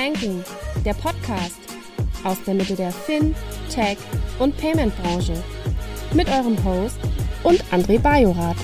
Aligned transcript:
Banking, 0.00 0.42
der 0.82 0.94
Podcast 0.94 1.60
aus 2.24 2.42
der 2.46 2.54
Mitte 2.54 2.74
der 2.74 2.90
Fin, 2.90 3.34
Tech 3.70 3.98
und 4.38 4.56
Payment 4.56 4.94
Branche 5.02 5.34
mit 6.14 6.26
eurem 6.30 6.56
Host 6.64 6.98
und 7.42 7.62
André 7.64 7.98
Bajorath. 7.98 8.56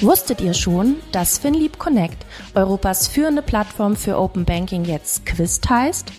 Wusstet 0.00 0.40
ihr 0.40 0.52
schon, 0.52 0.96
dass 1.12 1.38
FinLeap 1.38 1.78
Connect, 1.78 2.26
Europas 2.56 3.06
führende 3.06 3.42
Plattform 3.42 3.94
für 3.94 4.18
Open 4.18 4.44
Banking, 4.44 4.84
jetzt 4.84 5.24
Quist 5.24 5.70
heißt? 5.70 6.10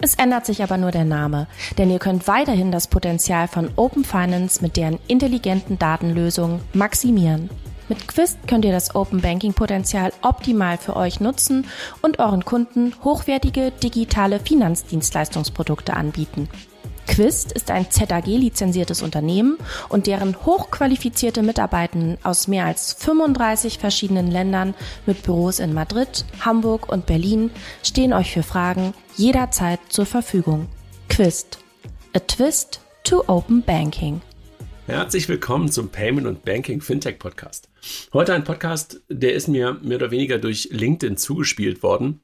Es 0.00 0.14
ändert 0.14 0.46
sich 0.46 0.62
aber 0.62 0.76
nur 0.76 0.92
der 0.92 1.04
Name, 1.04 1.48
denn 1.78 1.90
ihr 1.90 1.98
könnt 1.98 2.28
weiterhin 2.28 2.70
das 2.70 2.86
Potenzial 2.86 3.48
von 3.48 3.70
Open 3.74 4.04
Finance 4.04 4.62
mit 4.62 4.76
deren 4.76 5.00
intelligenten 5.08 5.80
Datenlösungen 5.80 6.60
maximieren. 6.74 7.50
Mit 7.88 8.08
Quist 8.08 8.48
könnt 8.48 8.64
ihr 8.64 8.72
das 8.72 8.94
Open 8.96 9.20
Banking 9.20 9.52
Potenzial 9.52 10.12
optimal 10.22 10.76
für 10.76 10.96
euch 10.96 11.20
nutzen 11.20 11.66
und 12.02 12.18
euren 12.18 12.44
Kunden 12.44 12.92
hochwertige 13.04 13.70
digitale 13.70 14.40
Finanzdienstleistungsprodukte 14.40 15.94
anbieten. 15.94 16.48
Quist 17.06 17.52
ist 17.52 17.70
ein 17.70 17.88
ZAG-lizenziertes 17.88 19.02
Unternehmen 19.02 19.56
und 19.88 20.08
deren 20.08 20.44
hochqualifizierte 20.44 21.42
Mitarbeitenden 21.42 22.18
aus 22.24 22.48
mehr 22.48 22.66
als 22.66 22.94
35 22.94 23.78
verschiedenen 23.78 24.30
Ländern 24.30 24.74
mit 25.06 25.22
Büros 25.22 25.60
in 25.60 25.72
Madrid, 25.72 26.24
Hamburg 26.40 26.90
und 26.90 27.06
Berlin 27.06 27.50
stehen 27.84 28.12
euch 28.12 28.32
für 28.32 28.42
Fragen 28.42 28.92
jederzeit 29.14 29.78
zur 29.88 30.06
Verfügung. 30.06 30.66
Quist. 31.08 31.58
A 32.14 32.18
twist 32.18 32.80
to 33.04 33.22
open 33.28 33.62
banking. 33.62 34.20
Herzlich 34.86 35.28
willkommen 35.28 35.70
zum 35.70 35.90
Payment 35.90 36.26
und 36.26 36.44
Banking 36.44 36.80
Fintech 36.80 37.18
Podcast. 37.18 37.65
Heute 38.12 38.34
ein 38.34 38.44
Podcast, 38.44 39.02
der 39.08 39.34
ist 39.34 39.48
mir 39.48 39.74
mehr 39.82 39.96
oder 39.96 40.10
weniger 40.10 40.38
durch 40.38 40.68
LinkedIn 40.70 41.16
zugespielt 41.16 41.82
worden 41.82 42.20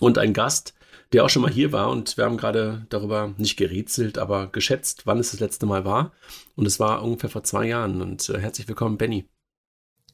und 0.00 0.18
ein 0.18 0.32
Gast, 0.32 0.74
der 1.12 1.24
auch 1.24 1.30
schon 1.30 1.42
mal 1.42 1.50
hier 1.50 1.72
war 1.72 1.90
und 1.90 2.16
wir 2.16 2.24
haben 2.24 2.36
gerade 2.36 2.86
darüber 2.88 3.34
nicht 3.38 3.56
gerätselt, 3.56 4.18
aber 4.18 4.48
geschätzt, 4.48 5.06
wann 5.06 5.18
es 5.18 5.30
das 5.30 5.40
letzte 5.40 5.66
Mal 5.66 5.84
war 5.84 6.12
und 6.56 6.66
es 6.66 6.78
war 6.78 7.02
ungefähr 7.02 7.30
vor 7.30 7.44
zwei 7.44 7.66
Jahren 7.66 8.02
und 8.02 8.28
äh, 8.28 8.38
herzlich 8.38 8.68
willkommen, 8.68 8.98
Benny. 8.98 9.26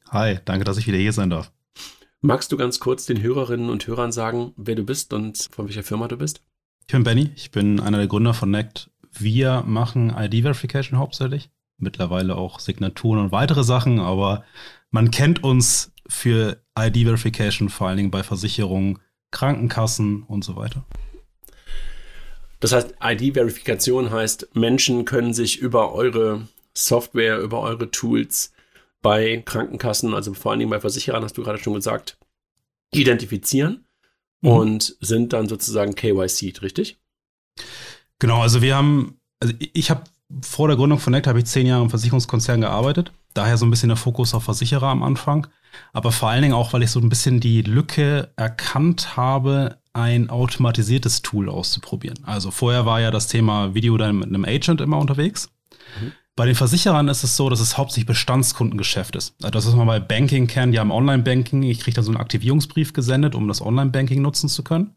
Hi, 0.09 0.39
danke, 0.45 0.65
dass 0.65 0.77
ich 0.77 0.87
wieder 0.87 0.97
hier 0.97 1.13
sein 1.13 1.29
darf. 1.29 1.51
Magst 2.21 2.51
du 2.51 2.57
ganz 2.57 2.79
kurz 2.79 3.05
den 3.05 3.21
Hörerinnen 3.21 3.69
und 3.69 3.85
Hörern 3.87 4.11
sagen, 4.11 4.53
wer 4.57 4.75
du 4.75 4.83
bist 4.83 5.13
und 5.13 5.49
von 5.51 5.67
welcher 5.67 5.83
Firma 5.83 6.07
du 6.07 6.17
bist? 6.17 6.41
Ich 6.81 6.87
bin 6.87 7.03
Benny, 7.03 7.31
ich 7.35 7.51
bin 7.51 7.79
einer 7.79 7.97
der 7.97 8.07
Gründer 8.07 8.33
von 8.33 8.51
Nect. 8.51 8.89
Wir 9.11 9.63
machen 9.65 10.09
ID-Verification 10.09 10.99
hauptsächlich, 10.99 11.49
mittlerweile 11.77 12.35
auch 12.35 12.59
Signaturen 12.59 13.19
und 13.19 13.31
weitere 13.31 13.63
Sachen, 13.63 13.99
aber 13.99 14.43
man 14.91 15.11
kennt 15.11 15.43
uns 15.43 15.91
für 16.07 16.61
ID-Verification 16.77 17.69
vor 17.69 17.87
allen 17.87 17.97
Dingen 17.97 18.11
bei 18.11 18.23
Versicherungen, 18.23 18.99
Krankenkassen 19.31 20.23
und 20.23 20.43
so 20.43 20.55
weiter. 20.55 20.85
Das 22.59 22.71
heißt, 22.71 22.95
ID-Verifikation 23.03 24.11
heißt, 24.11 24.55
Menschen 24.55 25.05
können 25.05 25.33
sich 25.33 25.59
über 25.59 25.93
eure 25.93 26.47
Software, 26.73 27.39
über 27.39 27.61
eure 27.61 27.91
Tools 27.91 28.53
bei 29.01 29.43
Krankenkassen, 29.45 30.13
also 30.13 30.33
vor 30.33 30.51
allen 30.51 30.59
Dingen 30.59 30.71
bei 30.71 30.79
Versicherern, 30.79 31.23
hast 31.23 31.37
du 31.37 31.43
gerade 31.43 31.59
schon 31.59 31.73
gesagt, 31.73 32.17
identifizieren 32.91 33.85
mhm. 34.41 34.49
und 34.49 34.97
sind 34.99 35.33
dann 35.33 35.47
sozusagen 35.47 35.95
KYC, 35.95 36.61
richtig? 36.61 36.97
Genau, 38.19 38.41
also 38.41 38.61
wir 38.61 38.75
haben, 38.75 39.19
also 39.39 39.53
ich 39.59 39.89
habe 39.89 40.03
vor 40.41 40.67
der 40.67 40.77
Gründung 40.77 40.99
von 40.99 41.11
Nect 41.11 41.27
habe 41.27 41.39
ich 41.39 41.45
zehn 41.45 41.67
Jahre 41.67 41.83
im 41.83 41.89
Versicherungskonzern 41.89 42.61
gearbeitet. 42.61 43.11
Daher 43.33 43.57
so 43.57 43.65
ein 43.65 43.69
bisschen 43.69 43.89
der 43.89 43.97
Fokus 43.97 44.33
auf 44.33 44.43
Versicherer 44.43 44.87
am 44.87 45.03
Anfang. 45.03 45.47
Aber 45.93 46.11
vor 46.11 46.29
allen 46.29 46.41
Dingen 46.41 46.53
auch, 46.53 46.73
weil 46.73 46.83
ich 46.83 46.91
so 46.91 46.99
ein 46.99 47.09
bisschen 47.09 47.39
die 47.39 47.61
Lücke 47.61 48.31
erkannt 48.37 49.17
habe, 49.17 49.77
ein 49.93 50.29
automatisiertes 50.29 51.21
Tool 51.21 51.49
auszuprobieren. 51.49 52.19
Also 52.23 52.51
vorher 52.51 52.85
war 52.85 53.01
ja 53.01 53.11
das 53.11 53.27
Thema 53.27 53.75
Video 53.75 53.97
dann 53.97 54.19
mit 54.19 54.27
einem 54.27 54.45
Agent 54.45 54.81
immer 54.81 54.97
unterwegs. 54.97 55.49
Mhm. 56.01 56.11
Bei 56.35 56.45
den 56.45 56.55
Versicherern 56.55 57.07
ist 57.07 57.23
es 57.23 57.37
so, 57.37 57.49
dass 57.49 57.61
es 57.61 57.77
hauptsächlich 57.77 58.07
Bestandskundengeschäft 58.07 59.15
ist. 59.15 59.35
Also 59.41 59.51
das, 59.51 59.67
was 59.67 59.75
man 59.75 59.87
bei 59.87 60.01
Banking 60.01 60.47
kennt, 60.47 60.73
die 60.73 60.79
haben 60.79 60.91
Online-Banking. 60.91 61.63
Ich 61.63 61.79
kriege 61.79 61.95
da 61.95 62.03
so 62.03 62.11
einen 62.11 62.19
Aktivierungsbrief 62.19 62.91
gesendet, 62.91 63.35
um 63.35 63.47
das 63.47 63.61
Online-Banking 63.61 64.21
nutzen 64.21 64.49
zu 64.49 64.63
können. 64.63 64.95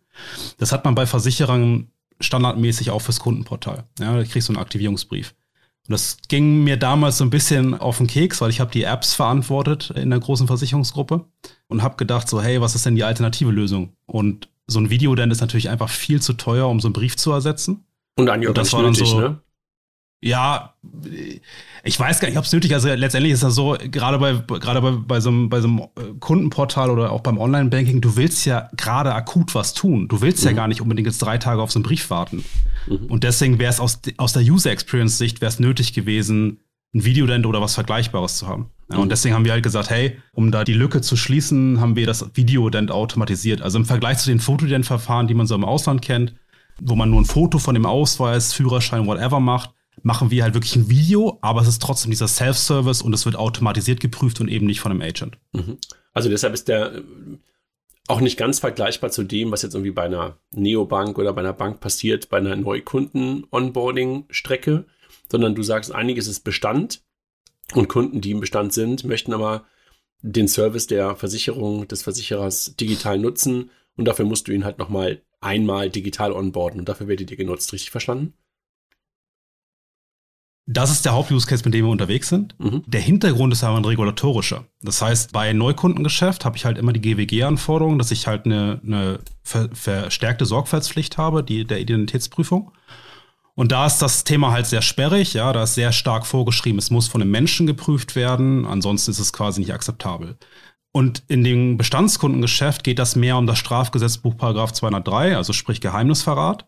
Das 0.59 0.73
hat 0.73 0.85
man 0.85 0.97
bei 0.97 1.07
Versicherern 1.07 1.93
standardmäßig 2.21 2.91
auch 2.91 3.01
fürs 3.01 3.21
Kundenportal. 3.21 3.85
Ja, 3.99 4.17
da 4.17 4.25
kriegst 4.25 4.49
du 4.49 4.53
einen 4.53 4.63
Aktivierungsbrief. 4.63 5.35
Und 5.87 5.93
das 5.93 6.19
ging 6.29 6.65
mir 6.65 6.77
damals 6.77 7.19
so 7.19 7.25
ein 7.25 7.31
bisschen 7.31 7.75
auf 7.75 7.99
den 7.99 8.07
Keks, 8.07 8.41
weil 8.41 8.51
ich 8.51 8.61
habe 8.61 8.71
die 8.71 8.83
Apps 8.83 9.15
verantwortet 9.15 9.91
in 9.91 10.11
der 10.11 10.21
großen 10.21 10.47
Versicherungsgruppe 10.47 11.25
und 11.69 11.83
habe 11.83 11.97
gedacht 11.97 12.29
so, 12.29 12.43
hey, 12.43 12.61
was 12.61 12.75
ist 12.75 12.85
denn 12.85 12.95
die 12.95 13.05
alternative 13.05 13.51
Lösung? 13.51 13.95
Und 14.07 14.49
so 14.67 14.81
ein 14.81 14.91
Videodent 14.91 15.33
ist 15.33 15.41
natürlich 15.41 15.71
einfach 15.71 15.89
viel 15.89 16.21
zu 16.21 16.35
teuer, 16.35 16.69
um 16.69 16.81
so 16.81 16.89
einen 16.89 16.93
Brief 16.93 17.17
zu 17.17 17.33
ersetzen. 17.33 17.87
Und 18.17 18.29
und 18.29 18.59
das 18.59 18.73
war 18.73 18.83
dann 18.83 18.93
nötig, 18.93 19.09
so, 19.09 19.21
ne? 19.21 19.41
Ja, 20.21 20.75
ich 21.85 21.99
weiß 21.99 22.19
gar 22.19 22.29
nicht, 22.29 22.39
ob 22.39 22.45
es 22.45 22.53
nötig 22.53 22.73
ist. 22.73 22.85
Also 22.85 22.89
letztendlich 22.89 23.33
ist 23.33 23.45
das 23.45 23.55
so, 23.55 23.77
gerade 23.79 24.19
bei, 24.19 24.33
gerade 24.59 24.81
bei, 24.81 24.91
bei, 24.91 25.21
so 25.21 25.29
einem, 25.29 25.49
bei 25.49 25.61
so 25.61 25.69
einem 25.69 25.79
äh, 25.79 26.15
Kundenportal 26.19 26.91
oder 26.91 27.13
auch 27.13 27.21
beim 27.21 27.39
Online-Banking, 27.39 28.01
du 28.01 28.17
willst 28.17 28.45
ja 28.45 28.69
gerade 28.77 29.15
akut 29.15 29.55
was 29.55 29.75
tun. 29.75 30.09
Du 30.09 30.21
willst 30.21 30.43
mhm. 30.43 30.51
ja 30.51 30.57
gar 30.57 30.67
nicht 30.69 30.81
unbedingt 30.81 31.07
jetzt 31.07 31.19
drei 31.19 31.39
Tage 31.39 31.63
auf 31.63 31.71
so 31.71 31.79
einen 31.79 31.85
Brief 31.85 32.11
warten. 32.11 32.45
Mhm. 32.89 33.07
Und 33.07 33.23
deswegen 33.23 33.61
wäre 33.61 33.71
es 33.71 33.79
aus, 33.79 34.01
aus 34.17 34.33
der 34.33 34.43
User-Experience-Sicht 34.43 35.41
wäre 35.41 35.51
es 35.51 35.61
nötig 35.61 35.93
gewesen, 35.93 36.59
ein 36.95 37.05
Videodent 37.05 37.47
oder 37.47 37.61
was 37.61 37.75
Vergleichbares 37.75 38.39
zu 38.39 38.49
haben. 38.49 38.71
Ja, 38.91 38.97
mhm. 38.97 39.03
Und 39.03 39.13
deswegen 39.13 39.37
haben 39.37 39.45
wir 39.45 39.53
halt 39.53 39.63
gesagt, 39.63 39.89
hey, 39.91 40.19
um 40.33 40.51
da 40.51 40.65
die 40.65 40.75
Lücke 40.75 41.01
zu 41.01 41.17
schließen, 41.17 41.81
haben 41.81 41.95
wir 41.95 42.07
das 42.07 42.29
Videodent 42.35 42.91
automatisiert. 42.91 43.63
Also 43.63 43.79
im 43.79 43.85
Vergleich 43.85 44.19
zu 44.19 44.31
den 44.31 44.41
Fotodent-Verfahren, 44.41 45.29
die 45.29 45.35
man 45.35 45.47
so 45.47 45.55
im 45.55 45.65
Ausland 45.65 46.03
kennt, 46.03 46.35
wo 46.81 46.97
man 46.97 47.09
nur 47.09 47.21
ein 47.21 47.25
Foto 47.25 47.61
von 47.61 47.75
dem 47.75 47.87
Ausweis, 47.87 48.53
Führerschein, 48.53 49.07
whatever 49.07 49.39
macht, 49.39 49.71
machen 50.03 50.31
wir 50.31 50.43
halt 50.43 50.55
wirklich 50.55 50.77
ein 50.77 50.89
Video, 50.89 51.37
aber 51.41 51.61
es 51.61 51.69
ist 51.69 51.83
trotzdem 51.83 52.11
dieser 52.11 52.29
Self-Service 52.29 53.03
und 53.03 53.13
es 53.13 53.27
wird 53.27 53.37
automatisiert 53.37 54.01
geprüft 54.01 54.41
und 54.41 54.49
eben 54.49 54.67
nicht 54.67 54.81
von 54.81 54.93
einem 54.93 55.03
Agent. 55.03 55.39
Mhm. 55.53 55.79
Also 56.13 56.29
deshalb 56.29 56.55
ist 56.55 56.69
der 56.69 56.97
äh, 56.97 57.03
auch 58.09 58.21
nicht 58.21 58.39
ganz 58.39 58.59
vergleichbar 58.59 59.11
zu 59.11 59.23
dem, 59.23 59.53
was 59.53 59.63
jetzt 59.63 59.75
irgendwie 59.75 59.93
bei 59.93 60.05
einer 60.05 60.39
Neobank 60.53 61.19
oder 61.19 61.33
bei 61.33 61.41
einer 61.41 61.53
Bank 61.53 61.81
passiert, 61.81 62.29
bei 62.31 62.39
einer 62.39 62.57
Neukunden-Onboarding-Strecke, 62.57 64.87
sondern 65.31 65.55
du 65.55 65.63
sagst, 65.63 65.95
einiges 65.95 66.27
ist 66.27 66.41
Bestand 66.41 67.03
und 67.75 67.89
Kunden, 67.89 68.21
die 68.21 68.31
im 68.31 68.41
Bestand 68.41 68.73
sind, 68.73 69.05
möchten 69.05 69.35
aber 69.35 69.67
den 70.23 70.49
Service 70.49 70.87
der 70.87 71.17
Versicherung, 71.17 71.87
des 71.87 72.03
Versicherers 72.03 72.77
digital 72.77 73.19
nutzen 73.19 73.71
und 73.97 74.07
dafür 74.07 74.25
musst 74.25 74.49
du 74.49 74.53
ihn 74.53 74.65
halt 74.65 74.79
nochmal 74.79 75.21
einmal 75.41 75.91
digital 75.91 76.33
onboarden 76.33 76.81
und 76.81 76.89
dafür 76.89 77.09
werdet 77.09 77.31
ihr 77.31 77.37
genutzt. 77.37 77.73
Richtig 77.73 77.91
verstanden? 77.91 78.35
Das 80.71 80.91
ist 80.91 81.07
der 81.07 81.15
Haupt-Use-Case, 81.15 81.65
mit 81.65 81.73
dem 81.73 81.87
wir 81.87 81.91
unterwegs 81.91 82.29
sind. 82.29 82.55
Mhm. 82.59 82.83
Der 82.87 83.01
Hintergrund 83.01 83.55
ist 83.55 83.65
aber 83.65 83.79
ein 83.79 83.87
regulatorischer. 83.87 84.67
Das 84.83 85.01
heißt, 85.01 85.33
bei 85.33 85.55
Neukundengeschäft 85.55 86.45
habe 86.45 86.59
ich 86.59 86.67
halt 86.67 86.77
immer 86.77 86.93
die 86.93 87.01
GWG-Anforderung, 87.01 87.99
dass 87.99 88.11
ich 88.11 88.27
halt 88.27 88.45
eine, 88.45 88.79
eine 88.85 89.21
ver 89.43 89.71
verstärkte 89.73 90.45
Sorgfaltspflicht 90.45 91.17
habe, 91.17 91.43
die 91.43 91.65
der 91.65 91.81
Identitätsprüfung. 91.81 92.73
Und 93.55 93.73
da 93.73 93.87
ist 93.87 94.01
das 94.01 94.25
Thema 94.25 94.53
halt 94.53 94.67
sehr 94.67 94.83
sperrig, 94.83 95.33
ja, 95.33 95.53
da 95.55 95.63
ist 95.63 95.75
sehr 95.75 95.91
stark 95.91 96.27
vorgeschrieben, 96.27 96.79
es 96.79 96.91
muss 96.91 97.09
von 97.09 97.23
einem 97.23 97.31
Menschen 97.31 97.67
geprüft 97.67 98.15
werden, 98.15 98.67
ansonsten 98.67 99.11
ist 99.11 99.19
es 99.19 99.33
quasi 99.33 99.61
nicht 99.61 99.73
akzeptabel. 99.73 100.37
Und 100.93 101.25
in 101.29 101.43
dem 101.45 101.77
Bestandskundengeschäft 101.77 102.85
geht 102.85 102.99
das 102.99 103.17
mehr 103.17 103.37
um 103.37 103.47
das 103.47 103.59
Strafgesetzbuch 103.59 104.37
Paragraph 104.37 104.73
203, 104.73 105.37
also 105.37 105.53
sprich 105.53 105.81
Geheimnisverrat. 105.81 106.68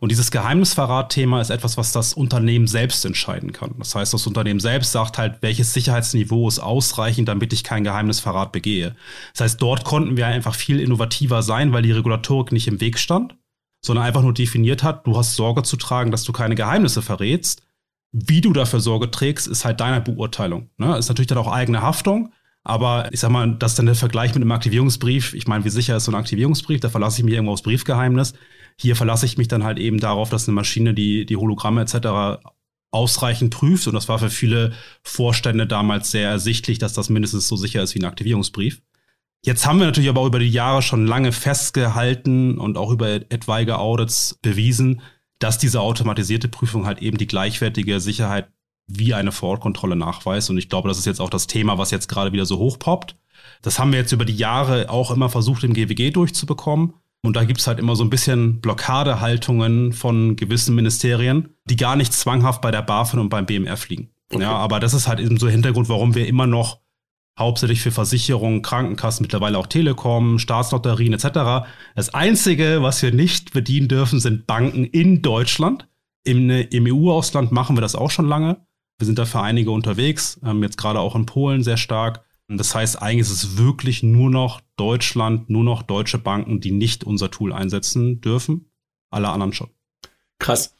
Und 0.00 0.10
dieses 0.10 0.30
Geheimnisverrat-Thema 0.30 1.40
ist 1.40 1.50
etwas, 1.50 1.76
was 1.76 1.92
das 1.92 2.14
Unternehmen 2.14 2.66
selbst 2.66 3.04
entscheiden 3.04 3.52
kann. 3.52 3.74
Das 3.78 3.94
heißt, 3.94 4.12
das 4.12 4.26
Unternehmen 4.26 4.60
selbst 4.60 4.92
sagt 4.92 5.18
halt, 5.18 5.42
welches 5.42 5.72
Sicherheitsniveau 5.72 6.48
ist 6.48 6.58
ausreichend, 6.58 7.28
damit 7.28 7.52
ich 7.52 7.64
kein 7.64 7.84
Geheimnisverrat 7.84 8.52
begehe. 8.52 8.96
Das 9.32 9.42
heißt, 9.42 9.62
dort 9.62 9.84
konnten 9.84 10.16
wir 10.16 10.26
einfach 10.26 10.54
viel 10.54 10.80
innovativer 10.80 11.42
sein, 11.42 11.72
weil 11.72 11.82
die 11.82 11.92
Regulatorik 11.92 12.52
nicht 12.52 12.68
im 12.68 12.80
Weg 12.80 12.98
stand, 12.98 13.36
sondern 13.80 14.04
einfach 14.04 14.22
nur 14.22 14.34
definiert 14.34 14.82
hat, 14.82 15.06
du 15.06 15.16
hast 15.16 15.36
Sorge 15.36 15.62
zu 15.62 15.76
tragen, 15.76 16.10
dass 16.10 16.24
du 16.24 16.32
keine 16.32 16.54
Geheimnisse 16.54 17.02
verrätst. 17.02 17.62
Wie 18.12 18.40
du 18.40 18.52
dafür 18.52 18.80
Sorge 18.80 19.10
trägst, 19.10 19.46
ist 19.46 19.64
halt 19.64 19.80
deine 19.80 20.00
Beurteilung. 20.00 20.70
Ne? 20.78 20.96
Ist 20.98 21.08
natürlich 21.08 21.28
dann 21.28 21.38
auch 21.38 21.50
eigene 21.50 21.80
Haftung. 21.80 22.32
Aber 22.62 23.10
ich 23.12 23.20
sag 23.20 23.30
mal, 23.30 23.54
das 23.54 23.72
ist 23.72 23.78
dann 23.78 23.86
der 23.86 23.94
Vergleich 23.94 24.34
mit 24.34 24.42
einem 24.42 24.52
Aktivierungsbrief. 24.52 25.32
Ich 25.32 25.46
meine, 25.46 25.64
wie 25.64 25.70
sicher 25.70 25.96
ist 25.96 26.04
so 26.04 26.12
ein 26.12 26.16
Aktivierungsbrief? 26.16 26.80
Da 26.80 26.90
verlasse 26.90 27.20
ich 27.20 27.24
mich 27.24 27.34
irgendwo 27.34 27.52
aufs 27.52 27.62
Briefgeheimnis. 27.62 28.34
Hier 28.80 28.96
verlasse 28.96 29.26
ich 29.26 29.36
mich 29.36 29.48
dann 29.48 29.62
halt 29.62 29.78
eben 29.78 30.00
darauf, 30.00 30.30
dass 30.30 30.48
eine 30.48 30.54
Maschine 30.54 30.94
die, 30.94 31.26
die 31.26 31.36
Hologramme 31.36 31.82
etc. 31.82 32.40
ausreichend 32.90 33.52
prüft. 33.52 33.86
Und 33.86 33.92
das 33.92 34.08
war 34.08 34.18
für 34.18 34.30
viele 34.30 34.72
Vorstände 35.02 35.66
damals 35.66 36.10
sehr 36.10 36.30
ersichtlich, 36.30 36.78
dass 36.78 36.94
das 36.94 37.10
mindestens 37.10 37.46
so 37.46 37.56
sicher 37.56 37.82
ist 37.82 37.94
wie 37.94 37.98
ein 37.98 38.06
Aktivierungsbrief. 38.06 38.80
Jetzt 39.44 39.66
haben 39.66 39.80
wir 39.80 39.86
natürlich 39.86 40.08
aber 40.08 40.22
auch 40.22 40.26
über 40.26 40.38
die 40.38 40.48
Jahre 40.48 40.80
schon 40.80 41.06
lange 41.06 41.32
festgehalten 41.32 42.56
und 42.56 42.78
auch 42.78 42.90
über 42.90 43.08
etwaige 43.08 43.78
Audits 43.78 44.38
bewiesen, 44.40 45.02
dass 45.38 45.58
diese 45.58 45.82
automatisierte 45.82 46.48
Prüfung 46.48 46.86
halt 46.86 47.02
eben 47.02 47.18
die 47.18 47.26
gleichwertige 47.26 48.00
Sicherheit 48.00 48.48
wie 48.86 49.12
eine 49.12 49.30
Vorortkontrolle 49.30 49.96
nachweist. 49.96 50.48
Und 50.48 50.56
ich 50.56 50.70
glaube, 50.70 50.88
das 50.88 50.98
ist 50.98 51.06
jetzt 51.06 51.20
auch 51.20 51.30
das 51.30 51.46
Thema, 51.46 51.76
was 51.76 51.90
jetzt 51.90 52.08
gerade 52.08 52.32
wieder 52.32 52.46
so 52.46 52.56
hochpoppt. 52.58 53.14
Das 53.60 53.78
haben 53.78 53.92
wir 53.92 53.98
jetzt 53.98 54.12
über 54.12 54.24
die 54.24 54.36
Jahre 54.36 54.88
auch 54.88 55.10
immer 55.10 55.28
versucht, 55.28 55.64
im 55.64 55.74
GWG 55.74 56.12
durchzubekommen. 56.12 56.94
Und 57.22 57.36
da 57.36 57.44
gibt 57.44 57.60
es 57.60 57.66
halt 57.66 57.78
immer 57.78 57.96
so 57.96 58.04
ein 58.04 58.10
bisschen 58.10 58.60
Blockadehaltungen 58.60 59.92
von 59.92 60.36
gewissen 60.36 60.74
Ministerien, 60.74 61.50
die 61.66 61.76
gar 61.76 61.96
nicht 61.96 62.12
zwanghaft 62.12 62.62
bei 62.62 62.70
der 62.70 62.82
BaFin 62.82 63.20
und 63.20 63.28
beim 63.28 63.46
BMF 63.46 63.88
liegen. 63.88 64.10
Okay. 64.32 64.42
Ja, 64.42 64.52
aber 64.52 64.80
das 64.80 64.94
ist 64.94 65.06
halt 65.06 65.20
eben 65.20 65.36
so 65.38 65.46
der 65.46 65.52
Hintergrund, 65.52 65.88
warum 65.88 66.14
wir 66.14 66.26
immer 66.26 66.46
noch 66.46 66.80
hauptsächlich 67.38 67.80
für 67.80 67.90
Versicherungen, 67.90 68.62
Krankenkassen, 68.62 69.24
mittlerweile 69.24 69.58
auch 69.58 69.66
Telekom, 69.66 70.38
Staatslotterien 70.38 71.12
etc. 71.12 71.66
Das 71.94 72.14
Einzige, 72.14 72.82
was 72.82 73.02
wir 73.02 73.12
nicht 73.12 73.52
bedienen 73.52 73.88
dürfen, 73.88 74.20
sind 74.20 74.46
Banken 74.46 74.84
in 74.84 75.22
Deutschland. 75.22 75.88
Im, 76.22 76.50
im 76.50 76.86
EU-Ausland 76.86 77.50
machen 77.50 77.76
wir 77.76 77.80
das 77.80 77.94
auch 77.94 78.10
schon 78.10 78.28
lange. 78.28 78.58
Wir 78.98 79.06
sind 79.06 79.18
da 79.18 79.24
für 79.24 79.40
einige 79.40 79.70
unterwegs, 79.70 80.38
ähm, 80.44 80.62
jetzt 80.62 80.76
gerade 80.76 81.00
auch 81.00 81.16
in 81.16 81.24
Polen 81.24 81.62
sehr 81.62 81.78
stark. 81.78 82.22
Das 82.56 82.74
heißt, 82.74 83.00
eigentlich 83.00 83.20
ist 83.20 83.30
es 83.30 83.58
wirklich 83.58 84.02
nur 84.02 84.28
noch 84.28 84.60
Deutschland, 84.76 85.50
nur 85.50 85.62
noch 85.62 85.82
deutsche 85.82 86.18
Banken, 86.18 86.60
die 86.60 86.72
nicht 86.72 87.04
unser 87.04 87.30
Tool 87.30 87.52
einsetzen 87.52 88.20
dürfen. 88.20 88.72
Alle 89.10 89.28
anderen 89.28 89.52
schon. 89.52 89.70
Krass. 90.40 90.74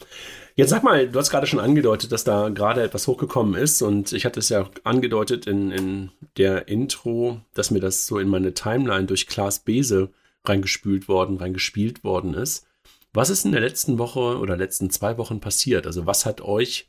Jetzt 0.57 0.71
sag 0.71 0.83
mal, 0.83 1.09
du 1.09 1.19
hast 1.19 1.31
gerade 1.31 1.47
schon 1.47 1.61
angedeutet, 1.61 2.11
dass 2.11 2.25
da 2.25 2.49
gerade 2.49 2.83
etwas 2.83 3.07
hochgekommen 3.07 3.55
ist 3.55 3.83
und 3.83 4.13
ich 4.13 4.25
hatte 4.25 4.41
es 4.41 4.49
ja 4.49 4.69
angedeutet 4.83 5.47
in, 5.47 5.71
in 5.71 6.11
der 6.37 6.67
Intro, 6.67 7.41
dass 7.55 7.71
mir 7.71 7.81
das 7.81 8.07
so 8.07 8.19
in 8.19 8.29
meine 8.29 8.53
Timeline 8.53 9.07
durch 9.07 9.29
Klaas 9.29 9.61
Bese 9.61 10.11
reingespült 10.45 11.09
worden, 11.09 11.37
reingespielt 11.37 12.03
worden 12.03 12.35
ist. 12.35 12.67
Was 13.13 13.31
ist 13.31 13.45
in 13.45 13.53
der 13.53 13.61
letzten 13.61 13.99
Woche 13.99 14.39
oder 14.39 14.57
letzten 14.57 14.91
zwei 14.91 15.19
Wochen 15.19 15.41
passiert? 15.41 15.87
Also 15.87 16.05
was 16.05 16.27
hat 16.27 16.41
euch 16.41 16.89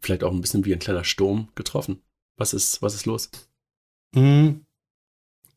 vielleicht 0.00 0.24
auch 0.24 0.32
ein 0.32 0.40
bisschen 0.40 0.64
wie 0.64 0.72
ein 0.72 0.78
kleiner 0.78 1.04
Sturm 1.04 1.48
getroffen? 1.54 2.00
Was 2.36 2.54
ist, 2.54 2.80
was 2.80 2.94
ist 2.94 3.06
los? 3.06 3.30
Mhm. 4.14 4.64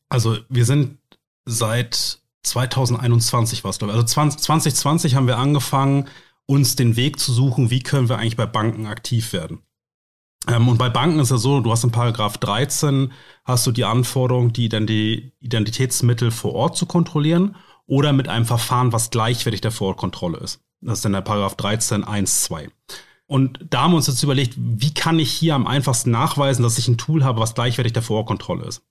Also 0.08 0.38
wir 0.48 0.64
sind 0.64 0.98
seit 1.44 2.20
2021 2.42 3.64
was, 3.64 3.78
glaube 3.78 3.92
ich. 3.92 3.96
Also 3.96 4.06
20, 4.06 4.40
2020 4.40 5.14
haben 5.14 5.26
wir 5.26 5.38
angefangen, 5.38 6.08
uns 6.46 6.76
den 6.76 6.96
Weg 6.96 7.18
zu 7.18 7.32
suchen, 7.32 7.70
wie 7.70 7.82
können 7.82 8.08
wir 8.08 8.18
eigentlich 8.18 8.36
bei 8.36 8.46
Banken 8.46 8.86
aktiv 8.86 9.32
werden. 9.32 9.62
Ähm, 10.48 10.68
und 10.68 10.78
bei 10.78 10.88
Banken 10.88 11.20
ist 11.20 11.30
es 11.30 11.42
so, 11.42 11.60
du 11.60 11.70
hast 11.70 11.84
in 11.84 11.92
Paragraph 11.92 12.38
13 12.38 13.12
hast 13.44 13.66
du 13.66 13.72
die 13.72 13.84
Anforderung, 13.84 14.52
die 14.52 14.64
Identitätsmittel 15.40 16.30
vor 16.30 16.54
Ort 16.54 16.76
zu 16.76 16.86
kontrollieren 16.86 17.56
oder 17.86 18.12
mit 18.12 18.28
einem 18.28 18.44
Verfahren, 18.44 18.92
was 18.92 19.10
gleichwertig 19.10 19.60
der 19.60 19.70
Vorortkontrolle 19.70 20.38
ist. 20.38 20.60
Das 20.80 20.98
ist 20.98 21.04
dann 21.04 21.12
der 21.12 21.20
Paragraph 21.20 21.56
13 21.56 22.04
1 22.04 22.42
2. 22.44 22.68
Und 23.26 23.60
da 23.70 23.82
haben 23.82 23.92
wir 23.92 23.96
uns 23.96 24.08
jetzt 24.08 24.22
überlegt, 24.22 24.54
wie 24.58 24.92
kann 24.92 25.18
ich 25.18 25.32
hier 25.32 25.54
am 25.54 25.66
einfachsten 25.66 26.10
nachweisen, 26.10 26.62
dass 26.62 26.78
ich 26.78 26.88
ein 26.88 26.98
Tool 26.98 27.24
habe, 27.24 27.40
was 27.40 27.54
gleichwertig 27.54 27.92
der 27.92 28.02
Vorortkontrolle 28.02 28.66
ist. 28.66 28.82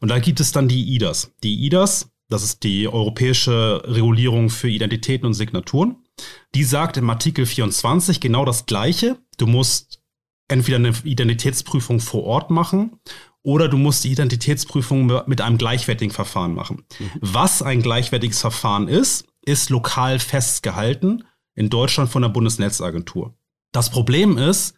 Und 0.00 0.10
da 0.10 0.18
gibt 0.18 0.40
es 0.40 0.52
dann 0.52 0.68
die 0.68 0.94
IDAS. 0.94 1.32
Die 1.42 1.64
IDAS, 1.64 2.10
das 2.28 2.42
ist 2.42 2.62
die 2.62 2.88
europäische 2.88 3.82
Regulierung 3.86 4.50
für 4.50 4.68
Identitäten 4.68 5.26
und 5.26 5.34
Signaturen. 5.34 5.96
Die 6.54 6.64
sagt 6.64 6.96
im 6.96 7.08
Artikel 7.08 7.46
24 7.46 8.20
genau 8.20 8.44
das 8.44 8.66
Gleiche. 8.66 9.18
Du 9.38 9.46
musst 9.46 10.02
entweder 10.48 10.76
eine 10.76 10.94
Identitätsprüfung 11.04 12.00
vor 12.00 12.24
Ort 12.24 12.50
machen 12.50 12.98
oder 13.42 13.68
du 13.68 13.76
musst 13.76 14.04
die 14.04 14.10
Identitätsprüfung 14.10 15.22
mit 15.26 15.40
einem 15.40 15.56
gleichwertigen 15.58 16.12
Verfahren 16.12 16.54
machen. 16.54 16.84
Mhm. 16.98 17.10
Was 17.20 17.62
ein 17.62 17.82
gleichwertiges 17.82 18.40
Verfahren 18.40 18.88
ist, 18.88 19.26
ist 19.42 19.70
lokal 19.70 20.18
festgehalten 20.18 21.24
in 21.54 21.70
Deutschland 21.70 22.10
von 22.10 22.22
der 22.22 22.28
Bundesnetzagentur. 22.28 23.35
Das 23.76 23.90
Problem 23.90 24.38
ist, 24.38 24.74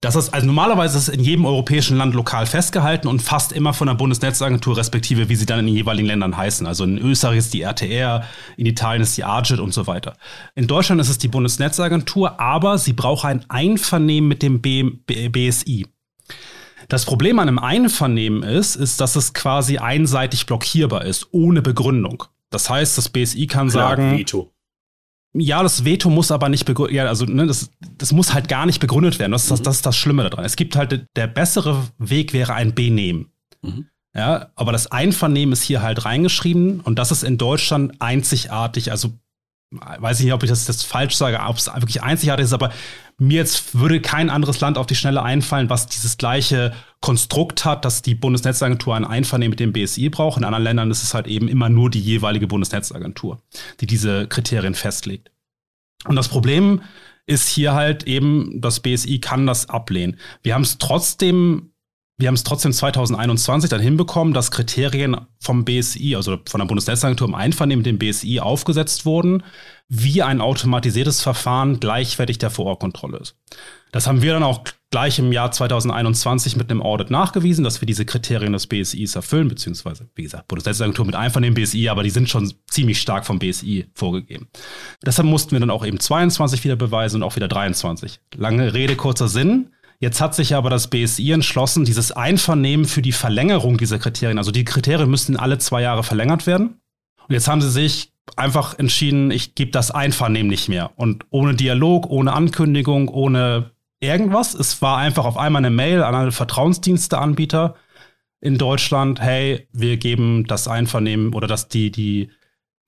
das 0.00 0.16
ist, 0.16 0.34
also 0.34 0.44
normalerweise 0.44 0.98
ist 0.98 1.06
es 1.06 1.14
in 1.14 1.20
jedem 1.20 1.44
europäischen 1.44 1.96
Land 1.96 2.14
lokal 2.14 2.46
festgehalten 2.46 3.06
und 3.06 3.22
fast 3.22 3.52
immer 3.52 3.72
von 3.72 3.86
der 3.86 3.94
Bundesnetzagentur, 3.94 4.76
respektive 4.76 5.28
wie 5.28 5.36
sie 5.36 5.46
dann 5.46 5.60
in 5.60 5.66
den 5.66 5.76
jeweiligen 5.76 6.08
Ländern 6.08 6.36
heißen. 6.36 6.66
Also 6.66 6.82
in 6.82 6.98
Österreich 6.98 7.38
ist 7.38 7.54
die 7.54 7.62
RTR, 7.62 8.24
in 8.56 8.66
Italien 8.66 9.02
ist 9.02 9.16
die 9.16 9.22
AGIT 9.22 9.60
und 9.60 9.72
so 9.72 9.86
weiter. 9.86 10.16
In 10.56 10.66
Deutschland 10.66 11.00
ist 11.00 11.10
es 11.10 11.18
die 11.18 11.28
Bundesnetzagentur, 11.28 12.40
aber 12.40 12.76
sie 12.76 12.92
braucht 12.92 13.24
ein 13.24 13.48
Einvernehmen 13.48 14.26
mit 14.26 14.42
dem 14.42 14.60
B 14.60 14.82
BSI. 14.82 15.86
Das 16.88 17.04
Problem 17.04 17.38
an 17.38 17.46
einem 17.46 17.60
Einvernehmen 17.60 18.42
ist, 18.42 18.74
ist, 18.74 19.00
dass 19.00 19.14
es 19.14 19.32
quasi 19.32 19.78
einseitig 19.78 20.46
blockierbar 20.46 21.04
ist, 21.04 21.28
ohne 21.30 21.62
Begründung. 21.62 22.24
Das 22.50 22.68
heißt, 22.68 22.98
das 22.98 23.08
BSI 23.10 23.46
kann 23.46 23.68
Klar, 23.68 23.90
sagen. 23.90 24.18
Veto. 24.18 24.53
Ja, 25.36 25.62
das 25.62 25.84
Veto 25.84 26.10
muss 26.10 26.30
aber 26.30 26.48
nicht 26.48 26.64
begründet, 26.64 26.94
ja, 26.94 27.06
also 27.06 27.24
ne, 27.24 27.46
das, 27.46 27.70
das 27.98 28.12
muss 28.12 28.32
halt 28.32 28.48
gar 28.48 28.66
nicht 28.66 28.80
begründet 28.80 29.18
werden. 29.18 29.32
Das 29.32 29.42
ist, 29.42 29.50
das, 29.50 29.60
mhm. 29.60 29.64
das 29.64 29.76
ist 29.76 29.86
das 29.86 29.96
Schlimme 29.96 30.22
daran. 30.22 30.44
Es 30.44 30.54
gibt 30.54 30.76
halt, 30.76 31.06
der 31.16 31.26
bessere 31.26 31.88
Weg 31.98 32.32
wäre 32.32 32.54
ein 32.54 32.74
Benehmen. 32.74 33.32
Mhm. 33.62 33.88
Ja, 34.14 34.52
aber 34.54 34.70
das 34.70 34.92
Einvernehmen 34.92 35.52
ist 35.52 35.62
hier 35.62 35.82
halt 35.82 36.04
reingeschrieben 36.04 36.80
und 36.80 37.00
das 37.00 37.10
ist 37.10 37.24
in 37.24 37.36
Deutschland 37.36 38.00
einzigartig. 38.00 38.92
Also 38.92 39.10
weiß 39.80 40.18
ich 40.18 40.24
nicht, 40.26 40.34
ob 40.34 40.42
ich 40.42 40.50
das, 40.50 40.64
das 40.64 40.82
falsch 40.82 41.16
sage, 41.16 41.40
ob 41.40 41.56
es 41.56 41.66
wirklich 41.66 42.02
einzigartig 42.02 42.44
ist, 42.44 42.52
aber 42.52 42.72
mir 43.18 43.36
jetzt 43.36 43.78
würde 43.78 44.00
kein 44.00 44.30
anderes 44.30 44.60
Land 44.60 44.76
auf 44.76 44.86
die 44.86 44.96
Schnelle 44.96 45.22
einfallen, 45.22 45.70
was 45.70 45.86
dieses 45.86 46.16
gleiche 46.16 46.72
Konstrukt 47.00 47.64
hat, 47.64 47.84
dass 47.84 48.02
die 48.02 48.14
Bundesnetzagentur 48.14 48.94
ein 48.94 49.04
Einvernehmen 49.04 49.50
mit 49.50 49.60
dem 49.60 49.72
BSI 49.72 50.08
braucht. 50.08 50.38
In 50.38 50.44
anderen 50.44 50.64
Ländern 50.64 50.90
ist 50.90 51.02
es 51.02 51.14
halt 51.14 51.26
eben 51.26 51.48
immer 51.48 51.68
nur 51.68 51.90
die 51.90 52.00
jeweilige 52.00 52.46
Bundesnetzagentur, 52.46 53.40
die 53.80 53.86
diese 53.86 54.26
Kriterien 54.26 54.74
festlegt. 54.74 55.30
Und 56.06 56.16
das 56.16 56.28
Problem 56.28 56.82
ist 57.26 57.48
hier 57.48 57.74
halt 57.74 58.04
eben, 58.04 58.60
das 58.60 58.80
BSI 58.80 59.20
kann 59.20 59.46
das 59.46 59.68
ablehnen. 59.68 60.18
Wir 60.42 60.54
haben 60.54 60.62
es 60.62 60.78
trotzdem 60.78 61.70
wir 62.16 62.28
haben 62.28 62.34
es 62.34 62.44
trotzdem 62.44 62.72
2021 62.72 63.68
dann 63.68 63.80
hinbekommen, 63.80 64.34
dass 64.34 64.52
Kriterien 64.52 65.16
vom 65.40 65.64
BSI, 65.64 66.14
also 66.14 66.38
von 66.48 66.60
der 66.60 66.66
Bundesnetzagentur 66.66 67.26
im 67.26 67.34
Einvernehmen 67.34 67.84
mit 67.84 67.86
dem 67.86 67.98
BSI 67.98 68.38
aufgesetzt 68.38 69.04
wurden, 69.04 69.42
wie 69.88 70.22
ein 70.22 70.40
automatisiertes 70.40 71.22
Verfahren 71.22 71.80
gleichwertig 71.80 72.38
der 72.38 72.50
Vorortkontrolle 72.50 73.18
ist. 73.18 73.36
Das 73.90 74.06
haben 74.06 74.22
wir 74.22 74.32
dann 74.32 74.44
auch 74.44 74.62
gleich 74.90 75.18
im 75.18 75.32
Jahr 75.32 75.50
2021 75.50 76.54
mit 76.56 76.70
einem 76.70 76.82
Audit 76.82 77.10
nachgewiesen, 77.10 77.64
dass 77.64 77.80
wir 77.80 77.86
diese 77.86 78.04
Kriterien 78.04 78.52
des 78.52 78.68
BSIs 78.68 79.16
erfüllen, 79.16 79.48
beziehungsweise, 79.48 80.08
wie 80.14 80.22
gesagt, 80.22 80.46
Bundesnetzagentur 80.46 81.04
mit 81.04 81.16
Einvernehmen 81.16 81.54
BSI, 81.54 81.88
aber 81.88 82.04
die 82.04 82.10
sind 82.10 82.28
schon 82.28 82.52
ziemlich 82.68 83.00
stark 83.00 83.26
vom 83.26 83.40
BSI 83.40 83.86
vorgegeben. 83.92 84.48
Deshalb 85.04 85.26
mussten 85.26 85.50
wir 85.50 85.60
dann 85.60 85.70
auch 85.70 85.84
eben 85.84 85.98
22 85.98 86.62
wieder 86.62 86.76
beweisen 86.76 87.16
und 87.16 87.22
auch 87.24 87.34
wieder 87.34 87.48
23. 87.48 88.20
Lange 88.36 88.72
Rede, 88.72 88.94
kurzer 88.94 89.26
Sinn. 89.26 89.70
Jetzt 89.98 90.20
hat 90.20 90.34
sich 90.34 90.54
aber 90.54 90.70
das 90.70 90.88
BSI 90.88 91.32
entschlossen, 91.32 91.84
dieses 91.84 92.12
Einvernehmen 92.12 92.84
für 92.84 93.02
die 93.02 93.12
Verlängerung 93.12 93.78
dieser 93.78 93.98
Kriterien, 93.98 94.38
also 94.38 94.50
die 94.50 94.64
Kriterien 94.64 95.10
müssten 95.10 95.36
alle 95.36 95.58
zwei 95.58 95.82
Jahre 95.82 96.02
verlängert 96.02 96.46
werden. 96.46 96.80
Und 97.26 97.32
jetzt 97.32 97.48
haben 97.48 97.62
sie 97.62 97.70
sich 97.70 98.12
einfach 98.36 98.78
entschieden, 98.78 99.30
ich 99.30 99.54
gebe 99.54 99.70
das 99.70 99.90
Einvernehmen 99.90 100.48
nicht 100.48 100.68
mehr. 100.68 100.92
Und 100.96 101.24
ohne 101.30 101.54
Dialog, 101.54 102.06
ohne 102.10 102.32
Ankündigung, 102.32 103.08
ohne 103.08 103.70
irgendwas. 104.00 104.54
Es 104.54 104.82
war 104.82 104.98
einfach 104.98 105.24
auf 105.24 105.36
einmal 105.36 105.60
eine 105.60 105.74
Mail 105.74 106.02
an 106.02 106.14
alle 106.14 106.32
Vertrauensdiensteanbieter 106.32 107.74
in 108.40 108.58
Deutschland, 108.58 109.20
hey, 109.20 109.68
wir 109.72 109.96
geben 109.96 110.44
das 110.46 110.68
Einvernehmen 110.68 111.32
oder 111.32 111.46
dass 111.46 111.68
die, 111.68 111.90
die, 111.90 112.30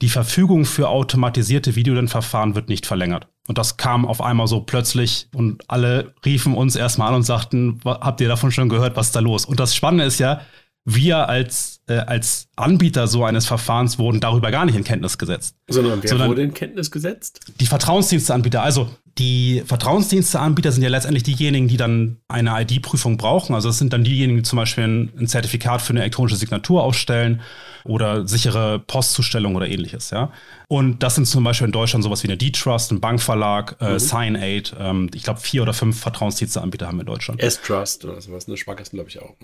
die 0.03 0.09
Verfügung 0.09 0.65
für 0.65 0.89
automatisierte 0.89 1.75
Videoverfahren 1.75 2.55
wird 2.55 2.69
nicht 2.69 2.87
verlängert. 2.87 3.29
Und 3.49 3.59
das 3.59 3.77
kam 3.77 4.05
auf 4.05 4.21
einmal 4.21 4.47
so 4.47 4.61
plötzlich 4.61 5.29
und 5.35 5.63
alle 5.69 6.15
riefen 6.25 6.55
uns 6.55 6.77
erstmal 6.77 7.09
an 7.09 7.17
und 7.17 7.23
sagten, 7.23 7.81
habt 7.85 8.21
ihr 8.21 8.29
davon 8.29 8.51
schon 8.53 8.69
gehört, 8.69 8.97
was 8.97 9.07
ist 9.07 9.17
da 9.17 9.21
los? 9.21 9.45
Und 9.45 9.61
das 9.61 9.75
Spannende 9.75 10.05
ist 10.05 10.19
ja, 10.19 10.41
wir 10.85 11.29
als, 11.29 11.81
äh, 11.89 11.95
als 11.95 12.49
Anbieter 12.57 13.09
so 13.09 13.25
eines 13.25 13.47
Verfahrens 13.47 13.99
wurden 13.99 14.21
darüber 14.21 14.51
gar 14.51 14.67
nicht 14.67 14.77
in 14.77 14.85
Kenntnis 14.85 15.19
gesetzt. 15.19 15.57
Sondern 15.69 16.03
wer 16.03 16.09
Sondern 16.09 16.29
wurde 16.29 16.43
in 16.43 16.55
Kenntnis 16.55 16.91
gesetzt? 16.91 17.41
Die 17.59 17.67
Vertrauensdiensteanbieter. 17.67 18.63
Also 18.63 18.89
die 19.19 19.63
Vertrauensdiensteanbieter 19.65 20.73
sind 20.73 20.83
ja 20.83 20.91
letztendlich 20.91 21.23
diejenigen, 21.23 21.69
die 21.69 21.79
dann 21.79 22.19
eine 22.29 22.61
ID-Prüfung 22.61 23.17
brauchen. 23.17 23.55
Also 23.55 23.69
das 23.69 23.79
sind 23.79 23.93
dann 23.93 24.05
diejenigen, 24.05 24.39
die 24.39 24.43
zum 24.43 24.59
Beispiel 24.59 24.85
ein, 24.85 25.27
Zertifikat 25.27 25.81
für 25.81 25.91
eine 25.91 26.01
elektronische 26.01 26.37
Signatur 26.37 26.83
ausstellen 26.83 27.41
oder 27.85 28.29
sichere 28.29 28.79
Postzustellung 28.79 29.57
oder 29.57 29.69
ähnliches, 29.69 30.11
ja. 30.11 30.33
Und 30.69 31.03
das 31.03 31.15
sind 31.15 31.27
zum 31.27 31.45
Beispiel 31.45 31.67
in 31.67 31.73
Deutschland 31.73 32.05
sowas 32.05 32.23
wie 32.25 32.29
eine 32.29 32.37
D-Trust, 32.37 32.93
ein 32.93 33.01
Bankverlag, 33.01 33.77
äh, 33.81 33.93
mhm. 33.93 33.97
Sign8. 33.97 34.75
Ähm, 34.79 35.11
ich 35.15 35.23
glaube, 35.23 35.41
vier 35.41 35.63
oder 35.63 35.73
fünf 35.73 35.99
Vertrauensdiensteanbieter 36.01 36.87
haben 36.87 36.99
wir 36.99 37.03
in 37.03 37.07
Deutschland. 37.07 37.41
S-Trust 37.41 38.05
oder 38.05 38.21
sowas, 38.21 38.49
eine 38.49 38.57
Sparkassen, 38.57 38.97
glaube 38.97 39.09
ich, 39.09 39.23
auch. 39.23 39.35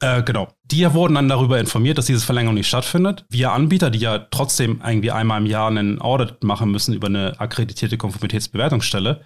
Äh, 0.00 0.22
genau. 0.22 0.48
Die 0.64 0.92
wurden 0.92 1.14
dann 1.14 1.28
darüber 1.28 1.58
informiert, 1.58 1.96
dass 1.96 2.06
dieses 2.06 2.24
Verlängerung 2.24 2.54
nicht 2.54 2.68
stattfindet. 2.68 3.24
Wir 3.30 3.52
Anbieter, 3.52 3.90
die 3.90 3.98
ja 3.98 4.18
trotzdem 4.18 4.82
irgendwie 4.86 5.10
einmal 5.10 5.40
im 5.40 5.46
Jahr 5.46 5.68
einen 5.68 6.00
Audit 6.00 6.44
machen 6.44 6.70
müssen 6.70 6.94
über 6.94 7.06
eine 7.06 7.38
akkreditierte 7.40 7.96
Konformitätsbewertungsstelle, 7.96 9.22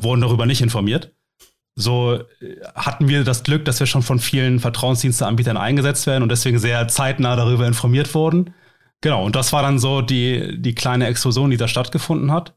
wurden 0.00 0.20
darüber 0.20 0.46
nicht 0.46 0.60
informiert. 0.60 1.12
So 1.74 2.14
äh, 2.40 2.60
hatten 2.74 3.08
wir 3.08 3.24
das 3.24 3.42
Glück, 3.42 3.64
dass 3.64 3.80
wir 3.80 3.86
schon 3.86 4.02
von 4.02 4.18
vielen 4.20 4.60
Vertrauensdiensteanbietern 4.60 5.56
eingesetzt 5.56 6.06
werden 6.06 6.22
und 6.22 6.28
deswegen 6.28 6.58
sehr 6.58 6.86
zeitnah 6.88 7.34
darüber 7.34 7.66
informiert 7.66 8.14
wurden. 8.14 8.54
Genau, 9.00 9.24
und 9.24 9.34
das 9.34 9.52
war 9.52 9.62
dann 9.62 9.80
so 9.80 10.02
die, 10.02 10.60
die 10.60 10.74
kleine 10.76 11.06
Explosion, 11.06 11.50
die 11.50 11.56
da 11.56 11.66
stattgefunden 11.66 12.30
hat. 12.30 12.54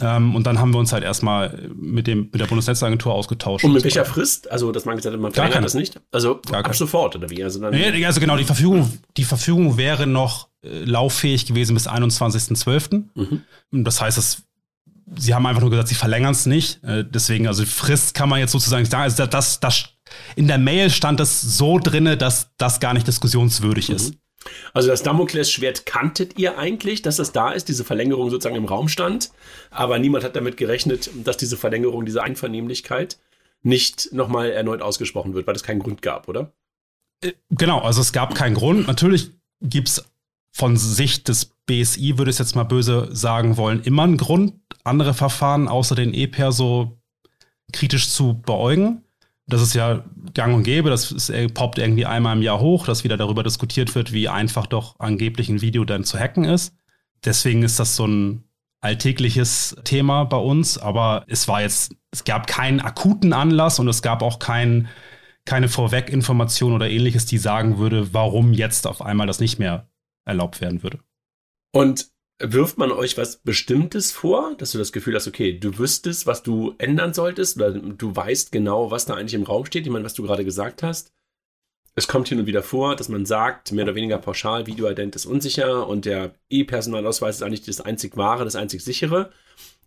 Ähm, 0.00 0.34
und 0.34 0.46
dann 0.46 0.58
haben 0.58 0.72
wir 0.72 0.78
uns 0.78 0.92
halt 0.92 1.04
erstmal 1.04 1.68
mit, 1.74 2.06
dem, 2.06 2.28
mit 2.30 2.40
der 2.40 2.46
Bundesnetzagentur 2.46 3.12
ausgetauscht. 3.12 3.64
Und 3.64 3.72
mit 3.72 3.84
welcher 3.84 4.04
Frist? 4.04 4.50
Also, 4.50 4.70
dass 4.72 4.84
man 4.84 4.96
gesagt 4.96 5.14
hat, 5.14 5.20
man 5.20 5.32
verlängert 5.32 5.64
das 5.64 5.74
nicht? 5.74 6.00
Also 6.12 6.40
Gar 6.50 6.64
ab 6.64 6.74
sofort, 6.74 7.16
oder 7.16 7.30
wie? 7.30 7.42
Also, 7.42 7.60
dann 7.60 7.72
nee, 7.72 8.04
also 8.04 8.20
genau, 8.20 8.36
die 8.36 8.44
Verfügung, 8.44 8.92
die 9.16 9.24
Verfügung 9.24 9.76
wäre 9.76 10.06
noch 10.06 10.48
äh, 10.62 10.84
lauffähig 10.84 11.46
gewesen 11.46 11.74
bis 11.74 11.88
21.12. 11.88 13.04
Mhm. 13.14 13.42
Das 13.84 14.00
heißt, 14.00 14.18
es, 14.18 14.42
sie 15.16 15.34
haben 15.34 15.46
einfach 15.46 15.62
nur 15.62 15.70
gesagt, 15.70 15.88
sie 15.88 15.94
verlängern 15.94 16.32
es 16.32 16.46
nicht. 16.46 16.82
Äh, 16.84 17.04
deswegen, 17.08 17.46
also 17.46 17.64
Frist 17.64 18.14
kann 18.14 18.28
man 18.28 18.40
jetzt 18.40 18.52
sozusagen 18.52 18.84
sagen, 18.84 19.02
also 19.02 19.26
das, 19.26 19.60
das, 19.60 19.90
in 20.36 20.46
der 20.46 20.58
Mail 20.58 20.90
stand 20.90 21.20
es 21.20 21.40
so 21.40 21.78
drinne, 21.78 22.16
dass 22.16 22.50
das 22.56 22.80
gar 22.80 22.94
nicht 22.94 23.06
diskussionswürdig 23.06 23.88
mhm. 23.88 23.96
ist. 23.96 24.14
Also 24.72 24.88
das 24.88 25.02
Damoklesschwert 25.02 25.86
kanntet 25.86 26.38
ihr 26.38 26.58
eigentlich, 26.58 27.02
dass 27.02 27.16
das 27.16 27.32
da 27.32 27.52
ist, 27.52 27.68
diese 27.68 27.84
Verlängerung 27.84 28.30
sozusagen 28.30 28.56
im 28.56 28.64
Raum 28.64 28.88
stand, 28.88 29.30
aber 29.70 29.98
niemand 29.98 30.24
hat 30.24 30.36
damit 30.36 30.56
gerechnet, 30.56 31.10
dass 31.24 31.36
diese 31.36 31.56
Verlängerung, 31.56 32.04
diese 32.04 32.22
Einvernehmlichkeit 32.22 33.18
nicht 33.62 34.12
nochmal 34.12 34.50
erneut 34.50 34.82
ausgesprochen 34.82 35.34
wird, 35.34 35.46
weil 35.46 35.56
es 35.56 35.62
keinen 35.62 35.80
Grund 35.80 36.02
gab, 36.02 36.28
oder? 36.28 36.52
Äh, 37.22 37.32
genau, 37.50 37.80
also 37.80 38.00
es 38.00 38.12
gab 38.12 38.34
keinen 38.34 38.54
Grund. 38.54 38.86
Natürlich 38.86 39.32
gibt 39.60 39.88
es 39.88 40.04
von 40.52 40.76
Sicht 40.76 41.28
des 41.28 41.46
BSI, 41.66 42.18
würde 42.18 42.30
ich 42.30 42.38
jetzt 42.38 42.56
mal 42.56 42.64
böse 42.64 43.08
sagen 43.12 43.56
wollen, 43.56 43.82
immer 43.82 44.04
einen 44.04 44.16
Grund, 44.16 44.54
andere 44.84 45.14
Verfahren 45.14 45.68
außer 45.68 45.94
den 45.94 46.14
E-Per 46.14 46.52
so 46.52 46.98
kritisch 47.72 48.08
zu 48.08 48.40
beäugen 48.40 49.04
das 49.48 49.62
ist 49.62 49.74
ja 49.74 50.04
gang 50.34 50.54
und 50.54 50.62
gäbe, 50.62 50.90
das 50.90 51.10
ist, 51.10 51.54
poppt 51.54 51.78
irgendwie 51.78 52.06
einmal 52.06 52.36
im 52.36 52.42
Jahr 52.42 52.60
hoch, 52.60 52.86
dass 52.86 53.02
wieder 53.02 53.16
darüber 53.16 53.42
diskutiert 53.42 53.94
wird, 53.94 54.12
wie 54.12 54.28
einfach 54.28 54.66
doch 54.66 55.00
angeblich 55.00 55.48
ein 55.48 55.62
Video 55.62 55.84
dann 55.84 56.04
zu 56.04 56.18
hacken 56.18 56.44
ist. 56.44 56.76
Deswegen 57.24 57.62
ist 57.62 57.80
das 57.80 57.96
so 57.96 58.06
ein 58.06 58.44
alltägliches 58.80 59.76
Thema 59.84 60.24
bei 60.24 60.36
uns, 60.36 60.78
aber 60.78 61.24
es 61.26 61.48
war 61.48 61.62
jetzt, 61.62 61.96
es 62.10 62.24
gab 62.24 62.46
keinen 62.46 62.80
akuten 62.80 63.32
Anlass 63.32 63.78
und 63.78 63.88
es 63.88 64.02
gab 64.02 64.22
auch 64.22 64.38
kein, 64.38 64.88
keine 65.46 65.68
Vorweginformation 65.68 66.74
oder 66.74 66.88
ähnliches, 66.88 67.26
die 67.26 67.38
sagen 67.38 67.78
würde, 67.78 68.12
warum 68.12 68.52
jetzt 68.52 68.86
auf 68.86 69.02
einmal 69.02 69.26
das 69.26 69.40
nicht 69.40 69.58
mehr 69.58 69.88
erlaubt 70.26 70.60
werden 70.60 70.82
würde. 70.82 71.00
Und 71.72 72.10
wirft 72.40 72.78
man 72.78 72.92
euch 72.92 73.18
was 73.18 73.38
Bestimmtes 73.38 74.12
vor, 74.12 74.54
dass 74.56 74.72
du 74.72 74.78
das 74.78 74.92
Gefühl 74.92 75.14
hast, 75.14 75.26
okay, 75.26 75.58
du 75.58 75.76
wüsstest, 75.78 76.26
was 76.26 76.42
du 76.42 76.74
ändern 76.78 77.12
solltest, 77.14 77.56
oder 77.56 77.72
du 77.72 78.14
weißt 78.14 78.52
genau, 78.52 78.90
was 78.90 79.06
da 79.06 79.14
eigentlich 79.14 79.34
im 79.34 79.42
Raum 79.42 79.64
steht, 79.64 79.86
ich 79.86 79.92
meine, 79.92 80.04
was 80.04 80.14
du 80.14 80.22
gerade 80.22 80.44
gesagt 80.44 80.82
hast. 80.82 81.12
Es 81.94 82.06
kommt 82.06 82.28
hin 82.28 82.38
und 82.38 82.46
wieder 82.46 82.62
vor, 82.62 82.94
dass 82.94 83.08
man 83.08 83.26
sagt, 83.26 83.72
mehr 83.72 83.84
oder 83.84 83.96
weniger 83.96 84.18
pauschal, 84.18 84.68
Videoident 84.68 85.16
ist 85.16 85.26
unsicher 85.26 85.88
und 85.88 86.04
der 86.04 86.32
E-Personalausweis 86.48 87.36
ist 87.36 87.42
eigentlich 87.42 87.62
das 87.62 87.80
einzig 87.80 88.16
wahre, 88.16 88.44
das 88.44 88.54
einzig 88.54 88.84
sichere. 88.84 89.32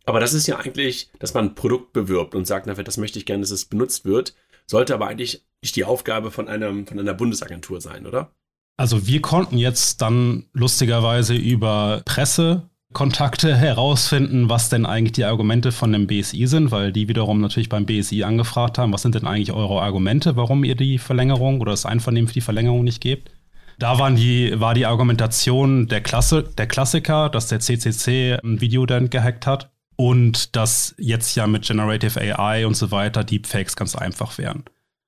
Aber 0.03 0.19
das 0.19 0.33
ist 0.33 0.47
ja 0.47 0.57
eigentlich, 0.57 1.09
dass 1.19 1.33
man 1.33 1.45
ein 1.45 1.55
Produkt 1.55 1.93
bewirbt 1.93 2.35
und 2.35 2.45
sagt, 2.45 2.67
das 2.67 2.97
möchte 2.97 3.17
ich 3.17 3.25
gerne, 3.25 3.41
dass 3.41 3.51
es 3.51 3.65
benutzt 3.65 4.03
wird. 4.03 4.35
Sollte 4.65 4.93
aber 4.93 5.07
eigentlich 5.07 5.45
nicht 5.61 5.77
die 5.77 5.85
Aufgabe 5.85 6.31
von, 6.31 6.49
einem, 6.49 6.85
von 6.85 6.99
einer 6.99 7.13
Bundesagentur 7.13 7.79
sein, 7.79 8.05
oder? 8.05 8.33
Also 8.81 9.05
wir 9.05 9.21
konnten 9.21 9.59
jetzt 9.59 10.01
dann 10.01 10.45
lustigerweise 10.53 11.35
über 11.35 12.01
Pressekontakte 12.03 13.55
herausfinden, 13.55 14.49
was 14.49 14.69
denn 14.69 14.87
eigentlich 14.87 15.11
die 15.11 15.23
Argumente 15.23 15.71
von 15.71 15.91
dem 15.91 16.07
BSI 16.07 16.47
sind, 16.47 16.71
weil 16.71 16.91
die 16.91 17.07
wiederum 17.07 17.41
natürlich 17.41 17.69
beim 17.69 17.85
BSI 17.85 18.23
angefragt 18.23 18.79
haben, 18.79 18.91
was 18.91 19.03
sind 19.03 19.13
denn 19.13 19.27
eigentlich 19.27 19.51
eure 19.51 19.83
Argumente, 19.83 20.35
warum 20.35 20.63
ihr 20.63 20.73
die 20.73 20.97
Verlängerung 20.97 21.61
oder 21.61 21.73
das 21.73 21.85
Einvernehmen 21.85 22.27
für 22.27 22.33
die 22.33 22.41
Verlängerung 22.41 22.83
nicht 22.83 23.01
gebt. 23.01 23.29
Da 23.77 23.99
waren 23.99 24.15
die, 24.15 24.59
war 24.59 24.73
die 24.73 24.87
Argumentation 24.87 25.87
der, 25.87 26.01
Klasse, 26.01 26.41
der 26.41 26.65
Klassiker, 26.65 27.29
dass 27.29 27.49
der 27.49 27.59
CCC 27.59 28.39
ein 28.43 28.61
Video 28.61 28.87
dann 28.87 29.11
gehackt 29.11 29.45
hat 29.45 29.69
und 29.95 30.55
dass 30.55 30.95
jetzt 30.97 31.35
ja 31.35 31.45
mit 31.45 31.67
Generative 31.67 32.19
AI 32.19 32.65
und 32.65 32.73
so 32.73 32.89
weiter 32.89 33.23
Deepfakes 33.23 33.75
ganz 33.75 33.95
einfach 33.95 34.39
wären. 34.39 34.63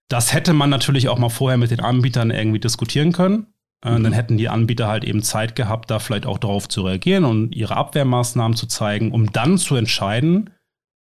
Das 0.09 0.31
hätte 0.31 0.53
man 0.53 0.69
natürlich 0.69 1.09
auch 1.09 1.17
mal 1.17 1.29
vorher 1.29 1.57
mit 1.57 1.71
den 1.71 1.79
Anbietern 1.79 2.29
irgendwie 2.29 2.59
diskutieren 2.59 3.13
können. 3.13 3.47
Äh, 3.83 3.97
mhm. 3.97 4.03
Dann 4.03 4.13
hätten 4.13 4.37
die 4.37 4.49
Anbieter 4.49 4.87
halt 4.87 5.03
eben 5.03 5.21
Zeit 5.21 5.55
gehabt, 5.55 5.91
da 5.91 5.99
vielleicht 5.99 6.25
auch 6.25 6.37
darauf 6.37 6.67
zu 6.69 6.83
reagieren 6.83 7.25
und 7.25 7.53
ihre 7.55 7.75
Abwehrmaßnahmen 7.75 8.55
zu 8.55 8.67
zeigen, 8.67 9.11
um 9.11 9.31
dann 9.31 9.57
zu 9.57 9.75
entscheiden, 9.75 10.49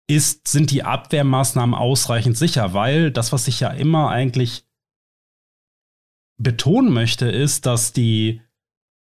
ist, 0.07 0.49
sind 0.49 0.71
die 0.71 0.83
Abwehrmaßnahmen 0.83 1.75
ausreichend 1.75 2.37
sicher? 2.37 2.75
Weil 2.75 3.11
das, 3.11 3.33
was 3.33 3.49
ich 3.49 3.61
ja 3.61 3.69
immer 3.71 4.11
eigentlich 4.11 4.65
betonen 6.37 6.93
möchte, 6.93 7.27
ist, 7.27 7.65
dass 7.65 7.93
die, 7.93 8.43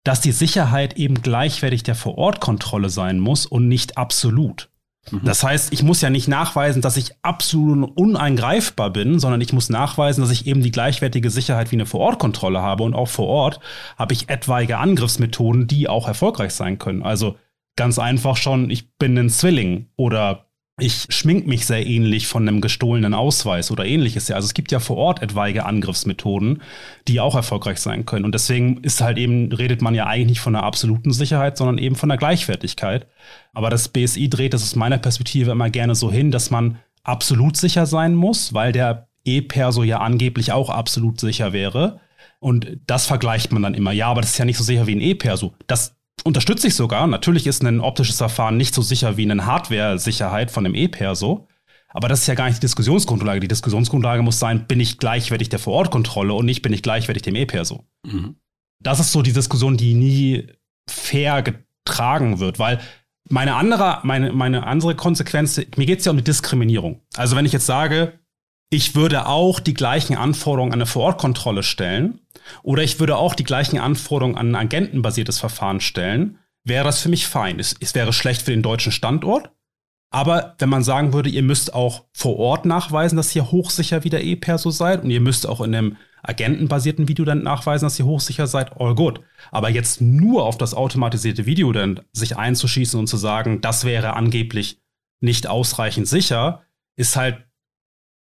dass 0.03 0.19
die 0.19 0.31
Sicherheit 0.31 0.97
eben 0.97 1.21
gleichwertig 1.21 1.83
der 1.83 1.95
Vorortkontrolle 1.95 2.89
sein 2.89 3.19
muss 3.19 3.45
und 3.45 3.67
nicht 3.67 3.97
absolut. 3.97 4.69
Mhm. 5.11 5.21
Das 5.23 5.43
heißt, 5.43 5.73
ich 5.73 5.83
muss 5.83 6.01
ja 6.01 6.09
nicht 6.09 6.27
nachweisen, 6.27 6.81
dass 6.81 6.97
ich 6.97 7.11
absolut 7.21 7.97
uneingreifbar 7.97 8.91
bin, 8.91 9.19
sondern 9.19 9.41
ich 9.41 9.53
muss 9.53 9.69
nachweisen, 9.69 10.21
dass 10.21 10.31
ich 10.31 10.45
eben 10.47 10.61
die 10.61 10.71
gleichwertige 10.71 11.29
Sicherheit 11.29 11.71
wie 11.71 11.75
eine 11.75 11.85
Vorortkontrolle 11.85 12.61
habe. 12.61 12.83
Und 12.83 12.93
auch 12.93 13.07
vor 13.07 13.27
Ort 13.27 13.59
habe 13.97 14.13
ich 14.13 14.29
etwaige 14.29 14.77
Angriffsmethoden, 14.77 15.67
die 15.67 15.87
auch 15.87 16.07
erfolgreich 16.07 16.51
sein 16.51 16.77
können. 16.77 17.03
Also 17.03 17.37
ganz 17.75 17.99
einfach 17.99 18.37
schon, 18.37 18.69
ich 18.69 18.97
bin 18.97 19.17
ein 19.17 19.29
Zwilling 19.29 19.87
oder 19.95 20.48
ich 20.79 21.05
schmink 21.09 21.47
mich 21.47 21.65
sehr 21.65 21.85
ähnlich 21.85 22.27
von 22.27 22.47
einem 22.47 22.61
gestohlenen 22.61 23.13
Ausweis 23.13 23.71
oder 23.71 23.85
ähnliches. 23.85 24.27
Ja, 24.27 24.35
also 24.35 24.45
es 24.45 24.53
gibt 24.53 24.71
ja 24.71 24.79
vor 24.79 24.97
Ort 24.97 25.21
etwaige 25.21 25.65
Angriffsmethoden, 25.65 26.61
die 27.07 27.19
auch 27.19 27.35
erfolgreich 27.35 27.79
sein 27.79 28.05
können. 28.05 28.25
Und 28.25 28.33
deswegen 28.33 28.77
ist 28.83 29.01
halt 29.01 29.17
eben, 29.17 29.51
redet 29.51 29.81
man 29.81 29.95
ja 29.95 30.05
eigentlich 30.05 30.29
nicht 30.29 30.39
von 30.39 30.55
einer 30.55 30.65
absoluten 30.65 31.11
Sicherheit, 31.11 31.57
sondern 31.57 31.77
eben 31.77 31.95
von 31.95 32.09
der 32.09 32.17
Gleichwertigkeit. 32.17 33.07
Aber 33.53 33.69
das 33.69 33.89
BSI 33.89 34.29
dreht 34.29 34.53
das 34.53 34.63
aus 34.63 34.75
meiner 34.75 34.97
Perspektive 34.97 35.51
immer 35.51 35.69
gerne 35.69 35.95
so 35.95 36.11
hin, 36.11 36.31
dass 36.31 36.51
man 36.51 36.79
absolut 37.03 37.57
sicher 37.57 37.85
sein 37.85 38.15
muss, 38.15 38.53
weil 38.53 38.71
der 38.71 39.07
E-Perso 39.25 39.83
ja 39.83 39.99
angeblich 39.99 40.51
auch 40.51 40.69
absolut 40.69 41.19
sicher 41.19 41.53
wäre. 41.53 41.99
Und 42.39 42.77
das 42.87 43.05
vergleicht 43.05 43.51
man 43.51 43.63
dann 43.63 43.73
immer. 43.73 43.91
Ja, 43.91 44.07
aber 44.07 44.21
das 44.21 44.31
ist 44.31 44.37
ja 44.37 44.45
nicht 44.45 44.57
so 44.57 44.63
sicher 44.63 44.87
wie 44.87 44.95
ein 44.95 45.01
E-Perso. 45.01 45.53
Das 45.67 45.98
unterstütze 46.23 46.67
ich 46.67 46.75
sogar. 46.75 47.07
Natürlich 47.07 47.47
ist 47.47 47.63
ein 47.63 47.81
optisches 47.81 48.17
Verfahren 48.17 48.57
nicht 48.57 48.73
so 48.73 48.81
sicher 48.81 49.17
wie 49.17 49.29
eine 49.29 49.45
Hardware-Sicherheit 49.45 50.51
von 50.51 50.65
einem 50.65 50.75
E-Perso. 50.75 51.47
Aber 51.89 52.07
das 52.07 52.21
ist 52.21 52.27
ja 52.27 52.35
gar 52.35 52.45
nicht 52.45 52.57
die 52.57 52.65
Diskussionsgrundlage. 52.65 53.39
Die 53.39 53.47
Diskussionsgrundlage 53.47 54.21
muss 54.21 54.39
sein, 54.39 54.67
bin 54.67 54.79
ich 54.79 54.99
gleichwertig 54.99 55.49
der 55.49 55.59
Vorortkontrolle 55.59 56.33
und 56.33 56.45
nicht 56.45 56.61
bin 56.61 56.73
ich 56.73 56.83
gleichwertig 56.83 57.23
dem 57.23 57.35
E-Perso. 57.35 57.85
Mhm. 58.05 58.35
Das 58.79 58.99
ist 58.99 59.11
so 59.11 59.21
die 59.21 59.33
Diskussion, 59.33 59.75
die 59.75 59.95
nie 59.95 60.47
fair 60.89 61.41
getragen 61.41 62.39
wird, 62.39 62.59
weil 62.59 62.79
meine 63.29 63.55
andere, 63.55 63.99
meine, 64.03 64.31
meine 64.31 64.65
andere 64.65 64.95
Konsequenz, 64.95 65.59
mir 65.75 65.85
geht 65.85 65.99
es 65.99 66.05
ja 66.05 66.11
um 66.11 66.17
die 66.17 66.23
Diskriminierung. 66.23 67.01
Also 67.15 67.35
wenn 67.35 67.45
ich 67.45 67.53
jetzt 67.53 67.65
sage, 67.65 68.18
ich 68.69 68.95
würde 68.95 69.25
auch 69.25 69.59
die 69.59 69.73
gleichen 69.73 70.15
Anforderungen 70.15 70.73
an 70.73 70.79
eine 70.79 70.85
Vorortkontrolle 70.85 71.63
stellen 71.63 72.19
oder 72.63 72.83
ich 72.83 72.99
würde 72.99 73.17
auch 73.17 73.33
die 73.33 73.43
gleichen 73.43 73.79
Anforderungen 73.79 74.37
an 74.37 74.49
ein 74.49 74.67
agentenbasiertes 74.67 75.39
Verfahren 75.39 75.81
stellen, 75.81 76.37
wäre 76.63 76.83
das 76.83 77.01
für 77.01 77.09
mich 77.09 77.27
fein. 77.27 77.59
Es, 77.59 77.75
es 77.79 77.95
wäre 77.95 78.13
schlecht 78.13 78.43
für 78.43 78.51
den 78.51 78.61
deutschen 78.61 78.91
Standort, 78.91 79.51
aber 80.11 80.55
wenn 80.59 80.69
man 80.69 80.83
sagen 80.83 81.13
würde, 81.13 81.29
ihr 81.29 81.43
müsst 81.43 81.73
auch 81.73 82.05
vor 82.13 82.37
Ort 82.37 82.65
nachweisen, 82.65 83.15
dass 83.15 83.35
ihr 83.35 83.51
hochsicher 83.51 84.03
wie 84.03 84.09
der 84.09 84.23
E-Perso 84.23 84.71
seid 84.71 85.03
und 85.03 85.09
ihr 85.09 85.21
müsst 85.21 85.47
auch 85.47 85.61
in 85.61 85.75
einem 85.75 85.97
agentenbasierten 86.23 87.07
Video 87.07 87.25
dann 87.25 87.43
nachweisen, 87.43 87.85
dass 87.85 87.99
ihr 87.99 88.05
hochsicher 88.05 88.47
seid, 88.47 88.79
all 88.79 88.95
good. 88.95 89.21
Aber 89.51 89.69
jetzt 89.69 90.01
nur 90.01 90.45
auf 90.45 90.57
das 90.57 90.73
automatisierte 90.73 91.45
Video 91.45 91.71
dann 91.71 92.01
sich 92.11 92.37
einzuschießen 92.37 92.99
und 92.99 93.07
zu 93.07 93.17
sagen, 93.17 93.61
das 93.61 93.85
wäre 93.85 94.15
angeblich 94.15 94.81
nicht 95.21 95.47
ausreichend 95.47 96.07
sicher, 96.07 96.63
ist 96.95 97.15
halt 97.15 97.48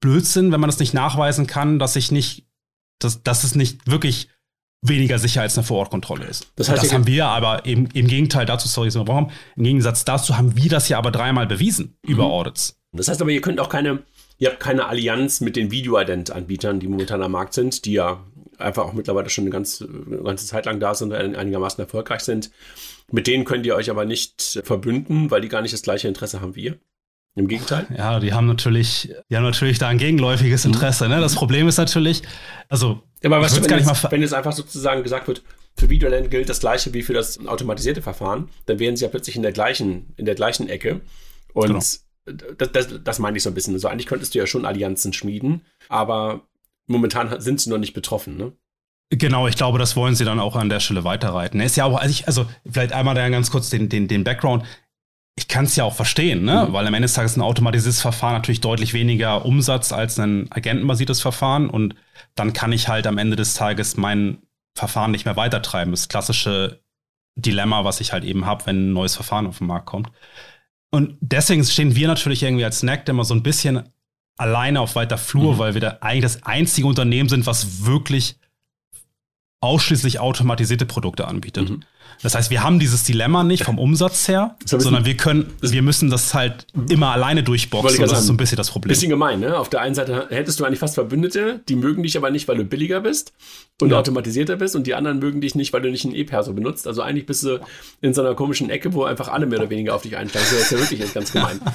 Blödsinn, 0.04 0.52
wenn 0.52 0.60
man 0.60 0.70
das 0.70 0.80
nicht 0.80 0.94
nachweisen 0.94 1.48
kann, 1.48 1.80
dass 1.80 1.96
ich 1.96 2.12
nicht, 2.12 2.46
dass, 3.00 3.24
dass 3.24 3.46
es 3.46 3.56
nicht 3.56 3.90
wirklich 3.90 4.28
weniger 4.82 5.18
sicher 5.18 5.42
als 5.42 5.58
eine 5.58 5.66
Vorortkontrolle 5.66 6.26
ist. 6.26 6.52
Das, 6.58 6.68
heißt, 6.68 6.84
das 6.84 6.92
haben 6.92 7.08
wir 7.08 7.28
aber 7.28 7.66
im, 7.66 7.88
im 7.94 8.08
Gegenteil 8.08 8.46
dazu, 8.46 8.68
sorry, 8.68 8.90
warum? 8.94 9.32
Im 9.56 9.64
Gegensatz 9.64 10.04
dazu 10.04 10.38
haben 10.38 10.58
wir 10.58 10.70
das 10.70 10.90
ja 10.90 10.98
aber 10.98 11.10
dreimal 11.10 11.48
bewiesen 11.48 11.98
mhm. 12.04 12.12
über 12.12 12.26
Audits. 12.26 12.78
Das 12.92 13.08
heißt 13.08 13.22
aber, 13.22 13.32
ihr 13.32 13.40
könnt 13.40 13.62
auch 13.62 13.70
keine, 13.70 14.04
ihr 14.40 14.50
habt 14.50 14.60
keine 14.60 14.88
Allianz 14.88 15.40
mit 15.40 15.56
den 15.56 15.72
Video-Ident-Anbietern, 15.72 16.82
die 16.82 16.90
momentan 16.90 17.24
am 17.24 17.32
Markt 17.32 17.54
sind, 17.54 17.86
die 17.86 17.94
ja 17.94 18.26
einfach 18.58 18.84
auch 18.84 18.94
mittlerweile 18.94 19.30
schon 19.30 19.46
eine, 19.46 19.52
ganz, 19.52 19.82
eine 19.82 20.22
ganze 20.22 20.46
Zeit 20.46 20.66
lang 20.66 20.82
da 20.82 20.94
sind 20.94 21.14
und 21.14 21.36
einigermaßen 21.36 21.82
erfolgreich 21.82 22.22
sind. 22.22 22.52
Mit 23.10 23.28
denen 23.28 23.46
könnt 23.46 23.66
ihr 23.66 23.76
euch 23.76 23.90
aber 23.90 24.04
nicht 24.04 24.62
verbünden, 24.66 25.32
weil 25.32 25.40
die 25.40 25.48
gar 25.48 25.62
nicht 25.62 25.74
das 25.74 25.82
gleiche 25.82 26.10
Interesse 26.10 26.42
haben 26.42 26.56
wie 26.56 26.66
ihr. 26.66 26.80
Im 27.36 27.48
Gegenteil? 27.48 27.88
Ja, 27.98 28.20
die 28.20 28.34
haben 28.34 28.46
natürlich, 28.46 29.12
die 29.30 29.36
haben 29.36 29.44
natürlich 29.44 29.80
da 29.80 29.88
ein 29.88 29.98
gegenläufiges 29.98 30.66
mhm. 30.66 30.74
Interesse. 30.74 31.10
Ne? 31.10 31.20
Das 31.20 31.36
Problem 31.36 31.68
ist 31.68 31.78
natürlich, 31.78 32.22
also. 32.70 33.02
Ja, 33.24 33.30
aber 33.30 33.42
was, 33.42 33.56
wenn, 33.56 33.68
gar 33.68 33.78
nicht 33.78 33.88
jetzt, 33.88 34.04
mal 34.04 34.12
wenn 34.12 34.22
jetzt 34.22 34.34
einfach 34.34 34.52
sozusagen 34.52 35.02
gesagt 35.02 35.28
wird, 35.28 35.42
für 35.76 35.90
Videoland 35.90 36.30
gilt 36.30 36.50
das 36.50 36.60
gleiche 36.60 36.94
wie 36.94 37.02
für 37.02 37.14
das 37.14 37.44
automatisierte 37.48 38.04
Verfahren, 38.04 38.50
dann 38.68 38.78
wären 38.78 38.96
sie 38.96 39.06
ja 39.06 39.10
plötzlich 39.10 39.36
in 39.36 39.42
der 39.42 39.52
gleichen, 39.52 40.14
in 40.18 40.26
der 40.26 40.36
gleichen 40.36 40.70
Ecke. 40.70 41.02
Und 41.54 41.68
genau. 41.68 41.80
das, 41.80 42.72
das, 42.72 43.04
das 43.04 43.20
meine 43.20 43.38
ich 43.38 43.44
so 43.44 43.50
ein 43.50 43.56
bisschen. 43.56 43.74
Also 43.74 43.88
eigentlich 43.88 44.08
könntest 44.08 44.36
du 44.36 44.40
ja 44.40 44.46
schon 44.46 44.66
Allianzen 44.66 45.14
schmieden, 45.14 45.62
aber 45.90 46.42
momentan 46.86 47.42
sind 47.42 47.62
sie 47.62 47.70
noch 47.72 47.80
nicht 47.80 47.94
betroffen, 47.94 48.38
ne? 48.38 48.54
Genau, 49.10 49.48
ich 49.48 49.56
glaube, 49.56 49.78
das 49.78 49.96
wollen 49.96 50.16
sie 50.16 50.26
dann 50.26 50.40
auch 50.40 50.56
an 50.56 50.70
der 50.70 50.80
Stelle 50.80 51.04
weiterreiten. 51.04 51.60
Ist 51.60 51.76
ja 51.76 51.86
auch, 51.86 51.98
also, 51.98 52.10
ich, 52.10 52.28
also 52.28 52.48
vielleicht 52.68 52.94
einmal 52.94 53.14
da 53.14 53.30
ganz 53.30 53.52
kurz 53.52 53.70
den, 53.70 53.88
den, 53.88 54.08
den 54.08 54.24
Background 54.24 54.64
ich 55.36 55.48
kann 55.48 55.66
es 55.66 55.76
ja 55.76 55.84
auch 55.84 55.96
verstehen, 55.96 56.44
ne? 56.44 56.68
Mhm. 56.68 56.74
weil 56.74 56.86
am 56.86 56.94
Ende 56.94 57.08
des 57.08 57.16
Tages 57.16 57.36
ein 57.38 57.42
automatisiertes 57.42 58.02
Verfahren 58.02 58.34
natürlich 58.34 58.62
deutlich 58.62 58.94
weniger 58.94 59.46
Umsatz 59.46 59.92
als 59.92 60.20
ein 60.20 60.52
agentenbasiertes 60.52 61.22
Verfahren 61.22 61.70
und 61.70 61.96
dann 62.36 62.54
kann 62.54 62.72
ich 62.72 62.88
halt 62.88 63.08
am 63.08 63.18
Ende 63.18 63.36
des 63.36 63.56
Tages 63.56 63.98
mein 63.98 64.38
Verfahren 64.76 65.12
nicht 65.12 65.26
mehr 65.26 65.36
weitertreiben. 65.36 65.92
Das 65.92 66.08
klassische 66.08 66.82
Dilemma, 67.36 67.84
was 67.84 68.00
ich 68.00 68.14
halt 68.14 68.24
eben 68.24 68.46
habe, 68.46 68.66
wenn 68.68 68.90
ein 68.90 68.94
neues 68.94 69.16
Verfahren 69.16 69.48
auf 69.48 69.58
den 69.58 69.68
Markt 69.68 69.88
kommt. 69.88 70.12
Und 70.92 71.18
deswegen 71.22 71.64
stehen 71.64 71.96
wir 71.96 72.08
natürlich 72.08 72.44
irgendwie 72.44 72.66
als 72.66 72.80
Snack 72.80 73.08
immer 73.10 73.24
so 73.24 73.34
ein 73.34 73.42
bisschen 73.44 73.90
alleine 74.38 74.82
auf 74.82 74.96
weiter 74.96 75.18
Flur, 75.18 75.54
mhm. 75.54 75.58
weil 75.58 75.74
wir 75.74 75.82
da 75.82 75.98
eigentlich 76.02 76.24
das 76.24 76.44
einzige 76.44 76.88
Unternehmen 76.88 77.30
sind, 77.30 77.48
was 77.48 77.86
wirklich 77.86 78.38
ausschließlich 79.64 80.20
automatisierte 80.20 80.86
Produkte 80.86 81.28
anbietet. 81.28 81.70
Mhm. 81.70 81.84
Das 82.22 82.36
heißt, 82.36 82.52
wir 82.52 82.64
haben 82.64 82.80
dieses 82.80 83.04
Dilemma 83.04 83.44
nicht 83.44 83.64
vom 83.64 83.80
Umsatz 83.80 84.28
her, 84.28 84.56
sondern 84.66 85.06
wir 85.06 85.18
können, 85.18 85.52
wir 85.62 85.82
müssen 85.82 86.10
das 86.10 86.34
halt 86.34 86.68
immer 86.90 87.12
alleine 87.12 87.44
durchboxen. 87.44 88.00
Das 88.02 88.20
ist 88.20 88.28
so 88.28 88.34
ein 88.34 88.38
bisschen 88.38 88.58
das 88.58 88.70
Problem. 88.70 88.90
Bisschen 88.90 89.10
gemein, 89.10 89.40
ne? 89.40 89.58
Auf 89.58 89.70
der 89.70 89.82
einen 89.82 89.96
Seite 89.96 90.28
hättest 90.30 90.60
du 90.60 90.66
eigentlich 90.66 90.80
fast 90.80 90.96
Verbündete, 90.96 91.62
die 91.68 91.76
mögen 91.76 92.04
dich 92.04 92.18
aber 92.18 92.30
nicht, 92.30 92.48
weil 92.48 92.58
du 92.58 92.66
billiger 92.66 93.00
bist 93.00 93.34
und 93.82 93.92
ja. 93.92 93.98
automatisierter 93.98 94.58
bist 94.58 94.76
und 94.76 94.86
die 94.86 94.96
anderen 94.96 95.20
mögen 95.20 95.42
dich 95.42 95.56
nicht, 95.56 95.74
weil 95.74 95.82
du 95.82 95.90
nicht 95.90 96.06
ein 96.06 96.14
E-Perso 96.14 96.54
benutzt. 96.54 96.86
Also 96.86 97.02
eigentlich 97.02 97.26
bist 97.26 97.44
du 97.44 97.60
in 98.02 98.14
so 98.14 98.22
einer 98.22 98.36
komischen 98.36 98.70
Ecke, 98.70 98.94
wo 98.94 99.06
einfach 99.06 99.30
alle 99.30 99.46
mehr 99.46 99.60
oder 99.60 99.70
weniger 99.70 99.96
auf 99.96 100.04
dich 100.04 100.18
einsteigen. 100.18 100.48
Das 100.52 100.62
ist 100.62 100.72
ja 100.72 100.80
wirklich 100.80 101.14
ganz 101.14 101.32
gemein. 101.32 101.60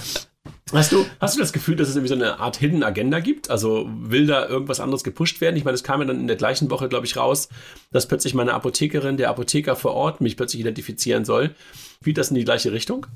Hast 0.73 0.93
du, 0.93 1.07
hast 1.21 1.37
du 1.37 1.41
das 1.41 1.53
Gefühl, 1.53 1.77
dass 1.77 1.89
es 1.89 1.97
irgendwie 1.97 2.09
so 2.09 2.15
eine 2.15 2.39
Art 2.41 2.57
Hidden 2.57 2.83
Agenda 2.83 3.21
gibt? 3.21 3.51
Also 3.51 3.89
will 3.89 4.27
da 4.27 4.47
irgendwas 4.47 4.81
anderes 4.81 5.05
gepusht 5.05 5.41
werden? 5.41 5.57
Ich 5.57 5.65
meine, 5.65 5.75
es 5.75 5.85
kam 5.85 6.01
ja 6.01 6.07
dann 6.07 6.21
in 6.21 6.27
der 6.27 6.37
gleichen 6.37 6.71
Woche, 6.71 6.89
glaube 6.89 7.07
ich, 7.07 7.17
raus, 7.17 7.49
dass 7.91 8.07
plötzlich 8.07 8.35
meine 8.35 8.55
Apothekerin, 8.55 9.17
der 9.17 9.31
Apotheker 9.31 9.77
vor 9.77 9.95
Ort 9.95 10.21
mich 10.21 10.37
plötzlich 10.37 10.61
identifizieren 10.61 11.25
soll. 11.25 11.55
Geht 12.03 12.19
das 12.19 12.31
in 12.31 12.37
die 12.37 12.45
gleiche 12.45 12.73
Richtung? 12.73 13.07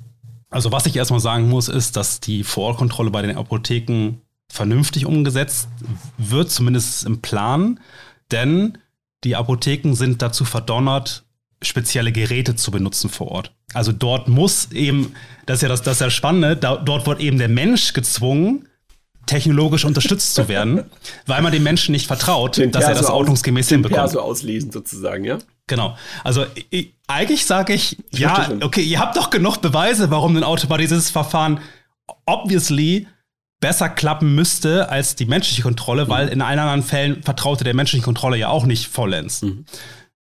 Also 0.51 0.71
was 0.73 0.87
ich 0.87 0.97
erstmal 0.97 1.21
sagen 1.21 1.49
muss, 1.49 1.69
ist, 1.69 1.97
dass 1.97 2.21
die 2.21 2.45
Vorortkontrolle 2.45 3.11
bei 3.11 3.23
den 3.23 3.37
Apotheken 3.37 4.21
vernünftig 4.49 5.07
umgesetzt 5.07 5.69
wird, 6.19 6.51
zumindest 6.51 7.05
im 7.05 7.23
Plan. 7.23 7.81
Denn 8.31 8.79
die 9.25 9.37
Apotheken 9.37 9.95
sind 9.95 10.21
dazu 10.21 10.45
verdonnert, 10.45 11.25
spezielle 11.63 12.13
Geräte 12.13 12.57
zu 12.57 12.71
benutzen 12.71 13.11
vor 13.11 13.31
Ort. 13.31 13.53
Also 13.75 13.93
dort 13.93 14.29
muss 14.29 14.71
eben, 14.73 15.15
das 15.47 15.57
ist 15.57 15.63
ja 15.63 15.69
das, 15.69 15.83
das 15.83 15.95
ist 15.95 16.01
ja 16.01 16.11
Spannende, 16.11 16.57
da, 16.57 16.77
dort 16.77 17.07
wird 17.07 17.21
eben 17.21 17.39
der 17.39 17.49
Mensch 17.49 17.93
gezwungen, 17.93 18.69
technologisch 19.27 19.85
unterstützt 19.85 20.35
zu 20.35 20.49
werden, 20.49 20.85
weil 21.27 21.43
man 21.43 21.53
dem 21.53 21.63
Menschen 21.63 21.93
nicht 21.93 22.07
vertraut, 22.07 22.57
den 22.57 22.73
dass 22.73 22.85
er 22.85 22.95
das 22.95 23.07
ordnungsgemäß 23.07 23.69
hinbekommt. 23.69 24.01
Perso 24.01 24.21
auslesen 24.21 24.73
sozusagen, 24.73 25.25
ja? 25.25 25.39
Genau. 25.69 25.97
Also 26.25 26.45
ich, 26.71 26.95
eigentlich 27.07 27.47
sage 27.47 27.73
ich, 27.73 27.99
ich 28.11 28.19
ja, 28.19 28.51
okay, 28.63 28.83
ihr 28.83 28.99
habt 28.99 29.17
doch 29.17 29.31
genug 29.31 29.59
Beweise, 29.59 30.11
warum 30.11 30.37
ein 30.37 30.45
automatisiertes 30.45 31.11
Verfahren 31.11 31.61
obviously 32.27 33.07
besser 33.61 33.89
klappen 33.89 34.35
müsste 34.35 34.89
als 34.89 35.15
die 35.15 35.25
menschliche 35.25 35.63
Kontrolle, 35.63 36.07
mhm. 36.07 36.09
weil 36.09 36.29
in 36.29 36.43
allen 36.43 36.59
anderen 36.59 36.83
Fällen 36.83 37.23
vertraute 37.23 37.63
der 37.63 37.75
menschlichen 37.75 38.05
Kontrolle 38.05 38.37
ja 38.37 38.49
auch 38.49 38.67
nicht 38.67 38.89
vollends. 38.89 39.43
Mhm 39.43 39.65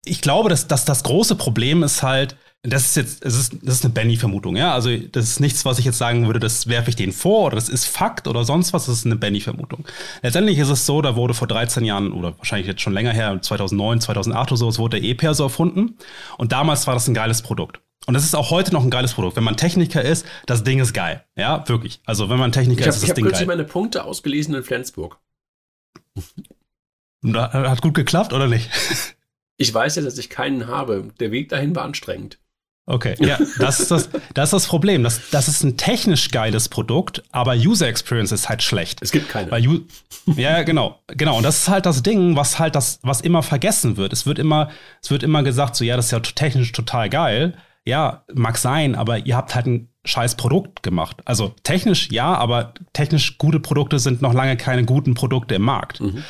ich 0.06 0.22
glaube, 0.22 0.50
dass, 0.50 0.68
dass 0.68 0.86
das 0.86 1.04
große 1.04 1.36
Problem 1.36 1.84
ist 1.84 2.04
halt, 2.04 2.36
das 2.64 2.86
ist 2.86 2.96
jetzt, 2.96 3.26
es 3.26 3.36
ist, 3.36 3.54
das 3.64 3.76
ist 3.76 3.86
eine 3.86 3.94
Benny-Vermutung, 3.94 4.56
ja. 4.56 4.74
Also, 4.74 4.96
das 4.96 5.26
ist 5.26 5.40
nichts, 5.40 5.66
was 5.66 5.80
ich 5.80 5.86
jetzt 5.86 5.98
sagen 5.98 6.28
würde, 6.28 6.40
das 6.40 6.68
werfe 6.68 6.92
ich 6.92 6.96
denen 6.96 7.12
vor 7.12 7.48
oder 7.48 7.56
das 7.56 7.70
ist 7.70 7.86
Fakt 7.86 8.28
oder 8.28 8.44
sonst 8.44 8.72
was, 8.72 8.86
das 8.86 8.98
ist 8.98 9.06
eine 9.06 9.16
Benny-Vermutung. 9.16 9.86
Letztendlich 10.22 10.60
ist 10.60 10.70
es 10.70 10.86
so, 10.86 11.02
da 11.02 11.16
wurde 11.16 11.34
vor 11.34 11.48
13 11.48 11.84
Jahren 11.86 12.12
oder 12.12 12.38
wahrscheinlich 12.38 12.68
jetzt 12.68 12.82
schon 12.82 12.94
länger 12.94 13.14
her, 13.14 13.42
2009, 13.42 14.02
2008 14.02 14.52
oder 14.52 14.58
so, 14.58 14.70
es 14.70 14.78
wurde 14.78 15.00
der 15.00 15.10
E-Perso 15.10 15.44
erfunden 15.44 15.98
und 16.38 16.52
damals 16.52 16.86
war 16.86 16.94
das 16.94 17.08
ein 17.08 17.16
geiles 17.16 17.42
Produkt. 17.42 17.82
Und 18.08 18.14
das 18.16 18.24
ist 18.24 18.36
auch 18.36 18.50
heute 18.50 18.74
noch 18.74 18.84
ein 18.84 18.90
geiles 18.90 19.14
Produkt. 19.14 19.36
Wenn 19.36 19.44
man 19.44 19.58
Techniker 19.58 20.02
ist, 20.02 20.26
das 20.48 20.64
Ding 20.64 20.80
ist 20.80 20.94
geil. 20.94 21.24
Ja, 21.36 21.68
wirklich. 21.68 22.02
Also, 22.06 22.30
wenn 22.30 22.40
man 22.40 22.52
Techniker 22.52 22.82
hab, 22.82 22.90
ist, 22.90 22.96
ist 22.98 23.10
das 23.10 23.16
Ding 23.16 23.26
geil. 23.26 23.34
Ich 23.34 23.40
habe 23.40 23.46
kürzlich 23.46 23.48
meine 23.48 23.64
Punkte 23.64 24.04
ausgelesen 24.06 24.56
in 24.56 24.64
Flensburg. 24.64 25.20
Hat 27.24 27.82
gut 27.82 27.94
geklappt 27.94 28.34
oder 28.34 28.48
nicht? 28.48 28.70
Ich 29.62 29.72
weiß 29.72 29.96
ja, 29.98 30.02
dass 30.02 30.18
ich 30.18 30.32
keinen 30.32 30.66
habe. 30.68 31.10
Der 31.20 31.32
Weg 31.32 31.50
dahin 31.50 31.76
war 31.76 31.84
anstrengend. 31.84 32.40
Okay, 32.88 33.16
ja, 33.20 33.38
das 33.60 33.80
ist 33.80 33.92
das, 33.92 34.10
das, 34.34 34.46
ist 34.46 34.54
das 34.54 34.68
Problem. 34.68 35.04
Das, 35.04 35.30
das 35.30 35.48
ist 35.48 35.64
ein 35.64 35.78
technisch 35.78 36.32
geiles 36.32 36.68
Produkt, 36.68 37.22
aber 37.32 37.54
User 37.54 37.88
Experience 37.88 38.32
ist 38.32 38.50
halt 38.50 38.64
schlecht. 38.64 39.04
Es 39.04 39.12
gibt 39.12 39.30
keine. 39.30 39.52
Weil, 39.52 39.64
ja, 40.36 40.64
genau, 40.64 41.00
genau. 41.06 41.38
Und 41.38 41.44
das 41.44 41.60
ist 41.60 41.70
halt 41.70 41.86
das 41.86 42.02
Ding, 42.02 42.36
was 42.36 42.58
halt 42.58 42.74
das, 42.74 43.00
was 43.04 43.22
immer 43.22 43.44
vergessen 43.44 43.98
wird. 43.98 44.14
Es 44.14 44.26
wird 44.26 44.40
immer, 44.40 44.72
es 45.00 45.12
wird 45.12 45.22
immer 45.22 45.44
gesagt, 45.44 45.76
so 45.76 45.86
ja, 45.86 45.96
das 45.96 46.06
ist 46.06 46.12
ja 46.12 46.20
technisch 46.22 46.72
total 46.72 47.08
geil. 47.10 47.54
Ja, 47.86 48.26
mag 48.34 48.58
sein, 48.58 48.96
aber 48.96 49.20
ihr 49.20 49.38
habt 49.38 49.54
halt 49.54 49.68
ein 49.68 49.90
scheiß 50.04 50.36
Produkt 50.36 50.82
gemacht. 50.82 51.18
Also 51.26 51.54
technisch 51.62 52.10
ja, 52.12 52.34
aber 52.34 52.74
technisch 52.94 53.38
gute 53.38 53.60
Produkte 53.60 54.00
sind 54.00 54.24
noch 54.24 54.34
lange 54.34 54.58
keine 54.58 54.86
guten 54.86 55.14
Produkte 55.14 55.54
im 55.56 55.62
Markt. 55.62 56.02
Mhm. 56.02 56.24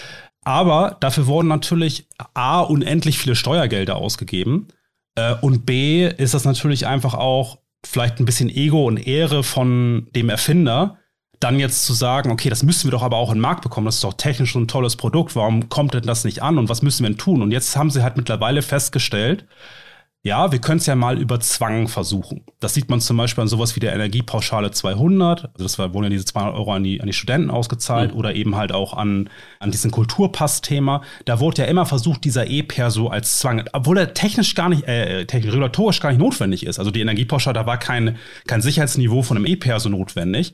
Aber 0.43 0.97
dafür 0.99 1.27
wurden 1.27 1.47
natürlich 1.47 2.07
A, 2.33 2.61
unendlich 2.61 3.19
viele 3.19 3.35
Steuergelder 3.35 3.95
ausgegeben. 3.95 4.67
Äh, 5.15 5.35
und 5.41 5.65
B, 5.65 6.07
ist 6.07 6.33
das 6.33 6.45
natürlich 6.45 6.87
einfach 6.87 7.13
auch 7.13 7.59
vielleicht 7.85 8.19
ein 8.19 8.25
bisschen 8.25 8.49
Ego 8.49 8.85
und 8.87 8.97
Ehre 8.97 9.43
von 9.43 10.07
dem 10.15 10.29
Erfinder, 10.29 10.97
dann 11.39 11.59
jetzt 11.59 11.85
zu 11.85 11.93
sagen, 11.93 12.31
okay, 12.31 12.49
das 12.49 12.61
müssen 12.63 12.85
wir 12.85 12.91
doch 12.91 13.01
aber 13.01 13.17
auch 13.17 13.29
in 13.29 13.37
den 13.37 13.41
Markt 13.41 13.63
bekommen, 13.63 13.85
das 13.85 13.95
ist 13.95 14.03
doch 14.03 14.13
technisch 14.13 14.53
ein 14.53 14.67
tolles 14.67 14.95
Produkt, 14.95 15.35
warum 15.35 15.69
kommt 15.69 15.95
denn 15.95 16.03
das 16.03 16.23
nicht 16.23 16.43
an 16.43 16.59
und 16.59 16.69
was 16.69 16.83
müssen 16.83 17.03
wir 17.03 17.09
denn 17.09 17.17
tun? 17.17 17.41
Und 17.41 17.51
jetzt 17.51 17.75
haben 17.75 17.89
sie 17.89 18.03
halt 18.03 18.15
mittlerweile 18.15 18.61
festgestellt, 18.61 19.45
ja, 20.23 20.51
wir 20.51 20.59
können 20.59 20.77
es 20.77 20.85
ja 20.85 20.95
mal 20.95 21.19
über 21.19 21.39
Zwang 21.39 21.87
versuchen. 21.87 22.43
Das 22.59 22.75
sieht 22.75 22.91
man 22.91 23.01
zum 23.01 23.17
Beispiel 23.17 23.41
an 23.41 23.47
sowas 23.47 23.75
wie 23.75 23.79
der 23.79 23.93
Energiepauschale 23.93 24.69
200. 24.69 25.45
Also 25.45 25.63
das 25.63 25.79
war, 25.79 25.95
wurden 25.95 26.03
ja 26.05 26.09
diese 26.11 26.25
200 26.25 26.53
Euro 26.53 26.73
an 26.73 26.83
die, 26.83 27.01
an 27.01 27.07
die 27.07 27.13
Studenten 27.13 27.49
ausgezahlt 27.49 28.11
mhm. 28.11 28.19
oder 28.19 28.35
eben 28.35 28.55
halt 28.55 28.71
auch 28.71 28.93
an, 28.95 29.31
an 29.59 29.71
diesen 29.71 29.89
Kulturpass-Thema. 29.89 31.01
Da 31.25 31.39
wurde 31.39 31.63
ja 31.63 31.67
immer 31.67 31.87
versucht, 31.87 32.23
dieser 32.23 32.45
E-Perso 32.45 33.07
als 33.07 33.39
Zwang, 33.39 33.63
obwohl 33.73 33.97
er 33.97 34.13
technisch 34.13 34.53
gar 34.53 34.69
nicht, 34.69 34.87
äh, 34.87 35.25
technisch, 35.25 35.53
regulatorisch 35.53 35.99
gar 35.99 36.09
nicht 36.09 36.19
notwendig 36.19 36.67
ist. 36.67 36.77
Also 36.77 36.91
die 36.91 37.01
Energiepauschale, 37.01 37.55
da 37.55 37.65
war 37.65 37.79
kein, 37.79 38.17
kein 38.45 38.61
Sicherheitsniveau 38.61 39.23
von 39.23 39.37
einem 39.37 39.47
E-Perso 39.47 39.89
notwendig. 39.89 40.53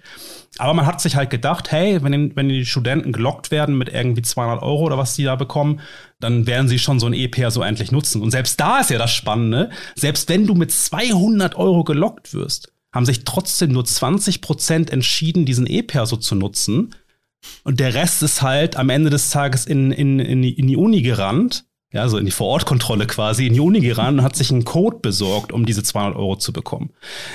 Aber 0.59 0.73
man 0.73 0.85
hat 0.85 1.01
sich 1.01 1.17
halt 1.17 1.29
gedacht, 1.29 1.73
hey, 1.73 2.01
wenn, 2.03 2.35
wenn 2.37 2.47
die 2.47 2.65
Studenten 2.65 3.11
gelockt 3.11 3.51
werden 3.51 3.77
mit 3.77 3.89
irgendwie 3.89 4.21
200 4.21 4.63
Euro 4.63 4.83
oder 4.83 4.97
was 4.97 5.13
die 5.15 5.25
da 5.25 5.35
bekommen, 5.35 5.81
dann 6.19 6.47
werden 6.47 6.67
sie 6.67 6.79
schon 6.79 6.99
so 6.99 7.05
ein 7.05 7.13
E-Pair 7.13 7.51
so 7.51 7.61
endlich 7.61 7.91
nutzen. 7.91 8.21
Und 8.21 8.31
selbst 8.31 8.59
da 8.59 8.79
ist 8.79 8.89
ja 8.89 8.97
das 8.97 9.13
Spannende, 9.13 9.69
selbst 9.95 10.29
wenn 10.29 10.47
du 10.47 10.55
mit 10.55 10.71
200 10.71 11.55
Euro 11.55 11.83
gelockt 11.83 12.33
wirst, 12.33 12.71
haben 12.91 13.05
sich 13.05 13.23
trotzdem 13.23 13.71
nur 13.71 13.85
20 13.85 14.41
Prozent 14.41 14.89
entschieden, 14.89 15.45
diesen 15.45 15.67
E-Pair 15.67 16.05
so 16.05 16.17
zu 16.17 16.35
nutzen. 16.35 16.95
Und 17.63 17.79
der 17.79 17.93
Rest 17.93 18.23
ist 18.23 18.41
halt 18.41 18.75
am 18.77 18.89
Ende 18.89 19.09
des 19.09 19.29
Tages 19.29 19.65
in, 19.65 19.91
in, 19.91 20.19
in, 20.19 20.41
die, 20.41 20.53
in 20.53 20.67
die 20.67 20.77
Uni 20.77 21.01
gerannt, 21.01 21.65
ja, 21.93 22.01
also 22.01 22.17
in 22.17 22.25
die 22.25 22.31
Vorortkontrolle 22.31 23.05
quasi, 23.07 23.47
in 23.47 23.53
die 23.53 23.59
Uni 23.59 23.79
gerannt 23.79 24.19
und 24.19 24.25
hat 24.25 24.35
sich 24.35 24.51
einen 24.51 24.65
Code 24.65 24.97
besorgt, 25.01 25.51
um 25.51 25.65
diese 25.65 25.83
200 25.83 26.17
Euro 26.17 26.35
zu 26.35 26.51
bekommen. 26.51 26.89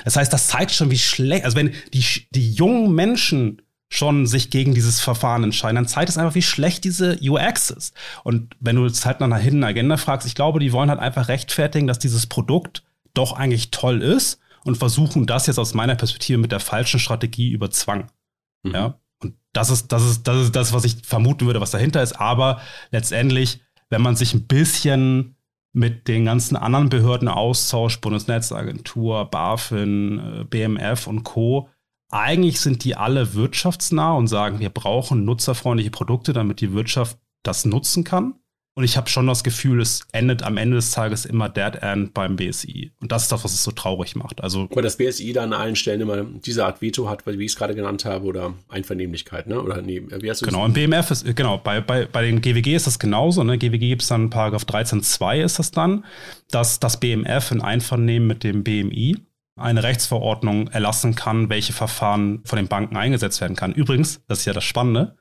Das 0.05 0.17
heißt, 0.17 0.33
das 0.33 0.49
zeigt 0.49 0.73
schon, 0.73 0.91
wie 0.91 0.99
schlecht, 0.99 1.45
also 1.45 1.57
wenn 1.57 1.73
die, 1.95 2.05
die 2.31 2.53
jungen 2.53 2.93
Menschen 2.95 3.63
schon 3.93 4.27
sich 4.27 4.49
gegen 4.49 4.75
dieses 4.75 5.01
Verfahren 5.01 5.45
entscheiden, 5.45 5.77
dann 5.77 5.87
zeigt 5.87 6.09
es 6.09 6.17
einfach, 6.17 6.35
wie 6.35 6.41
schlecht 6.41 6.85
diese 6.85 7.19
UX 7.23 7.69
ist. 7.69 7.95
Und 8.25 8.57
wenn 8.59 8.77
du 8.77 8.87
jetzt 8.87 9.05
halt 9.05 9.21
nach 9.21 9.27
einer 9.27 9.37
Hidden 9.37 9.63
Agenda 9.63 9.99
fragst, 9.99 10.27
ich 10.27 10.35
glaube, 10.35 10.61
die 10.61 10.73
wollen 10.73 10.89
halt 10.89 10.99
einfach 10.99 11.29
rechtfertigen, 11.29 11.87
dass 11.87 11.99
dieses 11.99 12.27
Produkt 12.27 12.85
doch 13.13 13.33
eigentlich 13.33 13.71
toll 13.71 14.01
ist 14.01 14.41
und 14.65 14.79
versuchen 14.79 15.27
das 15.27 15.47
jetzt 15.47 15.59
aus 15.59 15.75
meiner 15.75 15.95
Perspektive 15.95 16.39
mit 16.39 16.53
der 16.53 16.61
falschen 16.61 17.01
Strategie 17.01 17.51
über 17.51 17.71
Zwang. 17.71 18.11
Mhm. 18.63 18.75
Ja. 18.75 18.99
Und 19.19 19.35
das 19.53 19.69
ist, 19.69 19.93
das 19.93 20.03
ist, 20.05 20.27
das 20.27 20.43
ist 20.43 20.57
das, 20.57 20.73
was 20.73 20.85
ich 20.85 20.97
vermuten 21.05 21.45
würde, 21.45 21.61
was 21.61 21.73
dahinter 21.73 22.03
ist. 22.03 22.15
Aber 22.15 22.63
letztendlich, 22.93 23.61
wenn 23.91 24.01
man 24.01 24.17
sich 24.17 24.33
ein 24.33 24.47
bisschen 24.47 25.37
mit 25.75 26.09
den 26.09 26.25
ganzen 26.25 26.57
anderen 26.57 26.89
Behörden 26.89 27.29
austauscht, 27.29 28.01
Bundesnetzagentur, 28.01 29.27
BaFin, 29.27 30.19
äh, 30.19 30.45
BMF 30.45 31.07
und 31.07 31.25
Co., 31.25 31.69
eigentlich 32.13 32.61
sind 32.61 32.85
die 32.85 32.95
alle 32.95 33.35
wirtschaftsnah 33.35 34.13
und 34.13 34.29
sagen, 34.29 34.61
wir 34.61 34.71
brauchen 34.71 35.25
nutzerfreundliche 35.25 35.91
Produkte, 35.91 36.33
damit 36.33 36.61
die 36.61 36.73
Wirtschaft 36.73 37.19
das 37.43 37.65
nutzen 37.65 38.05
kann. 38.05 38.35
Und 38.75 38.85
ich 38.85 38.97
habe 38.97 39.11
schon 39.11 39.27
das 39.27 39.45
Gefühl, 39.45 39.83
es 39.83 40.07
endet 40.13 40.43
am 40.43 40.57
Ende 40.57 40.77
des 40.77 40.93
Tages 40.93 41.27
immer 41.27 41.51
Dead 41.51 41.75
End 41.83 42.15
beim 42.15 42.37
BSI. 42.37 42.93
Und 43.01 43.13
das 43.13 43.25
ist 43.25 43.33
das, 43.33 43.45
was 43.45 43.53
es 43.53 43.63
so 43.63 43.71
traurig 43.71 44.17
macht. 44.17 44.43
Also 44.43 44.67
Aber 44.71 44.81
das 44.81 44.97
BSI 44.97 45.35
da 45.35 45.43
an 45.43 45.53
allen 45.53 45.77
Stellen 45.77 46.01
immer 46.01 46.25
diese 46.25 46.65
Art 46.65 46.81
Veto 46.81 47.09
hat, 47.09 47.27
wie 47.27 47.45
ich 47.45 47.53
es 47.53 47.57
gerade 47.57 47.75
genannt 47.75 48.07
habe, 48.07 48.25
oder 48.25 48.55
Einvernehmlichkeit, 48.69 49.47
ne? 49.47 49.61
Oder 49.61 49.83
nee, 49.83 50.03
wie 50.09 50.31
heißt 50.31 50.43
Genau, 50.43 50.65
im 50.65 50.73
BMF 50.73 51.11
ist, 51.11 51.37
genau, 51.37 51.59
bei, 51.59 51.83
bei, 51.83 52.07
bei 52.07 52.25
dem 52.25 52.41
GWG 52.41 52.75
ist 52.75 52.87
das 52.87 52.99
genauso. 52.99 53.45
Ne? 53.45 53.59
GWG 53.59 53.89
gibt 53.91 54.03
es 54.03 54.09
dann 54.09 54.31
Paragraph 54.31 54.65
13.2 54.65 55.43
ist 55.43 55.59
das 55.59 55.71
dann, 55.71 56.07
dass 56.51 56.81
das 56.81 56.99
BMF 56.99 57.51
in 57.51 57.61
Einvernehmen 57.61 58.27
mit 58.27 58.43
dem 58.43 58.65
BMI 58.65 59.19
eine 59.57 59.83
Rechtsverordnung 59.83 60.69
erlassen 60.69 61.15
kann, 61.15 61.51
welche 61.51 61.73
Verfahren 61.73 62.43
von 62.45 62.57
den 62.57 62.69
Banken 62.69 62.97
eingesetzt 62.97 63.41
werden 63.41 63.57
kann. 63.57 63.73
Übrigens, 63.73 64.23
das 64.29 64.41
ist 64.41 64.45
ja 64.47 64.53
das 64.53 64.65
Spannende, 64.65 65.17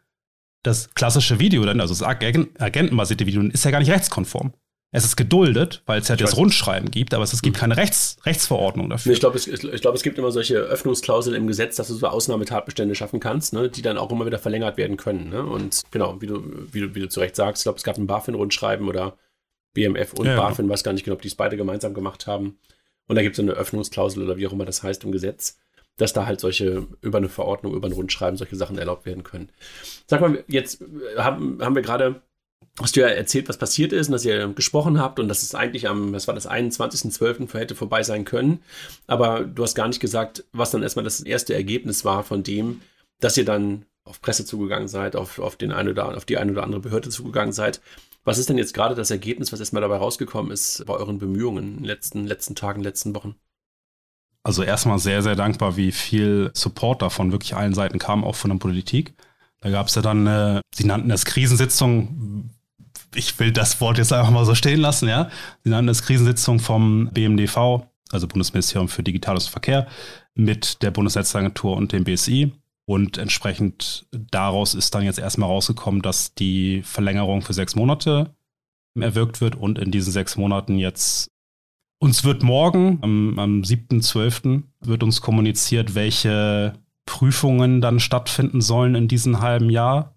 das 0.63 0.93
klassische 0.93 1.39
Video, 1.39 1.63
also 1.63 1.93
das 1.93 2.03
agentenbasierte 2.03 3.25
Video, 3.25 3.41
ist 3.41 3.65
ja 3.65 3.71
gar 3.71 3.79
nicht 3.79 3.91
rechtskonform. 3.91 4.53
Es 4.93 5.05
ist 5.05 5.15
geduldet, 5.15 5.83
weil 5.85 6.01
es 6.01 6.09
ja 6.09 6.17
das 6.17 6.35
Rundschreiben 6.35 6.91
gibt, 6.91 7.13
aber 7.13 7.23
es 7.23 7.41
gibt 7.41 7.55
mhm. 7.55 7.59
keine 7.59 7.77
Rechts, 7.77 8.17
Rechtsverordnung 8.25 8.89
dafür. 8.89 9.13
Ich 9.13 9.21
glaube, 9.21 9.37
es, 9.37 9.47
ich 9.47 9.81
glaub, 9.81 9.95
es 9.95 10.03
gibt 10.03 10.17
immer 10.17 10.31
solche 10.31 10.57
Öffnungsklauseln 10.57 11.33
im 11.33 11.47
Gesetz, 11.47 11.77
dass 11.77 11.87
du 11.87 11.93
so 11.93 12.07
Ausnahmetatbestände 12.07 12.93
schaffen 12.93 13.21
kannst, 13.21 13.53
ne, 13.53 13.69
die 13.69 13.81
dann 13.81 13.97
auch 13.97 14.11
immer 14.11 14.25
wieder 14.25 14.37
verlängert 14.37 14.75
werden 14.75 14.97
können. 14.97 15.29
Ne? 15.29 15.43
Und 15.45 15.81
genau, 15.91 16.21
wie 16.21 16.27
du, 16.27 16.43
wie, 16.73 16.81
du, 16.81 16.93
wie 16.93 16.99
du 16.99 17.07
zu 17.07 17.21
Recht 17.21 17.37
sagst, 17.37 17.61
ich 17.61 17.63
glaube, 17.63 17.77
es 17.77 17.85
gab 17.85 17.97
ein 17.97 18.05
BaFin-Rundschreiben 18.05 18.89
oder 18.89 19.17
BMF 19.73 20.11
und 20.11 20.25
ja, 20.25 20.35
BaFin, 20.35 20.65
genau. 20.65 20.73
weiß 20.73 20.83
gar 20.83 20.91
nicht 20.91 21.05
genau, 21.05 21.15
ob 21.15 21.21
die 21.21 21.29
es 21.29 21.35
beide 21.35 21.55
gemeinsam 21.55 21.93
gemacht 21.93 22.27
haben. 22.27 22.59
Und 23.07 23.15
da 23.15 23.21
gibt 23.21 23.35
es 23.35 23.39
eine 23.39 23.53
Öffnungsklausel 23.53 24.23
oder 24.23 24.37
wie 24.37 24.47
auch 24.47 24.53
immer 24.53 24.65
das 24.65 24.83
heißt 24.83 25.03
im 25.03 25.11
Gesetz, 25.11 25.57
dass 25.97 26.13
da 26.13 26.25
halt 26.25 26.39
solche 26.39 26.87
über 27.01 27.17
eine 27.17 27.29
Verordnung, 27.29 27.73
über 27.73 27.87
ein 27.87 27.93
Rundschreiben 27.93 28.37
solche 28.37 28.55
Sachen 28.55 28.77
erlaubt 28.77 29.05
werden 29.05 29.23
können. 29.23 29.49
Sag 30.07 30.21
mal, 30.21 30.43
jetzt 30.47 30.83
haben, 31.17 31.59
haben 31.61 31.75
wir 31.75 31.81
gerade 31.81 32.21
hast 32.79 32.95
du 32.95 33.01
ja 33.01 33.07
erzählt, 33.07 33.49
was 33.49 33.57
passiert 33.57 33.91
ist 33.91 34.07
und 34.07 34.13
dass 34.13 34.25
ihr 34.25 34.47
gesprochen 34.49 34.99
habt 34.99 35.19
und 35.19 35.27
dass 35.27 35.43
es 35.43 35.55
eigentlich 35.55 35.87
am, 35.87 36.13
was 36.13 36.27
war 36.27 36.35
das, 36.35 36.49
21.12. 36.49 37.53
hätte 37.57 37.75
vorbei 37.75 38.03
sein 38.03 38.25
können. 38.25 38.63
Aber 39.07 39.41
du 39.41 39.63
hast 39.63 39.75
gar 39.75 39.87
nicht 39.87 39.99
gesagt, 39.99 40.45
was 40.51 40.71
dann 40.71 40.83
erstmal 40.83 41.03
das 41.03 41.21
erste 41.21 41.53
Ergebnis 41.53 42.05
war 42.05 42.23
von 42.23 42.43
dem, 42.43 42.81
dass 43.19 43.37
ihr 43.37 43.45
dann 43.45 43.85
auf 44.03 44.21
Presse 44.21 44.45
zugegangen 44.45 44.87
seid, 44.87 45.15
auf, 45.15 45.39
auf, 45.39 45.55
den 45.55 45.71
ein 45.71 45.87
oder, 45.87 46.15
auf 46.15 46.25
die 46.25 46.37
eine 46.37 46.51
oder 46.51 46.63
andere 46.63 46.81
Behörde 46.81 47.09
zugegangen 47.09 47.53
seid. 47.53 47.81
Was 48.23 48.37
ist 48.37 48.49
denn 48.49 48.57
jetzt 48.57 48.73
gerade 48.73 48.93
das 48.93 49.09
Ergebnis, 49.09 49.51
was 49.51 49.59
erstmal 49.59 49.81
dabei 49.81 49.97
rausgekommen 49.97 50.51
ist 50.51 50.85
bei 50.85 50.93
euren 50.93 51.17
Bemühungen 51.17 51.63
in 51.63 51.77
den 51.77 51.85
letzten, 51.85 52.27
letzten 52.27 52.55
Tagen, 52.55 52.81
letzten 52.81 53.15
Wochen? 53.15 53.35
Also 54.43 54.63
erstmal 54.63 54.99
sehr, 54.99 55.21
sehr 55.21 55.35
dankbar, 55.35 55.77
wie 55.77 55.91
viel 55.91 56.51
Support 56.53 57.01
da 57.01 57.09
von 57.09 57.31
wirklich 57.31 57.55
allen 57.55 57.73
Seiten 57.73 57.99
kam, 57.99 58.23
auch 58.23 58.35
von 58.35 58.49
der 58.51 58.57
Politik. 58.57 59.13
Da 59.59 59.69
gab 59.69 59.87
es 59.87 59.95
ja 59.95 60.01
dann, 60.01 60.25
äh, 60.25 60.61
sie 60.73 60.85
nannten 60.85 61.09
das 61.09 61.25
Krisensitzung, 61.25 62.49
ich 63.13 63.39
will 63.39 63.51
das 63.51 63.79
Wort 63.81 63.97
jetzt 63.97 64.13
einfach 64.13 64.31
mal 64.31 64.45
so 64.45 64.55
stehen 64.55 64.79
lassen, 64.79 65.07
ja. 65.07 65.29
Sie 65.63 65.69
nannten 65.69 65.87
das 65.87 66.01
Krisensitzung 66.01 66.59
vom 66.59 67.09
BMDV, 67.13 67.85
also 68.11 68.27
Bundesministerium 68.27 68.87
für 68.87 69.03
Digitales 69.03 69.47
Verkehr, 69.47 69.87
mit 70.33 70.81
der 70.81 70.91
Bundesnetzagentur 70.91 71.75
und 71.75 71.91
dem 71.91 72.03
BSI. 72.03 72.51
Und 72.85 73.17
entsprechend 73.17 74.07
daraus 74.11 74.73
ist 74.73 74.93
dann 74.95 75.03
jetzt 75.03 75.19
erstmal 75.19 75.49
rausgekommen, 75.49 76.01
dass 76.01 76.33
die 76.33 76.81
Verlängerung 76.83 77.41
für 77.41 77.53
sechs 77.53 77.75
Monate 77.75 78.35
erwirkt 78.99 79.39
wird 79.39 79.55
und 79.55 79.79
in 79.79 79.91
diesen 79.91 80.11
sechs 80.11 80.35
Monaten 80.35 80.77
jetzt 80.77 81.29
uns 81.99 82.23
wird 82.23 82.43
morgen, 82.43 82.99
am, 83.03 83.39
am 83.39 83.61
7.12., 83.61 84.63
wird 84.81 85.03
uns 85.03 85.21
kommuniziert, 85.21 85.95
welche 85.95 86.73
Prüfungen 87.05 87.79
dann 87.79 87.99
stattfinden 87.99 88.59
sollen 88.59 88.95
in 88.95 89.07
diesem 89.07 89.39
halben 89.39 89.69
Jahr 89.69 90.15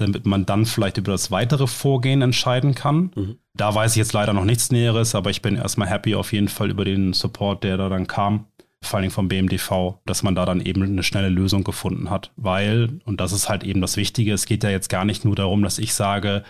damit 0.00 0.26
man 0.26 0.46
dann 0.46 0.66
vielleicht 0.66 0.96
über 0.96 1.12
das 1.12 1.30
weitere 1.30 1.66
Vorgehen 1.66 2.22
entscheiden 2.22 2.74
kann. 2.74 3.10
Mhm. 3.14 3.36
Da 3.54 3.74
weiß 3.74 3.92
ich 3.92 3.98
jetzt 3.98 4.12
leider 4.12 4.32
noch 4.32 4.44
nichts 4.44 4.70
Näheres, 4.70 5.14
aber 5.14 5.30
ich 5.30 5.42
bin 5.42 5.56
erstmal 5.56 5.88
happy 5.88 6.14
auf 6.14 6.32
jeden 6.32 6.48
Fall 6.48 6.70
über 6.70 6.84
den 6.84 7.12
Support, 7.12 7.64
der 7.64 7.76
da 7.76 7.88
dann 7.88 8.06
kam, 8.06 8.46
vor 8.82 8.98
allem 8.98 9.10
vom 9.10 9.28
BMDV, 9.28 9.98
dass 10.06 10.22
man 10.22 10.34
da 10.34 10.46
dann 10.46 10.60
eben 10.60 10.82
eine 10.82 11.02
schnelle 11.02 11.28
Lösung 11.28 11.64
gefunden 11.64 12.10
hat. 12.10 12.32
Weil, 12.36 13.00
und 13.04 13.20
das 13.20 13.32
ist 13.32 13.48
halt 13.48 13.62
eben 13.62 13.80
das 13.80 13.96
Wichtige, 13.96 14.32
es 14.32 14.46
geht 14.46 14.64
ja 14.64 14.70
jetzt 14.70 14.88
gar 14.88 15.04
nicht 15.04 15.24
nur 15.24 15.36
darum, 15.36 15.62
dass 15.62 15.78
ich 15.78 15.94
sage, 15.94 16.42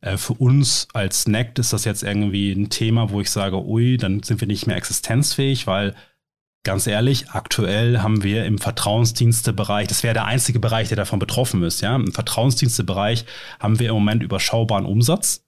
äh, 0.00 0.16
für 0.16 0.34
uns 0.34 0.88
als 0.92 1.26
NECT 1.26 1.58
ist 1.58 1.72
das 1.72 1.84
jetzt 1.84 2.02
irgendwie 2.02 2.52
ein 2.52 2.68
Thema, 2.68 3.10
wo 3.10 3.20
ich 3.20 3.30
sage, 3.30 3.64
ui, 3.64 3.96
dann 3.96 4.22
sind 4.22 4.40
wir 4.40 4.48
nicht 4.48 4.66
mehr 4.66 4.76
existenzfähig, 4.76 5.66
weil 5.66 5.94
ganz 6.62 6.86
ehrlich, 6.86 7.30
aktuell 7.30 8.00
haben 8.00 8.22
wir 8.22 8.44
im 8.44 8.58
Vertrauensdienstebereich, 8.58 9.88
das 9.88 10.02
wäre 10.02 10.14
der 10.14 10.26
einzige 10.26 10.60
Bereich, 10.60 10.88
der 10.88 10.98
davon 10.98 11.18
betroffen 11.18 11.62
ist, 11.62 11.80
ja, 11.80 11.96
im 11.96 12.12
Vertrauensdienstebereich 12.12 13.24
haben 13.58 13.78
wir 13.78 13.88
im 13.88 13.94
Moment 13.94 14.22
überschaubaren 14.22 14.84
Umsatz, 14.84 15.46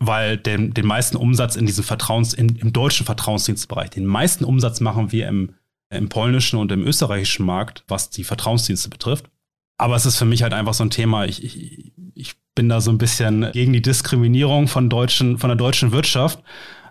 weil 0.00 0.36
den, 0.36 0.74
den 0.74 0.86
meisten 0.86 1.16
Umsatz 1.16 1.54
in 1.54 1.66
diesem 1.66 1.84
Vertrauens, 1.84 2.34
in, 2.34 2.56
im 2.56 2.72
deutschen 2.72 3.06
Vertrauensdienstbereich, 3.06 3.90
den 3.90 4.06
meisten 4.06 4.44
Umsatz 4.44 4.80
machen 4.80 5.12
wir 5.12 5.28
im, 5.28 5.54
im 5.90 6.08
polnischen 6.08 6.58
und 6.58 6.72
im 6.72 6.86
österreichischen 6.86 7.44
Markt, 7.44 7.84
was 7.88 8.10
die 8.10 8.24
Vertrauensdienste 8.24 8.88
betrifft. 8.88 9.30
Aber 9.76 9.96
es 9.96 10.06
ist 10.06 10.16
für 10.16 10.24
mich 10.24 10.42
halt 10.42 10.52
einfach 10.52 10.74
so 10.74 10.84
ein 10.84 10.90
Thema, 10.90 11.24
ich, 11.24 11.42
ich, 11.42 11.92
ich 12.14 12.34
bin 12.54 12.68
da 12.68 12.80
so 12.80 12.90
ein 12.90 12.98
bisschen 12.98 13.50
gegen 13.52 13.72
die 13.72 13.82
Diskriminierung 13.82 14.68
von 14.68 14.88
deutschen, 14.88 15.38
von 15.38 15.48
der 15.48 15.56
deutschen 15.56 15.92
Wirtschaft. 15.92 16.42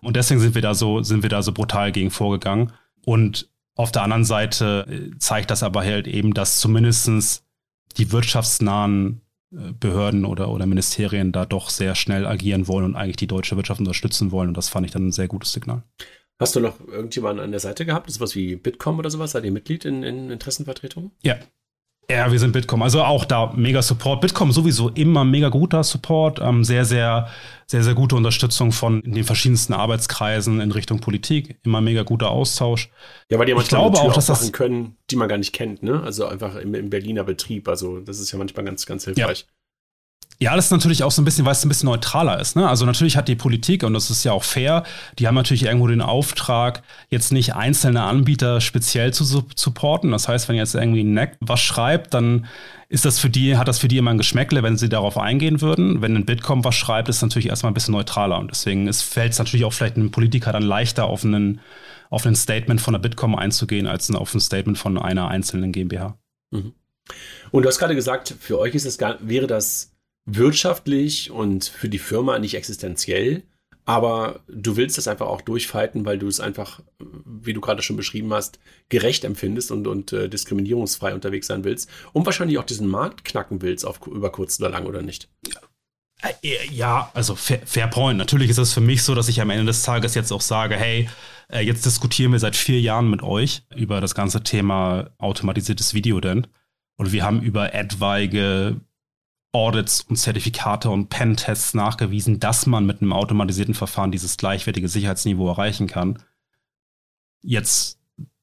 Und 0.01 0.15
deswegen 0.15 0.39
sind 0.39 0.55
wir 0.55 0.62
da 0.62 0.73
so, 0.73 1.01
sind 1.01 1.23
wir 1.23 1.29
da 1.29 1.41
so 1.41 1.51
brutal 1.51 1.91
gegen 1.91 2.12
vorgegangen. 2.12 2.71
Und 3.05 3.49
auf 3.75 3.91
der 3.91 4.03
anderen 4.03 4.25
Seite 4.25 4.85
äh, 4.89 5.17
zeigt 5.19 5.51
das 5.51 5.63
aber 5.63 5.83
halt 5.83 6.07
eben, 6.07 6.33
dass 6.33 6.59
zumindest 6.59 7.43
die 7.97 8.12
wirtschaftsnahen 8.12 9.21
äh, 9.53 9.71
Behörden 9.79 10.25
oder, 10.25 10.49
oder 10.49 10.65
Ministerien 10.65 11.31
da 11.31 11.45
doch 11.45 11.69
sehr 11.69 11.95
schnell 11.95 12.25
agieren 12.25 12.67
wollen 12.67 12.85
und 12.85 12.95
eigentlich 12.95 13.17
die 13.17 13.27
deutsche 13.27 13.55
Wirtschaft 13.55 13.79
unterstützen 13.79 14.31
wollen. 14.31 14.49
Und 14.49 14.57
das 14.57 14.69
fand 14.69 14.85
ich 14.85 14.91
dann 14.91 15.07
ein 15.07 15.12
sehr 15.12 15.27
gutes 15.27 15.53
Signal. 15.53 15.83
Hast 16.39 16.56
du 16.56 16.60
noch 16.62 16.80
irgendjemanden 16.88 17.43
an 17.43 17.52
der 17.52 17.60
Seite 17.60 17.86
gehabt? 17.86 18.08
Das 18.08 18.15
ist 18.15 18.21
was 18.21 18.36
wie 18.36 18.56
Bitkom 18.56 18.97
oder 18.97 19.10
sowas? 19.10 19.32
Seid 19.32 19.43
ihr 19.43 19.52
Mitglied 19.52 19.86
in, 19.86 20.04
in 20.04 20.32
Interessenvertretung? 20.32 21.12
Ja, 21.21 21.38
ja, 22.12 22.32
wir 22.32 22.39
sind 22.39 22.54
Bitkom. 22.54 22.82
Also 22.82 23.04
auch 23.04 23.23
da 23.23 23.54
mega 23.56 23.84
Support. 23.84 24.21
Bitkom 24.21 24.52
sowieso 24.52 24.89
immer 24.89 25.23
mega 25.23 25.49
guter 25.49 25.84
Support. 25.84 26.39
Ähm, 26.41 26.63
sehr, 26.63 26.84
sehr, 26.84 27.28
sehr, 27.67 27.84
sehr 27.84 27.93
gute 27.93 28.15
Unterstützung 28.15 28.71
von 28.71 29.04
den 29.06 29.23
verschiedensten 29.23 29.73
Arbeitskreisen 29.73 30.60
in 30.60 30.71
Richtung 30.71 31.02
Politik. 31.02 31.60
Immer 31.63 31.82
mega 31.82 32.02
guter 32.02 32.32
Austausch. 32.32 32.89
Ja, 33.30 33.38
weil 33.38 33.45
die 33.45 33.54
manchmal 33.54 33.82
ich 33.82 33.93
glaube 33.93 33.99
auch, 33.99 34.13
dass 34.13 34.25
das 34.25 34.52
können, 34.52 34.97
die 35.12 35.17
man 35.17 35.30
gar 35.30 35.38
nicht 35.38 35.54
kennt, 35.54 35.84
ne? 35.84 36.02
Also 36.02 36.25
einfach 36.25 36.56
im, 36.56 36.73
im 36.73 36.89
Berliner 36.89 37.23
Betrieb. 37.23 37.67
Also 37.67 37.99
das 37.99 38.19
ist 38.19 38.32
ja 38.32 38.39
manchmal 38.39 38.65
ganz, 38.65 38.88
ganz 38.88 39.06
hilfreich. 39.06 39.41
Ja. 39.41 39.59
Ja, 40.41 40.56
das 40.56 40.65
ist 40.65 40.71
natürlich 40.71 41.04
auch 41.04 41.12
so 41.12 41.21
ein 41.21 41.25
bisschen, 41.25 41.43
weil 41.45 41.52
es 41.52 41.65
ein 41.65 41.69
bisschen 41.69 41.89
neutraler 41.89 42.39
ist. 42.39 42.56
Ne? 42.56 42.67
Also 42.67 42.86
natürlich 42.86 43.17
hat 43.17 43.28
die 43.28 43.36
Politik, 43.36 43.84
und 43.84 43.93
das 43.93 44.10
ist 44.10 44.23
ja 44.23 44.32
auch 44.32 44.45
fair, 44.45 44.84
die 45.17 45.28
haben 45.28 45.36
natürlich 45.36 45.63
irgendwo 45.63 45.88
den 45.88 46.02
Auftrag, 46.02 46.82
jetzt 47.10 47.34
nicht 47.34 47.56
einzelne 47.56 48.04
Anbieter 48.04 48.62
speziell 48.62 49.13
zu 49.13 49.25
supporten. 49.25 50.12
Das 50.12 50.30
heißt, 50.30 50.47
wenn 50.47 50.56
jetzt 50.56 50.75
irgendwie 50.75 51.04
ein 51.04 51.13
NEC 51.13 51.36
was 51.41 51.60
schreibt, 51.60 52.13
dann 52.13 52.47
ist 52.88 53.04
das 53.04 53.19
für 53.19 53.30
die, 53.30 53.58
hat 53.58 53.67
das 53.67 53.80
für 53.80 53.89
die 53.89 53.97
immer 53.97 54.12
ein 54.12 54.17
Geschmäckle, 54.17 54.63
wenn 54.63 54.78
sie 54.78 54.88
darauf 54.88 55.17
eingehen 55.17 55.60
würden. 55.60 56.02
Wenn 56.02 56.15
ein 56.15 56.25
Bitkom 56.25 56.63
was 56.63 56.75
schreibt, 56.75 57.10
ist 57.10 57.17
es 57.17 57.21
natürlich 57.21 57.49
erstmal 57.49 57.71
ein 57.71 57.75
bisschen 57.75 57.91
neutraler. 57.91 58.39
Und 58.39 58.49
deswegen 58.49 58.91
fällt 58.93 59.34
es 59.34 59.39
natürlich 59.39 59.65
auch 59.65 59.73
vielleicht 59.73 59.97
einem 59.97 60.10
Politiker 60.10 60.54
dann 60.54 60.63
leichter, 60.63 61.04
auf 61.04 61.25
einen, 61.25 61.60
auf 62.10 62.25
ein 62.25 62.36
Statement 62.36 62.80
von 62.80 62.93
der 62.93 62.99
Bitkom 62.99 63.36
einzugehen, 63.36 63.88
als 63.88 64.10
auf 64.10 64.34
ein 64.34 64.39
Statement 64.39 64.78
von 64.78 64.97
einer 64.97 65.28
einzelnen 65.28 65.73
GmbH. 65.73 66.17
Mhm. 66.52 66.71
Und 67.52 67.63
du 67.63 67.67
hast 67.67 67.78
gerade 67.78 67.95
gesagt, 67.95 68.34
für 68.39 68.58
euch 68.58 68.73
ist 68.73 68.86
es 68.86 68.97
gar, 68.97 69.17
wäre 69.19 69.45
das 69.45 69.91
wirtschaftlich 70.25 71.32
und 71.32 71.65
für 71.65 71.89
die 71.89 71.99
Firma 71.99 72.39
nicht 72.39 72.55
existenziell, 72.55 73.43
aber 73.86 74.41
du 74.47 74.77
willst 74.77 74.99
das 74.99 75.08
einfach 75.08 75.25
auch 75.25 75.41
durchfalten, 75.41 76.05
weil 76.05 76.19
du 76.19 76.27
es 76.27 76.39
einfach, 76.39 76.82
wie 76.99 77.53
du 77.53 77.62
gerade 77.62 77.82
schon 77.82 77.95
beschrieben 77.95 78.32
hast, 78.32 78.60
gerecht 78.89 79.23
empfindest 79.23 79.71
und, 79.71 79.88
und 79.88 80.13
äh, 80.13 80.29
diskriminierungsfrei 80.29 81.15
unterwegs 81.15 81.47
sein 81.47 81.63
willst 81.63 81.89
und 82.13 82.23
wahrscheinlich 82.25 82.60
auch 82.60 82.65
diesen 82.65 82.88
Markt 82.88 83.25
knacken 83.25 83.63
willst, 83.63 83.86
auf, 83.86 84.05
über 84.05 84.32
kurz 84.32 84.60
oder 84.60 84.69
lang 84.69 84.86
oder 84.86 85.01
nicht. 85.01 85.27
Äh, 86.21 86.34
ja, 86.71 87.10
also 87.15 87.36
fair, 87.36 87.62
fair, 87.65 87.88
point. 87.88 88.19
Natürlich 88.19 88.49
ist 88.49 88.58
es 88.58 88.73
für 88.73 88.82
mich 88.82 89.01
so, 89.03 89.15
dass 89.15 89.27
ich 89.27 89.41
am 89.41 89.49
Ende 89.49 89.65
des 89.65 89.82
Tages 89.82 90.15
jetzt 90.15 90.32
auch 90.32 90.41
sage, 90.41 90.75
hey, 90.75 91.10
äh, 91.51 91.62
jetzt 91.62 91.86
diskutieren 91.86 92.32
wir 92.32 92.39
seit 92.39 92.55
vier 92.55 92.79
Jahren 92.79 93.10
mit 93.10 93.23
euch 93.23 93.63
über 93.75 94.01
das 94.01 94.13
ganze 94.13 94.43
Thema 94.43 95.10
automatisiertes 95.17 95.95
Video 95.95 96.19
denn. 96.19 96.45
Und 96.97 97.12
wir 97.12 97.23
haben 97.23 97.41
über 97.41 97.73
etwaige 97.73 98.82
Audits 99.51 100.01
und 100.01 100.17
Zertifikate 100.17 100.89
und 100.89 101.09
Pen-Tests 101.09 101.73
nachgewiesen, 101.73 102.39
dass 102.39 102.65
man 102.65 102.85
mit 102.85 103.01
einem 103.01 103.13
automatisierten 103.13 103.73
Verfahren 103.73 104.12
dieses 104.12 104.38
gleichwertige 104.38 104.88
Sicherheitsniveau 104.88 105.49
erreichen 105.49 105.88
kann. 105.88 106.21
Jetzt 107.41 107.99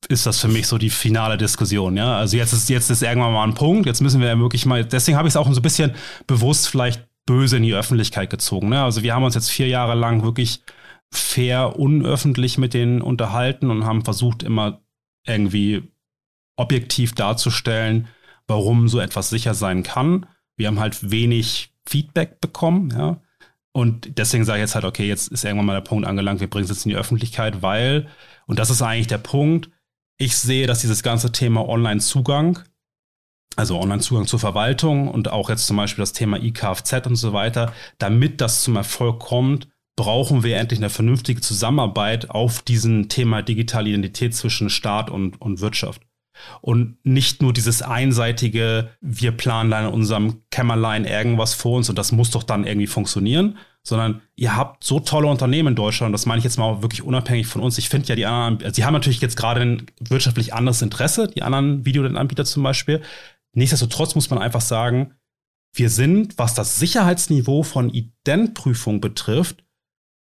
ist 0.09 0.27
das 0.27 0.41
für 0.41 0.49
mich 0.49 0.67
so 0.67 0.79
die 0.79 0.91
finale 0.91 1.37
Diskussion, 1.37 1.97
ja. 1.97 2.17
Also 2.17 2.37
jetzt 2.37 2.53
ist, 2.53 2.69
jetzt 2.69 2.91
ist 2.91 3.03
irgendwann 3.03 3.33
mal 3.33 3.45
ein 3.45 3.55
Punkt, 3.55 3.87
jetzt 3.87 4.01
müssen 4.01 4.21
wir 4.21 4.29
ja 4.29 4.39
wirklich 4.39 4.67
mal, 4.67 4.85
deswegen 4.85 5.17
habe 5.17 5.29
ich 5.29 5.33
es 5.33 5.37
auch 5.37 5.47
so 5.51 5.61
ein 5.61 5.63
bisschen 5.63 5.95
bewusst 6.27 6.69
vielleicht 6.69 7.07
böse 7.27 7.57
in 7.57 7.65
die 7.65 7.75
Öffentlichkeit 7.75 8.31
gezogen. 8.31 8.69
Ne? 8.69 8.83
Also 8.83 9.03
wir 9.03 9.15
haben 9.15 9.25
uns 9.25 9.35
jetzt 9.35 9.51
vier 9.51 9.69
Jahre 9.69 9.95
lang 9.95 10.23
wirklich 10.23 10.63
fair, 11.13 11.77
unöffentlich 11.79 12.57
mit 12.59 12.73
denen 12.73 13.03
unterhalten 13.03 13.71
und 13.71 13.85
haben 13.85 14.05
versucht, 14.05 14.43
immer 14.43 14.81
irgendwie 15.27 15.83
objektiv 16.57 17.15
darzustellen, 17.15 18.09
warum 18.47 18.89
so 18.89 19.01
etwas 19.01 19.29
sicher 19.29 19.55
sein 19.55 19.83
kann. 19.83 20.27
Wir 20.57 20.69
haben 20.69 20.81
halt 20.81 21.11
wenig 21.11 21.73
Feedback 21.87 22.41
bekommen, 22.41 22.91
ja. 22.97 23.21
Und 23.73 24.17
deswegen 24.17 24.47
sage 24.47 24.59
ich 24.59 24.63
jetzt 24.63 24.75
halt, 24.75 24.87
okay, 24.87 25.07
jetzt 25.07 25.29
ist 25.29 25.45
irgendwann 25.45 25.67
mal 25.67 25.75
der 25.75 25.83
Punkt 25.83 26.07
angelangt, 26.07 26.41
wir 26.41 26.49
bringen 26.49 26.65
es 26.65 26.71
jetzt 26.71 26.87
in 26.87 26.91
die 26.91 26.97
Öffentlichkeit, 26.97 27.61
weil, 27.61 28.09
und 28.47 28.59
das 28.59 28.71
ist 28.71 28.81
eigentlich 28.81 29.07
der 29.07 29.19
Punkt, 29.19 29.69
ich 30.17 30.35
sehe, 30.37 30.67
dass 30.67 30.81
dieses 30.81 31.03
ganze 31.03 31.31
Thema 31.31 31.69
Online-Zugang, 31.69 32.61
also 33.55 33.79
Online-Zugang 33.79 34.27
zur 34.27 34.39
Verwaltung 34.39 35.09
und 35.09 35.31
auch 35.31 35.51
jetzt 35.51 35.67
zum 35.67 35.77
Beispiel 35.77 36.01
das 36.01 36.15
Thema 36.15 36.43
IKFZ 36.43 37.07
und 37.07 37.17
so 37.17 37.35
weiter, 37.35 37.75
damit 37.99 38.41
das 38.41 38.63
zum 38.63 38.77
Erfolg 38.77 39.19
kommt, 39.19 39.69
brauchen 39.95 40.43
wir 40.43 40.57
endlich 40.57 40.81
eine 40.81 40.91
vernünftige 40.91 41.41
Zusammenarbeit 41.41 42.31
auf 42.31 42.63
diesem 42.63 43.11
Thema 43.11 43.43
digitale 43.43 43.91
Identität 43.91 44.35
zwischen 44.35 44.71
Staat 44.71 45.11
und, 45.11 45.41
und 45.41 45.61
Wirtschaft. 45.61 46.03
Und 46.61 46.97
nicht 47.05 47.43
nur 47.43 47.53
dieses 47.53 47.83
einseitige, 47.83 48.91
wir 49.01 49.33
planen 49.33 49.73
in 49.73 49.93
unserem 49.93 50.43
Kämmerlein 50.51 51.05
irgendwas 51.05 51.55
vor 51.55 51.77
uns 51.77 51.89
und 51.89 51.99
das 51.99 52.13
muss 52.13 52.31
doch 52.31 52.43
dann 52.43 52.67
irgendwie 52.67 52.87
funktionieren, 52.87 53.59
sondern 53.83 54.23
ihr 54.35 54.57
habt 54.57 54.83
so 54.83 55.01
tolle 55.01 55.29
Unternehmen 55.29 55.69
in 55.69 55.75
Deutschland, 55.77 56.13
das 56.13 56.27
meine 56.27 56.39
ich 56.39 56.45
jetzt 56.45 56.59
mal 56.59 56.83
wirklich 56.83 57.03
unabhängig 57.03 57.47
von 57.47 57.63
uns. 57.63 57.79
Ich 57.79 57.89
finde 57.89 58.09
ja 58.09 58.17
die 58.17 58.27
anderen, 58.27 58.63
also 58.65 58.75
sie 58.75 58.85
haben 58.85 58.95
natürlich 58.95 59.21
jetzt 59.21 59.37
gerade 59.37 59.61
ein 59.61 59.87
wirtschaftlich 60.01 60.55
anderes 60.55 60.83
Interesse, 60.83 61.29
die 61.29 61.43
anderen 61.43 61.85
Videoanbieter 61.87 62.45
zum 62.45 62.63
Beispiel. 62.63 63.03
Nichtsdestotrotz 63.53 64.15
muss 64.15 64.29
man 64.29 64.41
einfach 64.41 64.61
sagen, 64.61 65.15
wir 65.73 65.91
sind, 65.91 66.37
was 66.39 66.55
das 66.55 66.79
Sicherheitsniveau 66.79 67.63
von 67.63 67.91
Identprüfung 67.91 69.01
betrifft, 69.01 69.65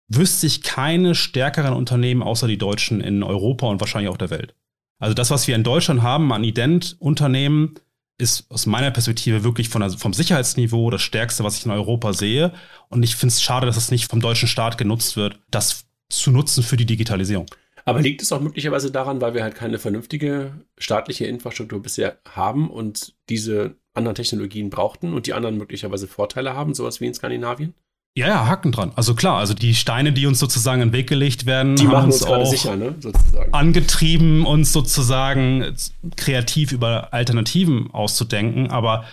wüsste 0.09 0.47
ich 0.47 0.63
keine 0.63 1.15
stärkeren 1.15 1.75
Unternehmen 1.75 2.23
außer 2.23 2.47
die 2.47 2.59
Deutschen 2.59 3.01
in 3.01 3.23
Europa 3.23 3.67
und 3.67 3.81
wahrscheinlich 3.81 4.11
auch 4.11 4.17
der 4.17 4.31
Welt. 4.31 4.55
Also 5.03 5.15
das, 5.15 5.33
was 5.33 5.49
wir 5.49 5.57
in 5.57 5.65
Deutschland 5.65 6.03
haben 6.03 6.33
an 6.33 6.45
Ident-Unternehmen, 6.45 7.75
ist 8.19 8.49
aus 8.53 8.67
meiner 8.67 8.93
Perspektive 8.93 9.43
wirklich 9.43 9.69
von 9.69 9.81
der, 9.81 9.91
vom 9.91 10.13
Sicherheitsniveau 10.13 10.91
das 10.91 11.03
Stärkste, 11.03 11.43
was 11.43 11.57
ich 11.57 11.67
in 11.67 11.73
Europa 11.73 12.13
sehe. 12.13 12.53
Und 12.89 13.03
ich 13.03 13.17
finde 13.17 13.33
es 13.33 13.43
schade, 13.43 13.67
dass 13.67 13.77
es 13.77 13.91
nicht 13.91 14.09
vom 14.09 14.21
deutschen 14.21 14.47
Staat 14.47 14.79
genutzt 14.79 15.17
wird, 15.17 15.41
das 15.51 15.87
zu 16.09 16.31
nutzen 16.31 16.63
für 16.63 16.77
die 16.77 16.87
Digitalisierung. 16.87 17.47
Aber 17.85 18.01
liegt 18.01 18.23
es 18.23 18.31
auch 18.31 18.41
möglicherweise 18.41 18.93
daran, 18.93 19.21
weil 19.21 19.35
wir 19.35 19.43
halt 19.43 19.57
keine 19.57 19.81
vernünftige 19.81 20.53
staatliche 20.79 21.27
Infrastruktur 21.27 21.83
bisher 21.83 22.19
haben 22.29 22.71
und 22.71 23.17
diese 23.29 23.75
anderen 23.95 24.15
Technologien 24.15 24.71
brauchten 24.71 25.15
und 25.15 25.27
die 25.27 25.33
anderen 25.33 25.59
möglicherweise 25.59 26.07
Vorteile 26.07 26.55
haben, 26.55 26.75
sowas 26.75 27.01
wie 27.01 27.07
in 27.07 27.15
Skandinavien? 27.15 27.75
Ja, 28.15 28.29
ja, 28.29 28.47
Haken 28.47 28.73
dran. 28.73 28.93
Also 28.95 29.15
klar, 29.15 29.39
also 29.39 29.55
die 29.55 29.75
Steine, 29.75 30.13
die 30.13 30.27
uns 30.27 30.39
sozusagen 30.39 30.83
in 30.83 30.89
den 30.89 30.93
Weg 30.93 31.09
gelegt 31.09 31.47
werden, 31.47 31.77
die 31.77 31.89
haben 31.89 32.07
uns, 32.07 32.23
uns 32.23 32.31
auch 32.31 32.45
sicher, 32.45 32.77
ne? 32.77 32.95
sozusagen. 32.99 33.55
angetrieben, 33.55 34.45
uns 34.45 34.73
sozusagen 34.73 35.75
kreativ 36.17 36.73
über 36.73 37.15
Alternativen 37.15 37.91
auszudenken. 37.91 38.71
Aber 38.71 39.05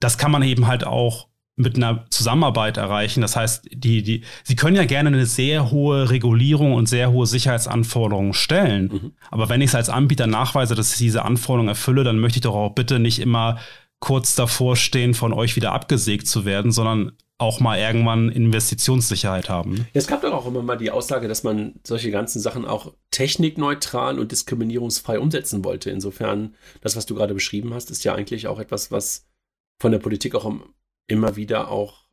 das 0.00 0.18
kann 0.18 0.30
man 0.30 0.42
eben 0.42 0.66
halt 0.66 0.84
auch 0.86 1.28
mit 1.56 1.76
einer 1.76 2.04
Zusammenarbeit 2.10 2.76
erreichen. 2.76 3.22
Das 3.22 3.34
heißt, 3.34 3.66
die, 3.72 4.02
die, 4.02 4.22
sie 4.44 4.56
können 4.56 4.76
ja 4.76 4.84
gerne 4.84 5.08
eine 5.08 5.26
sehr 5.26 5.70
hohe 5.70 6.10
Regulierung 6.10 6.74
und 6.74 6.86
sehr 6.86 7.10
hohe 7.10 7.26
Sicherheitsanforderungen 7.26 8.34
stellen. 8.34 8.90
Mhm. 8.92 9.12
Aber 9.30 9.48
wenn 9.48 9.62
ich 9.62 9.68
es 9.68 9.74
als 9.74 9.88
Anbieter 9.88 10.26
nachweise, 10.26 10.74
dass 10.74 10.92
ich 10.92 10.98
diese 10.98 11.24
Anforderungen 11.24 11.70
erfülle, 11.70 12.04
dann 12.04 12.20
möchte 12.20 12.38
ich 12.38 12.42
doch 12.42 12.54
auch 12.54 12.74
bitte 12.74 12.98
nicht 13.00 13.18
immer 13.20 13.58
kurz 14.00 14.36
davor 14.36 14.76
stehen, 14.76 15.14
von 15.14 15.32
euch 15.32 15.56
wieder 15.56 15.72
abgesägt 15.72 16.28
zu 16.28 16.44
werden, 16.44 16.70
sondern 16.70 17.12
auch 17.38 17.60
mal 17.60 17.78
irgendwann 17.78 18.30
Investitionssicherheit 18.30 19.48
haben. 19.48 19.76
Ja, 19.76 19.84
es 19.94 20.08
gab 20.08 20.22
doch 20.22 20.32
auch 20.32 20.46
immer 20.46 20.62
mal 20.62 20.76
die 20.76 20.90
Aussage, 20.90 21.28
dass 21.28 21.44
man 21.44 21.74
solche 21.84 22.10
ganzen 22.10 22.40
Sachen 22.40 22.64
auch 22.64 22.92
technikneutral 23.12 24.18
und 24.18 24.32
diskriminierungsfrei 24.32 25.20
umsetzen 25.20 25.64
wollte. 25.64 25.90
Insofern, 25.90 26.56
das, 26.80 26.96
was 26.96 27.06
du 27.06 27.14
gerade 27.14 27.34
beschrieben 27.34 27.72
hast, 27.74 27.90
ist 27.90 28.04
ja 28.04 28.14
eigentlich 28.14 28.48
auch 28.48 28.58
etwas, 28.58 28.90
was 28.90 29.26
von 29.80 29.92
der 29.92 30.00
Politik 30.00 30.34
auch 30.34 30.52
immer 31.06 31.36
wieder 31.36 31.70
auch 31.70 32.08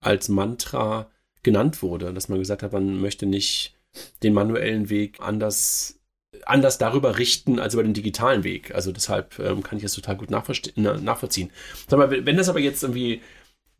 als 0.00 0.30
Mantra 0.30 1.10
genannt 1.42 1.82
wurde, 1.82 2.14
dass 2.14 2.30
man 2.30 2.38
gesagt 2.38 2.62
hat, 2.62 2.72
man 2.72 2.98
möchte 3.00 3.26
nicht 3.26 3.76
den 4.22 4.32
manuellen 4.32 4.88
Weg 4.88 5.20
anders 5.20 5.98
anders 6.46 6.78
darüber 6.78 7.18
richten 7.18 7.58
als 7.58 7.74
über 7.74 7.82
den 7.82 7.94
digitalen 7.94 8.42
Weg. 8.42 8.74
Also 8.74 8.90
deshalb 8.90 9.38
ähm, 9.38 9.62
kann 9.62 9.76
ich 9.76 9.84
das 9.84 9.92
total 9.92 10.16
gut 10.16 10.30
nachvollziehen. 10.30 11.50
Sag 11.86 11.98
mal, 11.98 12.26
wenn 12.26 12.36
das 12.36 12.48
aber 12.48 12.58
jetzt 12.58 12.82
irgendwie 12.82 13.20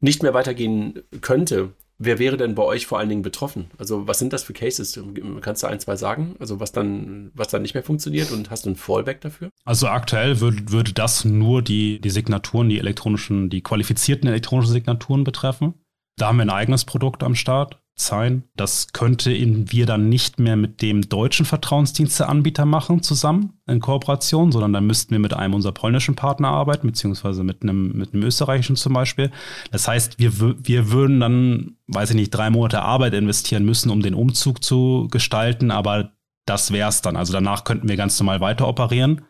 nicht 0.02 0.22
mehr 0.22 0.34
weitergehen 0.34 1.02
könnte, 1.20 1.70
wer 1.98 2.18
wäre 2.18 2.36
denn 2.36 2.54
bei 2.54 2.64
euch 2.64 2.86
vor 2.86 2.98
allen 2.98 3.08
Dingen 3.08 3.22
betroffen? 3.22 3.70
Also 3.78 4.06
was 4.06 4.18
sind 4.18 4.32
das 4.32 4.42
für 4.42 4.52
Cases? 4.52 5.00
Kannst 5.40 5.62
du 5.62 5.66
ein, 5.68 5.80
zwei 5.80 5.96
sagen? 5.96 6.34
Also 6.38 6.60
was 6.60 6.72
dann, 6.72 7.30
was 7.34 7.48
dann 7.48 7.62
nicht 7.62 7.74
mehr 7.74 7.82
funktioniert 7.82 8.30
und 8.32 8.50
hast 8.50 8.66
du 8.66 8.70
ein 8.70 8.76
Fallback 8.76 9.20
dafür? 9.20 9.50
Also 9.64 9.86
aktuell 9.86 10.40
würde, 10.40 10.70
würde 10.70 10.92
das 10.92 11.24
nur 11.24 11.62
die, 11.62 12.00
die 12.00 12.10
Signaturen, 12.10 12.68
die 12.68 12.78
elektronischen, 12.78 13.48
die 13.48 13.62
qualifizierten 13.62 14.28
elektronischen 14.28 14.72
Signaturen 14.72 15.24
betreffen. 15.24 15.74
Da 16.18 16.26
haben 16.28 16.36
wir 16.36 16.44
ein 16.44 16.50
eigenes 16.50 16.84
Produkt 16.84 17.22
am 17.22 17.34
Start 17.34 17.81
sein. 17.94 18.44
Das 18.56 18.92
könnte 18.92 19.30
wir 19.30 19.86
dann 19.86 20.08
nicht 20.08 20.38
mehr 20.38 20.56
mit 20.56 20.82
dem 20.82 21.08
deutschen 21.08 21.46
Vertrauensdiensteanbieter 21.46 22.64
machen 22.64 23.02
zusammen 23.02 23.54
in 23.66 23.80
Kooperation, 23.80 24.52
sondern 24.52 24.72
dann 24.72 24.86
müssten 24.86 25.12
wir 25.12 25.18
mit 25.18 25.34
einem 25.34 25.54
unserer 25.54 25.72
polnischen 25.72 26.14
Partner 26.14 26.48
arbeiten, 26.48 26.86
beziehungsweise 26.86 27.44
mit 27.44 27.62
einem, 27.62 27.92
mit 27.92 28.14
einem 28.14 28.22
österreichischen 28.22 28.76
zum 28.76 28.92
Beispiel. 28.94 29.30
Das 29.70 29.88
heißt, 29.88 30.18
wir, 30.18 30.32
wir 30.64 30.90
würden 30.90 31.20
dann, 31.20 31.76
weiß 31.86 32.10
ich 32.10 32.16
nicht, 32.16 32.30
drei 32.30 32.50
Monate 32.50 32.82
Arbeit 32.82 33.14
investieren 33.14 33.64
müssen, 33.64 33.90
um 33.90 34.02
den 34.02 34.14
Umzug 34.14 34.64
zu 34.64 35.08
gestalten, 35.10 35.70
aber 35.70 36.12
das 36.46 36.72
wäre 36.72 36.88
es 36.88 37.02
dann. 37.02 37.16
Also 37.16 37.32
danach 37.32 37.64
könnten 37.64 37.88
wir 37.88 37.96
ganz 37.96 38.18
normal 38.18 38.40
weiter 38.40 38.66
operieren. 38.66 39.22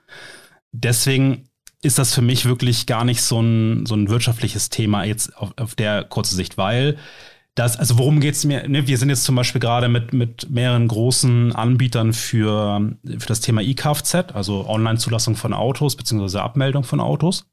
Deswegen 0.72 1.48
ist 1.82 1.98
das 1.98 2.14
für 2.14 2.22
mich 2.22 2.46
wirklich 2.46 2.86
gar 2.86 3.04
nicht 3.04 3.22
so 3.22 3.40
ein, 3.40 3.86
so 3.86 3.94
ein 3.94 4.08
wirtschaftliches 4.08 4.70
Thema 4.70 5.04
jetzt 5.04 5.36
auf, 5.36 5.52
auf 5.58 5.74
der 5.74 6.04
kurzen 6.04 6.36
Sicht, 6.36 6.56
weil 6.56 6.96
das, 7.54 7.76
also 7.76 7.98
worum 7.98 8.20
geht 8.20 8.34
es 8.34 8.44
mir? 8.44 8.66
Ne, 8.66 8.86
wir 8.86 8.96
sind 8.96 9.10
jetzt 9.10 9.24
zum 9.24 9.34
Beispiel 9.34 9.60
gerade 9.60 9.88
mit, 9.88 10.12
mit 10.12 10.48
mehreren 10.50 10.88
großen 10.88 11.54
Anbietern 11.54 12.14
für, 12.14 12.96
für 13.04 13.26
das 13.26 13.40
Thema 13.40 13.60
E-Kfz, 13.60 14.32
also 14.32 14.66
Online-Zulassung 14.66 15.36
von 15.36 15.52
Autos 15.52 15.96
beziehungsweise 15.96 16.42
Abmeldung 16.42 16.84
von 16.84 17.00
Autos. 17.00 17.44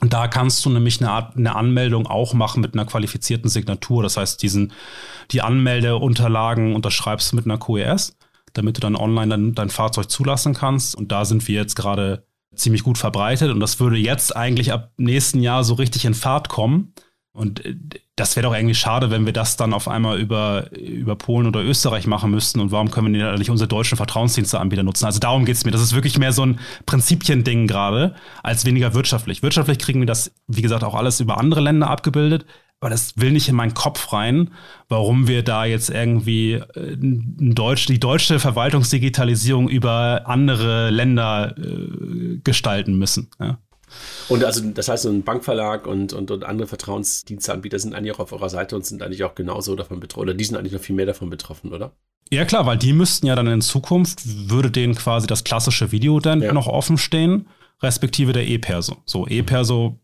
Und 0.00 0.12
da 0.12 0.28
kannst 0.28 0.64
du 0.64 0.70
nämlich 0.70 1.00
eine, 1.00 1.10
Art, 1.10 1.36
eine 1.36 1.56
Anmeldung 1.56 2.06
auch 2.06 2.32
machen 2.32 2.60
mit 2.60 2.74
einer 2.74 2.84
qualifizierten 2.84 3.50
Signatur. 3.50 4.02
Das 4.02 4.16
heißt, 4.16 4.42
diesen, 4.42 4.72
die 5.30 5.42
Anmeldeunterlagen 5.42 6.74
unterschreibst 6.74 7.32
du 7.32 7.36
mit 7.36 7.46
einer 7.46 7.58
QES, 7.58 8.16
damit 8.52 8.76
du 8.76 8.80
dann 8.80 8.96
online 8.96 9.28
dann 9.28 9.54
dein 9.54 9.70
Fahrzeug 9.70 10.10
zulassen 10.10 10.54
kannst. 10.54 10.94
Und 10.94 11.10
da 11.10 11.24
sind 11.24 11.46
wir 11.48 11.56
jetzt 11.56 11.74
gerade 11.74 12.24
ziemlich 12.54 12.84
gut 12.84 12.96
verbreitet. 12.96 13.50
Und 13.50 13.60
das 13.60 13.80
würde 13.80 13.96
jetzt 13.96 14.36
eigentlich 14.36 14.72
ab 14.72 14.92
nächsten 14.96 15.42
Jahr 15.42 15.64
so 15.64 15.74
richtig 15.74 16.04
in 16.04 16.14
Fahrt 16.14 16.48
kommen. 16.48 16.94
Und 17.32 17.64
äh, 17.64 17.76
das 18.16 18.36
wäre 18.36 18.46
doch 18.46 18.54
irgendwie 18.54 18.74
schade, 18.74 19.10
wenn 19.10 19.26
wir 19.26 19.32
das 19.32 19.56
dann 19.56 19.72
auf 19.72 19.88
einmal 19.88 20.18
über, 20.18 20.72
über 20.72 21.16
Polen 21.16 21.46
oder 21.46 21.62
Österreich 21.62 22.06
machen 22.06 22.30
müssten. 22.30 22.60
Und 22.60 22.72
warum 22.72 22.90
können 22.90 23.14
wir 23.14 23.38
nicht 23.38 23.50
unsere 23.50 23.68
deutschen 23.68 23.96
Vertrauensdiensteanbieter 23.96 24.82
nutzen? 24.82 25.06
Also 25.06 25.20
darum 25.20 25.44
geht 25.44 25.56
es 25.56 25.64
mir. 25.64 25.70
Das 25.70 25.82
ist 25.82 25.94
wirklich 25.94 26.18
mehr 26.18 26.32
so 26.32 26.44
ein 26.44 26.58
Prinzipiending 26.86 27.66
gerade, 27.66 28.14
als 28.42 28.64
weniger 28.64 28.94
wirtschaftlich. 28.94 29.42
Wirtschaftlich 29.42 29.78
kriegen 29.78 30.00
wir 30.00 30.06
das, 30.06 30.32
wie 30.46 30.62
gesagt, 30.62 30.84
auch 30.84 30.94
alles 30.94 31.20
über 31.20 31.38
andere 31.38 31.60
Länder 31.60 31.88
abgebildet. 31.90 32.44
Aber 32.80 32.90
das 32.90 33.16
will 33.16 33.32
nicht 33.32 33.48
in 33.48 33.56
meinen 33.56 33.74
Kopf 33.74 34.12
rein, 34.12 34.50
warum 34.88 35.26
wir 35.26 35.42
da 35.42 35.64
jetzt 35.64 35.90
irgendwie 35.90 36.52
äh, 36.52 36.96
Deutsch, 36.96 37.86
die 37.86 37.98
deutsche 37.98 38.38
Verwaltungsdigitalisierung 38.38 39.68
über 39.68 40.22
andere 40.26 40.90
Länder 40.90 41.56
äh, 41.58 42.38
gestalten 42.44 42.96
müssen. 42.96 43.30
Ja. 43.40 43.58
Und 44.28 44.44
also 44.44 44.62
das 44.70 44.88
heißt, 44.88 45.04
so 45.04 45.08
ein 45.08 45.22
Bankverlag 45.22 45.86
und, 45.86 46.12
und, 46.12 46.30
und 46.30 46.44
andere 46.44 46.68
Vertrauensdiensteanbieter 46.68 47.78
sind 47.78 47.94
eigentlich 47.94 48.14
auch 48.14 48.20
auf 48.20 48.32
eurer 48.32 48.50
Seite 48.50 48.76
und 48.76 48.84
sind 48.84 49.02
eigentlich 49.02 49.24
auch 49.24 49.34
genauso 49.34 49.74
davon 49.76 50.00
betroffen. 50.00 50.22
Oder 50.22 50.34
die 50.34 50.44
sind 50.44 50.56
eigentlich 50.56 50.72
noch 50.72 50.80
viel 50.80 50.96
mehr 50.96 51.06
davon 51.06 51.30
betroffen, 51.30 51.72
oder? 51.72 51.92
Ja 52.30 52.44
klar, 52.44 52.66
weil 52.66 52.76
die 52.76 52.92
müssten 52.92 53.26
ja 53.26 53.34
dann 53.34 53.46
in 53.46 53.62
Zukunft, 53.62 54.20
würde 54.50 54.70
denen 54.70 54.94
quasi 54.94 55.26
das 55.26 55.44
klassische 55.44 55.92
Video 55.92 56.20
dann 56.20 56.42
ja. 56.42 56.52
noch 56.52 56.66
offen 56.66 56.98
stehen, 56.98 57.48
respektive 57.82 58.32
der 58.32 58.46
E-Perso. 58.46 58.96
So, 59.06 59.26
E-Perso 59.26 59.98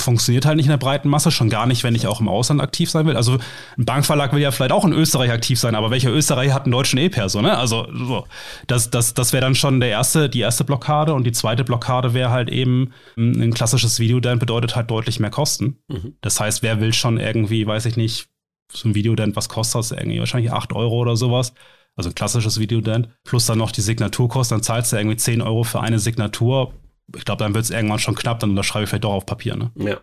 funktioniert 0.00 0.44
halt 0.44 0.56
nicht 0.56 0.66
in 0.66 0.70
der 0.70 0.76
breiten 0.76 1.08
Masse, 1.08 1.30
schon 1.30 1.48
gar 1.48 1.66
nicht, 1.66 1.84
wenn 1.84 1.94
ich 1.94 2.06
auch 2.06 2.20
im 2.20 2.28
Ausland 2.28 2.60
aktiv 2.60 2.90
sein 2.90 3.06
will. 3.06 3.16
Also 3.16 3.38
ein 3.78 3.84
Bankverlag 3.84 4.32
will 4.32 4.40
ja 4.40 4.50
vielleicht 4.50 4.72
auch 4.72 4.84
in 4.84 4.92
Österreich 4.92 5.30
aktiv 5.30 5.58
sein, 5.58 5.74
aber 5.74 5.90
welcher 5.90 6.10
Österreicher 6.10 6.54
hat 6.54 6.64
einen 6.64 6.72
deutschen 6.72 6.98
E-Perso, 6.98 7.40
ne? 7.40 7.56
Also 7.56 7.86
so. 7.92 8.26
das, 8.66 8.90
das, 8.90 9.14
das 9.14 9.32
wäre 9.32 9.40
dann 9.40 9.54
schon 9.54 9.80
der 9.80 9.90
erste, 9.90 10.28
die 10.28 10.40
erste 10.40 10.64
Blockade 10.64 11.14
und 11.14 11.24
die 11.24 11.32
zweite 11.32 11.64
Blockade 11.64 12.12
wäre 12.12 12.30
halt 12.30 12.50
eben 12.50 12.92
ein 13.16 13.54
klassisches 13.54 13.98
Videodent 13.98 14.40
bedeutet 14.40 14.76
halt 14.76 14.90
deutlich 14.90 15.20
mehr 15.20 15.30
Kosten. 15.30 15.78
Mhm. 15.88 16.16
Das 16.20 16.40
heißt, 16.40 16.62
wer 16.62 16.80
will 16.80 16.92
schon 16.92 17.18
irgendwie, 17.18 17.66
weiß 17.66 17.86
ich 17.86 17.96
nicht, 17.96 18.28
so 18.72 18.88
ein 18.88 18.94
Videodent, 18.94 19.36
was 19.36 19.48
kostet 19.48 19.78
das 19.78 19.92
irgendwie? 19.92 20.18
Wahrscheinlich 20.18 20.52
8 20.52 20.72
Euro 20.72 20.98
oder 20.98 21.16
sowas. 21.16 21.54
Also 21.96 22.10
ein 22.10 22.14
klassisches 22.14 22.58
Videodent. 22.58 23.08
Plus 23.24 23.46
dann 23.46 23.58
noch 23.58 23.70
die 23.70 23.80
Signaturkosten, 23.80 24.56
dann 24.56 24.62
zahlst 24.64 24.92
du 24.92 24.96
irgendwie 24.96 25.16
10 25.16 25.42
Euro 25.42 25.62
für 25.62 25.80
eine 25.80 26.00
Signatur 26.00 26.74
ich 27.16 27.24
glaube, 27.24 27.42
dann 27.42 27.54
wird 27.54 27.64
es 27.64 27.70
irgendwann 27.70 27.98
schon 27.98 28.14
knapp, 28.14 28.40
dann 28.40 28.50
unterschreibe 28.50 28.84
ich 28.84 28.90
vielleicht 28.90 29.04
doch 29.04 29.12
auf 29.12 29.26
Papier. 29.26 29.56
Ne? 29.56 29.70
Ja. 29.76 30.00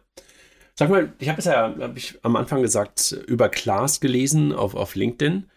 Sag 0.75 0.89
mal, 0.89 1.13
ich 1.19 1.29
habe 1.29 1.39
es 1.39 1.45
ja, 1.45 1.75
habe 1.79 1.97
ich 1.97 2.17
am 2.23 2.35
Anfang 2.35 2.61
gesagt, 2.61 3.11
über 3.27 3.49
Klaas 3.49 3.99
gelesen 3.99 4.53
auf, 4.53 4.75
auf 4.75 4.95
LinkedIn. 4.95 5.49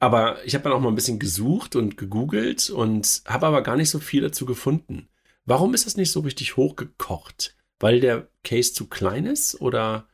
Aber 0.00 0.44
ich 0.44 0.54
habe 0.54 0.64
dann 0.64 0.72
auch 0.72 0.80
mal 0.80 0.88
ein 0.88 0.94
bisschen 0.94 1.18
gesucht 1.18 1.74
und 1.76 1.96
gegoogelt 1.96 2.70
und 2.70 3.22
habe 3.26 3.46
aber 3.46 3.62
gar 3.62 3.76
nicht 3.76 3.90
so 3.90 3.98
viel 3.98 4.22
dazu 4.22 4.46
gefunden. 4.46 5.08
Warum 5.44 5.74
ist 5.74 5.86
das 5.86 5.96
nicht 5.96 6.12
so 6.12 6.20
richtig 6.20 6.56
hochgekocht? 6.56 7.56
Weil 7.80 8.00
der 8.00 8.28
Case 8.44 8.72
zu 8.72 8.86
klein 8.86 9.26
ist? 9.26 9.60
Oder 9.60 10.06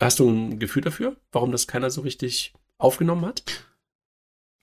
hast 0.00 0.18
du 0.18 0.28
ein 0.28 0.58
Gefühl 0.58 0.82
dafür, 0.82 1.16
warum 1.30 1.52
das 1.52 1.66
keiner 1.66 1.90
so 1.90 2.00
richtig 2.00 2.52
aufgenommen 2.78 3.24
hat? 3.26 3.44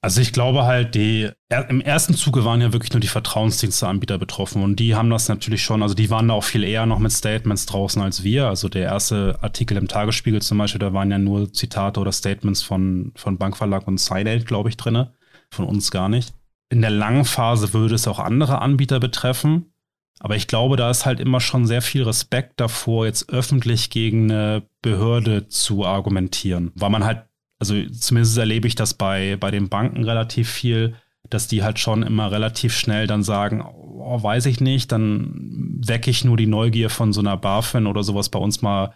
Also 0.02 0.22
ich 0.22 0.32
glaube 0.32 0.64
halt, 0.64 0.96
die 0.96 1.30
im 1.68 1.82
ersten 1.82 2.14
Zuge 2.14 2.46
waren 2.46 2.62
ja 2.62 2.72
wirklich 2.72 2.94
nur 2.94 3.02
die 3.02 3.08
Vertrauensdiensteanbieter 3.08 4.18
betroffen 4.18 4.64
und 4.64 4.78
die 4.78 4.96
haben 4.96 5.10
das 5.10 5.28
natürlich 5.28 5.62
schon, 5.62 5.84
also 5.84 5.94
die 5.94 6.10
waren 6.10 6.30
da 6.30 6.36
auch 6.36 6.44
viel 6.46 6.64
eher 6.64 6.86
noch 6.86 7.00
mit 7.00 7.12
Statements 7.12 7.66
draußen 7.66 8.02
als 8.02 8.24
wir. 8.24 8.48
Also 8.48 8.70
der 8.70 8.84
erste 8.84 9.38
Artikel 9.42 9.76
im 9.76 9.90
Tagesspiegel 9.90 10.42
zum 10.42 10.58
Beispiel, 10.58 10.80
da 10.80 10.94
waren 10.94 11.12
ja 11.12 11.18
nur 11.18 11.52
Zitate 11.52 12.00
oder 12.00 12.14
Statements 12.14 12.62
von, 12.62 13.12
von 13.16 13.38
Bankverlag 13.38 13.88
und 13.88 14.00
Sidelt, 14.00 14.46
glaube 14.48 14.70
ich, 14.70 14.78
drinne. 14.78 15.14
Von 15.52 15.66
uns 15.66 15.92
gar 15.92 16.08
nicht. 16.10 16.34
in 16.70 16.82
der 16.82 16.92
langen 16.92 17.26
Phase 17.26 17.74
würde 17.74 17.96
es 17.96 18.08
auch 18.08 18.20
andere 18.20 18.62
Anbieter 18.62 19.00
betreffen. 19.00 19.74
Aber 20.20 20.36
ich 20.36 20.48
glaube, 20.48 20.76
da 20.76 20.90
ist 20.90 21.06
halt 21.06 21.20
immer 21.20 21.40
schon 21.40 21.66
sehr 21.66 21.82
viel 21.82 22.04
Respekt 22.04 22.60
davor, 22.60 23.06
jetzt 23.06 23.30
öffentlich 23.30 23.90
gegen 23.90 24.30
eine 24.30 24.64
Behörde 24.82 25.48
zu 25.48 25.86
argumentieren. 25.86 26.72
Weil 26.76 26.90
man 26.90 27.06
halt, 27.06 27.24
also 27.60 27.76
zumindest 27.92 28.38
erlebe 28.38 28.68
ich 28.68 28.76
das 28.76 28.94
bei, 28.94 29.36
bei 29.38 29.52
den 29.52 29.70
Banken 29.70 30.04
relativ 30.06 30.50
viel, 30.50 30.96
dass 31.30 31.48
die 31.48 31.64
halt 31.64 31.78
schon 31.78 32.04
immer 32.04 32.32
relativ 32.32 32.74
schnell 32.76 33.06
dann 33.06 33.22
sagen, 33.22 33.62
oh, 33.62 34.24
weiß 34.24 34.46
ich 34.48 34.62
nicht, 34.62 34.92
dann 34.92 35.80
wecke 35.86 36.10
ich 36.10 36.24
nur 36.24 36.38
die 36.38 36.48
Neugier 36.48 36.90
von 36.90 37.14
so 37.14 37.20
einer 37.20 37.38
BaFin 37.38 37.86
oder 37.86 38.04
sowas 38.04 38.30
bei 38.30 38.40
uns 38.40 38.62
mal 38.62 38.94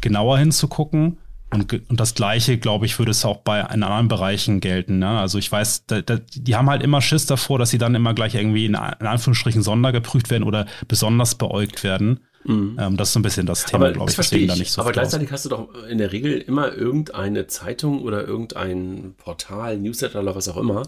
genauer 0.00 0.38
hinzugucken. 0.38 1.18
Und, 1.52 1.72
und 1.88 2.00
das 2.00 2.14
Gleiche, 2.14 2.58
glaube 2.58 2.86
ich, 2.86 2.98
würde 2.98 3.12
es 3.12 3.24
auch 3.24 3.38
bei 3.38 3.60
in 3.60 3.82
anderen 3.82 4.08
Bereichen 4.08 4.60
gelten. 4.60 4.98
Ne? 4.98 5.08
Also 5.08 5.38
ich 5.38 5.50
weiß, 5.52 5.86
da, 5.86 6.02
da, 6.02 6.16
die 6.16 6.56
haben 6.56 6.68
halt 6.68 6.82
immer 6.82 7.00
Schiss 7.00 7.26
davor, 7.26 7.58
dass 7.58 7.70
sie 7.70 7.78
dann 7.78 7.94
immer 7.94 8.14
gleich 8.14 8.34
irgendwie 8.34 8.66
in, 8.66 8.74
in 8.74 9.06
Anführungsstrichen 9.06 9.62
sondergeprüft 9.62 10.28
werden 10.30 10.42
oder 10.42 10.66
besonders 10.88 11.36
beäugt 11.36 11.84
werden. 11.84 12.20
Mhm. 12.46 12.76
Ähm, 12.80 12.96
das 12.96 13.08
ist 13.08 13.14
so 13.14 13.20
ein 13.20 13.22
bisschen 13.22 13.46
das 13.46 13.64
Thema, 13.64 13.90
glaube 13.90 14.10
ich, 14.10 14.16
deswegen 14.16 14.44
ich. 14.44 14.50
da 14.50 14.56
nicht 14.56 14.72
so 14.72 14.80
Aber 14.80 14.92
gleichzeitig 14.92 15.28
aus. 15.28 15.32
hast 15.32 15.44
du 15.46 15.48
doch 15.50 15.68
in 15.88 15.98
der 15.98 16.12
Regel 16.12 16.38
immer 16.40 16.72
irgendeine 16.72 17.46
Zeitung 17.46 18.02
oder 18.02 18.26
irgendein 18.26 19.14
Portal, 19.18 19.78
Newsletter 19.78 20.20
oder 20.20 20.36
was 20.36 20.48
auch 20.48 20.56
immer, 20.56 20.84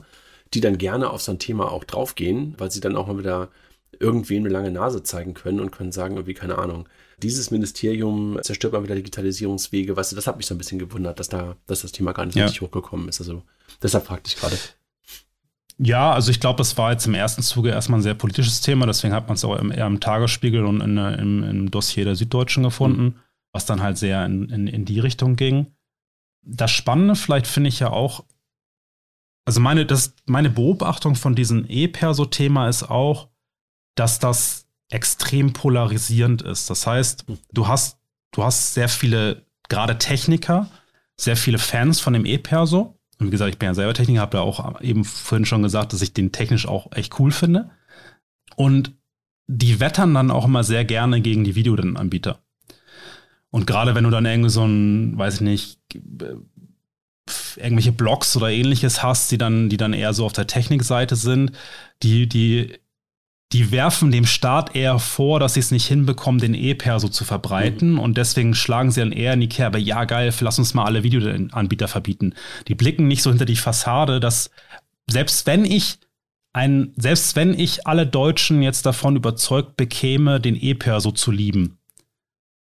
die 0.54 0.60
dann 0.60 0.78
gerne 0.78 1.10
auf 1.10 1.20
so 1.22 1.32
ein 1.32 1.38
Thema 1.38 1.70
auch 1.70 1.84
draufgehen, 1.84 2.54
weil 2.58 2.70
sie 2.70 2.80
dann 2.80 2.96
auch 2.96 3.06
mal 3.06 3.18
wieder 3.18 3.48
irgendwem 3.98 4.44
eine 4.44 4.52
lange 4.52 4.70
Nase 4.70 5.02
zeigen 5.02 5.34
können 5.34 5.60
und 5.60 5.72
können 5.72 5.92
sagen, 5.92 6.14
irgendwie, 6.16 6.34
keine 6.34 6.58
Ahnung, 6.58 6.88
dieses 7.20 7.50
Ministerium 7.50 8.38
zerstört 8.42 8.72
mal 8.72 8.84
wieder 8.84 8.94
Digitalisierungswege. 8.94 9.96
Weißt 9.96 10.12
du, 10.12 10.16
das 10.16 10.26
hat 10.26 10.36
mich 10.36 10.46
so 10.46 10.54
ein 10.54 10.58
bisschen 10.58 10.78
gewundert, 10.78 11.18
dass 11.18 11.28
da, 11.28 11.56
dass 11.66 11.82
das 11.82 11.92
Thema 11.92 12.12
gar 12.12 12.24
nicht 12.24 12.34
so 12.34 12.40
ja. 12.40 12.46
richtig 12.46 12.62
hochgekommen 12.62 13.08
ist. 13.08 13.20
Also 13.20 13.42
deshalb 13.82 14.06
fragte 14.06 14.28
ich 14.28 14.36
gerade. 14.36 14.56
Ja, 15.80 16.12
also 16.12 16.32
ich 16.32 16.40
glaube, 16.40 16.60
es 16.62 16.76
war 16.76 16.90
jetzt 16.90 17.06
im 17.06 17.14
ersten 17.14 17.42
Zuge 17.42 17.70
erstmal 17.70 18.00
ein 18.00 18.02
sehr 18.02 18.14
politisches 18.14 18.60
Thema, 18.60 18.86
deswegen 18.86 19.14
hat 19.14 19.28
man 19.28 19.36
es 19.36 19.44
auch 19.44 19.56
eher 19.56 19.86
im 19.86 20.00
Tagesspiegel 20.00 20.64
und 20.64 20.80
in, 20.80 20.96
im, 20.96 21.44
im, 21.44 21.70
Dossier 21.70 22.04
der 22.04 22.16
Süddeutschen 22.16 22.64
gefunden, 22.64 23.04
mhm. 23.04 23.14
was 23.52 23.64
dann 23.64 23.80
halt 23.80 23.96
sehr 23.96 24.24
in, 24.26 24.48
in, 24.48 24.66
in 24.66 24.84
die 24.84 24.98
Richtung 24.98 25.36
ging. 25.36 25.68
Das 26.42 26.72
Spannende 26.72 27.14
vielleicht 27.14 27.46
finde 27.46 27.68
ich 27.68 27.78
ja 27.78 27.90
auch, 27.90 28.24
also 29.44 29.60
meine, 29.60 29.86
das, 29.86 30.16
meine 30.26 30.50
Beobachtung 30.50 31.14
von 31.14 31.36
diesem 31.36 31.64
E-Perso-Thema 31.68 32.68
ist 32.68 32.90
auch, 32.90 33.28
dass 33.94 34.18
das 34.18 34.66
extrem 34.90 35.52
polarisierend 35.52 36.42
ist. 36.42 36.70
Das 36.70 36.86
heißt, 36.86 37.24
du 37.52 37.68
hast, 37.68 37.98
du 38.32 38.42
hast 38.42 38.74
sehr 38.74 38.88
viele, 38.88 39.46
gerade 39.68 39.98
Techniker, 39.98 40.68
sehr 41.16 41.36
viele 41.36 41.58
Fans 41.58 42.00
von 42.00 42.14
dem 42.14 42.24
E-Perso. 42.24 42.97
Und 43.18 43.26
wie 43.26 43.30
gesagt, 43.30 43.50
ich 43.50 43.58
bin 43.58 43.66
ja 43.68 43.74
selber 43.74 43.94
Techniker, 43.94 44.20
habe 44.20 44.38
ja 44.38 44.42
auch 44.42 44.80
eben 44.80 45.04
vorhin 45.04 45.44
schon 45.44 45.62
gesagt, 45.62 45.92
dass 45.92 46.02
ich 46.02 46.12
den 46.12 46.32
technisch 46.32 46.66
auch 46.66 46.92
echt 46.92 47.18
cool 47.18 47.32
finde. 47.32 47.70
Und 48.56 48.92
die 49.48 49.80
wettern 49.80 50.14
dann 50.14 50.30
auch 50.30 50.44
immer 50.44 50.62
sehr 50.62 50.84
gerne 50.84 51.20
gegen 51.20 51.42
die 51.42 51.54
Videoanbieter. 51.54 52.38
Und 53.50 53.66
gerade 53.66 53.94
wenn 53.94 54.04
du 54.04 54.10
dann 54.10 54.26
irgendwie 54.26 54.50
so 54.50 54.64
ein, 54.64 55.16
weiß 55.16 55.36
ich 55.36 55.40
nicht, 55.40 55.80
irgendwelche 57.56 57.92
Blogs 57.92 58.36
oder 58.36 58.50
ähnliches 58.50 59.02
hast, 59.02 59.30
die 59.32 59.38
dann, 59.38 59.68
die 59.68 59.76
dann 59.76 59.92
eher 59.92 60.12
so 60.12 60.24
auf 60.26 60.32
der 60.32 60.46
Technikseite 60.46 61.16
sind, 61.16 61.52
die, 62.02 62.28
die, 62.28 62.78
die 63.52 63.70
werfen 63.72 64.10
dem 64.12 64.26
Staat 64.26 64.76
eher 64.76 64.98
vor, 64.98 65.40
dass 65.40 65.54
sie 65.54 65.60
es 65.60 65.70
nicht 65.70 65.86
hinbekommen, 65.86 66.40
den 66.40 66.54
E-Perso 66.54 67.08
zu 67.08 67.24
verbreiten 67.24 67.92
mhm. 67.92 67.98
und 67.98 68.18
deswegen 68.18 68.54
schlagen 68.54 68.90
sie 68.90 69.00
dann 69.00 69.12
eher 69.12 69.32
in 69.32 69.40
die 69.40 69.48
Kerbe, 69.48 69.78
ja 69.78 70.04
geil, 70.04 70.34
lass 70.40 70.58
uns 70.58 70.74
mal 70.74 70.84
alle 70.84 71.02
Videoanbieter 71.02 71.88
verbieten. 71.88 72.34
Die 72.68 72.74
blicken 72.74 73.08
nicht 73.08 73.22
so 73.22 73.30
hinter 73.30 73.46
die 73.46 73.56
Fassade, 73.56 74.20
dass 74.20 74.50
selbst 75.10 75.46
wenn 75.46 75.64
ich 75.64 75.98
ein, 76.52 76.92
selbst 76.96 77.36
wenn 77.36 77.58
ich 77.58 77.86
alle 77.86 78.06
Deutschen 78.06 78.60
jetzt 78.60 78.84
davon 78.84 79.16
überzeugt 79.16 79.76
bekäme, 79.76 80.40
den 80.40 80.56
E-Perso 80.56 81.12
zu 81.12 81.30
lieben, 81.30 81.78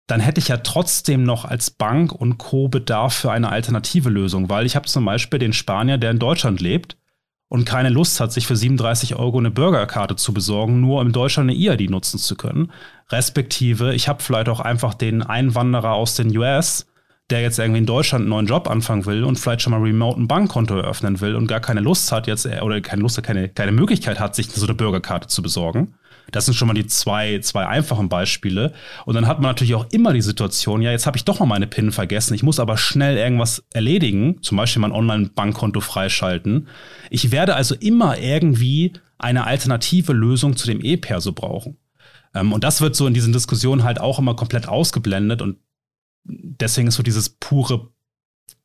dann 0.06 0.20
hätte 0.20 0.40
ich 0.40 0.48
ja 0.48 0.58
trotzdem 0.58 1.24
noch 1.24 1.44
als 1.44 1.70
Bank 1.70 2.12
und 2.12 2.38
Co. 2.38 2.68
Bedarf 2.68 3.14
für 3.14 3.32
eine 3.32 3.48
alternative 3.48 4.10
Lösung, 4.10 4.48
weil 4.48 4.66
ich 4.66 4.76
habe 4.76 4.86
zum 4.86 5.04
Beispiel 5.04 5.38
den 5.38 5.52
Spanier, 5.52 5.98
der 5.98 6.10
in 6.10 6.18
Deutschland 6.18 6.60
lebt 6.60 6.96
und 7.50 7.64
keine 7.64 7.88
Lust 7.88 8.20
hat, 8.20 8.32
sich 8.32 8.46
für 8.46 8.54
37 8.54 9.16
Euro 9.16 9.38
eine 9.38 9.50
Burgerkarte 9.50 10.14
zu 10.14 10.32
besorgen, 10.32 10.80
nur 10.80 11.00
um 11.00 11.08
in 11.08 11.12
Deutschland 11.12 11.50
eine 11.50 11.58
EID 11.58 11.90
nutzen 11.90 12.18
zu 12.18 12.36
können. 12.36 12.70
Respektive, 13.10 13.92
ich 13.92 14.08
habe 14.08 14.22
vielleicht 14.22 14.48
auch 14.48 14.60
einfach 14.60 14.94
den 14.94 15.22
Einwanderer 15.22 15.92
aus 15.92 16.14
den 16.14 16.34
US, 16.36 16.86
der 17.28 17.42
jetzt 17.42 17.58
irgendwie 17.58 17.80
in 17.80 17.86
Deutschland 17.86 18.22
einen 18.22 18.30
neuen 18.30 18.46
Job 18.46 18.70
anfangen 18.70 19.04
will 19.04 19.24
und 19.24 19.36
vielleicht 19.36 19.62
schon 19.62 19.72
mal 19.72 19.80
remote 19.80 20.20
ein 20.20 20.28
Bankkonto 20.28 20.76
eröffnen 20.76 21.20
will 21.20 21.34
und 21.34 21.48
gar 21.48 21.58
keine 21.58 21.80
Lust 21.80 22.12
hat 22.12 22.28
jetzt, 22.28 22.46
oder 22.46 22.80
keine 22.80 23.02
Lust, 23.02 23.20
keine, 23.24 23.48
keine 23.48 23.72
Möglichkeit 23.72 24.20
hat, 24.20 24.36
sich 24.36 24.48
so 24.48 24.64
eine 24.64 24.74
Bürgerkarte 24.74 25.26
zu 25.26 25.42
besorgen 25.42 25.94
das 26.32 26.44
sind 26.46 26.54
schon 26.54 26.68
mal 26.68 26.74
die 26.74 26.86
zwei, 26.86 27.38
zwei 27.40 27.66
einfachen 27.66 28.08
Beispiele. 28.08 28.72
Und 29.06 29.14
dann 29.14 29.26
hat 29.26 29.40
man 29.40 29.50
natürlich 29.50 29.74
auch 29.74 29.86
immer 29.90 30.12
die 30.12 30.22
Situation, 30.22 30.82
ja, 30.82 30.90
jetzt 30.90 31.06
habe 31.06 31.16
ich 31.16 31.24
doch 31.24 31.40
mal 31.40 31.46
meine 31.46 31.66
PIN 31.66 31.92
vergessen. 31.92 32.34
Ich 32.34 32.42
muss 32.42 32.60
aber 32.60 32.76
schnell 32.76 33.16
irgendwas 33.16 33.64
erledigen, 33.72 34.42
zum 34.42 34.56
Beispiel 34.56 34.80
mein 34.80 34.92
Online-Bankkonto 34.92 35.80
freischalten. 35.80 36.68
Ich 37.10 37.30
werde 37.30 37.54
also 37.54 37.74
immer 37.74 38.18
irgendwie 38.18 38.92
eine 39.18 39.46
alternative 39.46 40.12
Lösung 40.12 40.56
zu 40.56 40.66
dem 40.66 40.84
E-Perso 40.84 41.32
brauchen. 41.32 41.76
Ähm, 42.34 42.52
und 42.52 42.64
das 42.64 42.80
wird 42.80 42.96
so 42.96 43.06
in 43.06 43.14
diesen 43.14 43.32
Diskussionen 43.32 43.84
halt 43.84 44.00
auch 44.00 44.18
immer 44.18 44.34
komplett 44.34 44.68
ausgeblendet. 44.68 45.42
Und 45.42 45.58
deswegen 46.24 46.88
ist 46.88 46.94
so 46.94 47.02
dieses 47.02 47.28
pure 47.28 47.88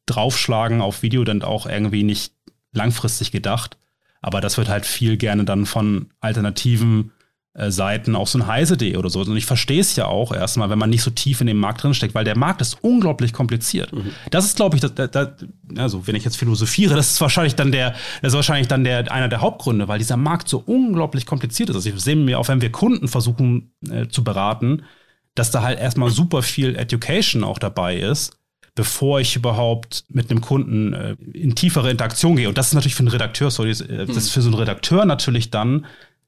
Draufschlagen 0.06 0.82
auf 0.82 1.02
Video 1.02 1.24
dann 1.24 1.42
auch 1.42 1.66
irgendwie 1.66 2.04
nicht 2.04 2.34
langfristig 2.72 3.32
gedacht. 3.32 3.78
Aber 4.22 4.42
das 4.42 4.58
wird 4.58 4.70
halt 4.70 4.86
viel 4.86 5.18
gerne 5.18 5.46
dann 5.46 5.66
von 5.66 6.12
alternativen 6.20 7.12
Seiten, 7.58 8.18
auch 8.18 8.28
so 8.28 8.38
ein 8.38 8.48
heise.de 8.48 8.98
oder 8.98 9.10
so. 9.10 9.22
Und 9.22 9.38
ich 9.38 9.46
verstehe 9.46 9.80
es 9.80 9.96
ja 9.96 10.08
auch 10.08 10.34
erstmal, 10.34 10.70
wenn 10.70 10.78
man 10.78 10.90
nicht 10.90 11.04
so 11.04 11.10
tief 11.10 11.40
in 11.40 11.48
dem 11.48 11.58
Markt 11.58 11.84
drin 11.84 11.94
steckt, 11.94 12.14
weil 12.14 12.26
der 12.26 12.38
Markt 12.38 12.60
ist 12.60 12.78
unglaublich 12.82 13.32
kompliziert. 13.32 13.94
Mhm. 13.94 14.12
Das 14.30 14.44
ist, 14.44 14.58
glaube 14.58 14.76
ich, 14.76 14.82
das, 14.82 14.94
das, 14.94 15.30
also 15.78 16.06
wenn 16.06 16.16
ich 16.16 16.26
jetzt 16.26 16.36
philosophiere, 16.36 16.96
das 16.96 17.12
ist 17.12 17.22
wahrscheinlich 17.22 17.56
dann 17.56 17.72
der, 17.72 17.92
das 18.22 18.34
ist 18.34 18.36
wahrscheinlich 18.36 18.68
dann 18.68 18.84
der, 18.84 19.10
einer 19.10 19.30
der 19.30 19.40
Hauptgründe, 19.40 19.88
weil 19.88 20.00
dieser 20.00 20.18
Markt 20.18 20.50
so 20.50 20.62
unglaublich 20.66 21.26
kompliziert 21.26 21.70
ist. 21.70 21.78
Also 21.78 21.90
ich 21.90 22.00
sehe 22.02 22.18
mir 22.18 22.40
auch, 22.40 22.50
wenn 22.50 22.62
wir 22.62 22.74
Kunden 22.74 23.08
versuchen 23.08 23.72
äh, 23.90 24.08
zu 24.08 24.26
beraten, 24.26 24.84
dass 25.34 25.50
da 25.50 25.62
halt 25.62 25.80
erstmal 25.80 26.10
super 26.10 26.42
viel 26.42 26.76
Education 26.76 27.46
auch 27.46 27.58
dabei 27.58 27.96
ist, 27.96 28.38
bevor 28.74 29.22
ich 29.22 29.38
überhaupt 29.38 30.04
mit 30.10 30.30
einem 30.30 30.42
Kunden 30.42 30.92
äh, 30.92 31.16
in 31.34 31.56
tiefere 31.56 31.90
Interaktion 31.90 32.36
gehe. 32.36 32.50
Und 32.50 32.58
das 32.58 32.68
ist 32.68 32.74
natürlich 32.74 32.96
für 32.96 33.04
einen 33.04 33.08
Redakteur, 33.08 33.50
sorry, 33.50 33.70
das 33.70 33.80
ist 33.80 33.90
mhm. 33.90 34.20
für 34.34 34.42
so 34.42 34.50
einen 34.50 34.60
Redakteur 34.60 35.06
natürlich 35.06 35.52
dann 35.52 35.86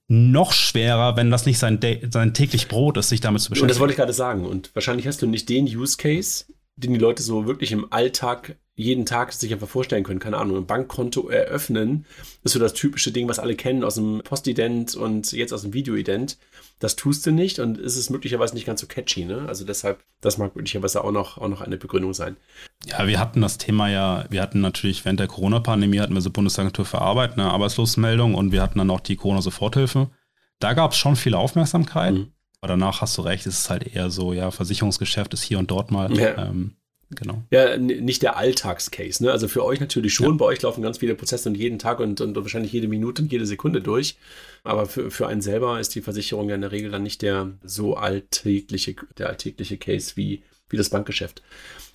noch 0.07 0.53
schwerer, 0.53 1.17
wenn 1.17 1.31
das 1.31 1.45
nicht 1.45 1.59
sein, 1.59 1.79
sein 2.09 2.33
täglich 2.33 2.67
Brot 2.67 2.97
ist, 2.97 3.09
sich 3.09 3.19
damit 3.19 3.41
zu 3.41 3.49
beschäftigen. 3.49 3.65
Und 3.65 3.69
das 3.69 3.79
wollte 3.79 3.91
ich 3.91 3.97
gerade 3.97 4.13
sagen. 4.13 4.45
Und 4.45 4.73
wahrscheinlich 4.73 5.07
hast 5.07 5.21
du 5.21 5.27
nicht 5.27 5.49
den 5.49 5.65
Use 5.65 5.97
Case, 5.97 6.45
den 6.75 6.93
die 6.93 6.99
Leute 6.99 7.23
so 7.23 7.45
wirklich 7.45 7.71
im 7.71 7.91
Alltag 7.91 8.55
jeden 8.77 9.07
Tag 9.07 9.33
sich 9.33 9.51
einfach 9.51 9.67
vorstellen 9.67 10.03
können. 10.03 10.19
Keine 10.19 10.37
Ahnung, 10.37 10.55
ein 10.55 10.67
Bankkonto 10.67 11.29
eröffnen. 11.29 12.05
Ist 12.43 12.53
so 12.53 12.59
das 12.59 12.73
typische 12.73 13.11
Ding, 13.11 13.27
was 13.27 13.39
alle 13.39 13.55
kennen 13.55 13.83
aus 13.83 13.95
dem 13.95 14.21
Postident 14.23 14.95
und 14.95 15.31
jetzt 15.31 15.51
aus 15.51 15.63
dem 15.63 15.73
Videoident. 15.73 16.37
Das 16.77 16.95
tust 16.95 17.25
du 17.25 17.31
nicht 17.31 17.57
und 17.57 17.79
ist 17.79 17.97
es 17.97 18.11
möglicherweise 18.11 18.53
nicht 18.53 18.67
ganz 18.67 18.79
so 18.79 18.85
catchy. 18.85 19.25
Ne? 19.25 19.45
Also 19.47 19.65
deshalb, 19.65 20.03
das 20.21 20.37
mag 20.37 20.55
möglicherweise 20.55 21.03
auch 21.03 21.11
noch, 21.11 21.39
auch 21.39 21.47
noch 21.47 21.61
eine 21.61 21.77
Begründung 21.77 22.13
sein. 22.13 22.37
Ja, 22.85 23.07
wir 23.07 23.19
hatten 23.19 23.41
das 23.41 23.57
Thema 23.57 23.89
ja, 23.89 24.25
wir 24.29 24.43
hatten 24.43 24.61
natürlich 24.61 25.03
während 25.03 25.19
der 25.19 25.27
Corona-Pandemie 25.27 25.99
hatten 25.99 26.13
wir 26.13 26.21
so 26.21 26.29
Bundesagentur 26.29 26.85
für 26.85 27.01
Arbeit, 27.01 27.33
eine 27.33 27.45
Arbeitslosmeldung 27.45 28.35
und 28.35 28.51
wir 28.51 28.61
hatten 28.61 28.77
dann 28.77 28.91
auch 28.91 28.99
die 28.99 29.15
Corona-Soforthilfe. 29.15 30.11
Da 30.59 30.73
gab 30.73 30.91
es 30.91 30.97
schon 30.97 31.15
viel 31.15 31.33
Aufmerksamkeit. 31.33 32.13
Mhm. 32.13 32.27
Aber 32.61 32.69
danach 32.69 33.01
hast 33.01 33.17
du 33.17 33.21
recht, 33.23 33.45
es 33.47 33.59
ist 33.59 33.69
halt 33.71 33.87
eher 33.87 34.11
so, 34.11 34.33
ja, 34.33 34.51
Versicherungsgeschäft 34.51 35.33
ist 35.33 35.43
hier 35.43 35.57
und 35.59 35.69
dort 35.71 35.91
mal. 35.91 36.15
Ja. 36.15 36.37
Ähm, 36.37 36.75
genau. 37.09 37.43
Ja, 37.51 37.77
nicht 37.77 38.21
der 38.21 38.37
Alltagscase. 38.37 39.23
Ne? 39.23 39.31
Also 39.31 39.47
für 39.47 39.63
euch 39.63 39.79
natürlich 39.79 40.13
schon. 40.13 40.31
Ja. 40.31 40.33
Bei 40.33 40.45
euch 40.45 40.61
laufen 40.61 40.81
ganz 40.81 40.97
viele 40.97 41.15
Prozesse 41.15 41.49
und 41.49 41.55
jeden 41.55 41.79
Tag 41.79 41.99
und, 41.99 42.21
und 42.21 42.35
wahrscheinlich 42.35 42.71
jede 42.71 42.87
Minute 42.87 43.21
und 43.21 43.31
jede 43.31 43.45
Sekunde 43.45 43.81
durch. 43.81 44.17
Aber 44.63 44.85
für, 44.85 45.11
für 45.11 45.27
einen 45.27 45.41
selber 45.41 45.79
ist 45.79 45.95
die 45.95 46.01
Versicherung 46.01 46.49
ja 46.49 46.55
in 46.55 46.61
der 46.61 46.71
Regel 46.71 46.91
dann 46.91 47.03
nicht 47.03 47.21
der 47.21 47.51
so 47.63 47.95
alltägliche, 47.95 48.95
der 49.17 49.29
alltägliche 49.29 49.77
Case 49.77 50.13
wie, 50.15 50.43
wie 50.69 50.77
das 50.77 50.89
Bankgeschäft. 50.89 51.41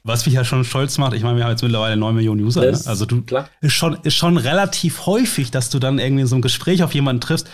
Was 0.05 0.27
mich 0.27 0.35
ja 0.35 0.45
schon 0.45 0.65
stolz 0.65 0.99
macht, 0.99 1.15
ich 1.15 1.23
meine, 1.23 1.37
wir 1.37 1.45
haben 1.45 1.53
jetzt 1.53 1.63
mittlerweile 1.63 1.97
9 1.97 2.15
Millionen 2.15 2.43
User. 2.43 2.63
Ne? 2.63 2.81
Also 2.87 3.07
du 3.07 3.23
klar. 3.23 3.49
Ist, 3.61 3.75
schon, 3.75 3.99
ist 4.03 4.17
schon 4.17 4.37
relativ 4.37 5.07
häufig, 5.07 5.53
dass 5.53 5.71
du 5.71 5.79
dann 5.79 6.01
irgendwie 6.01 6.23
in 6.23 6.27
so 6.27 6.35
einem 6.35 6.43
Gespräch 6.43 6.83
auf 6.83 6.93
jemanden 6.93 7.21
triffst, 7.21 7.49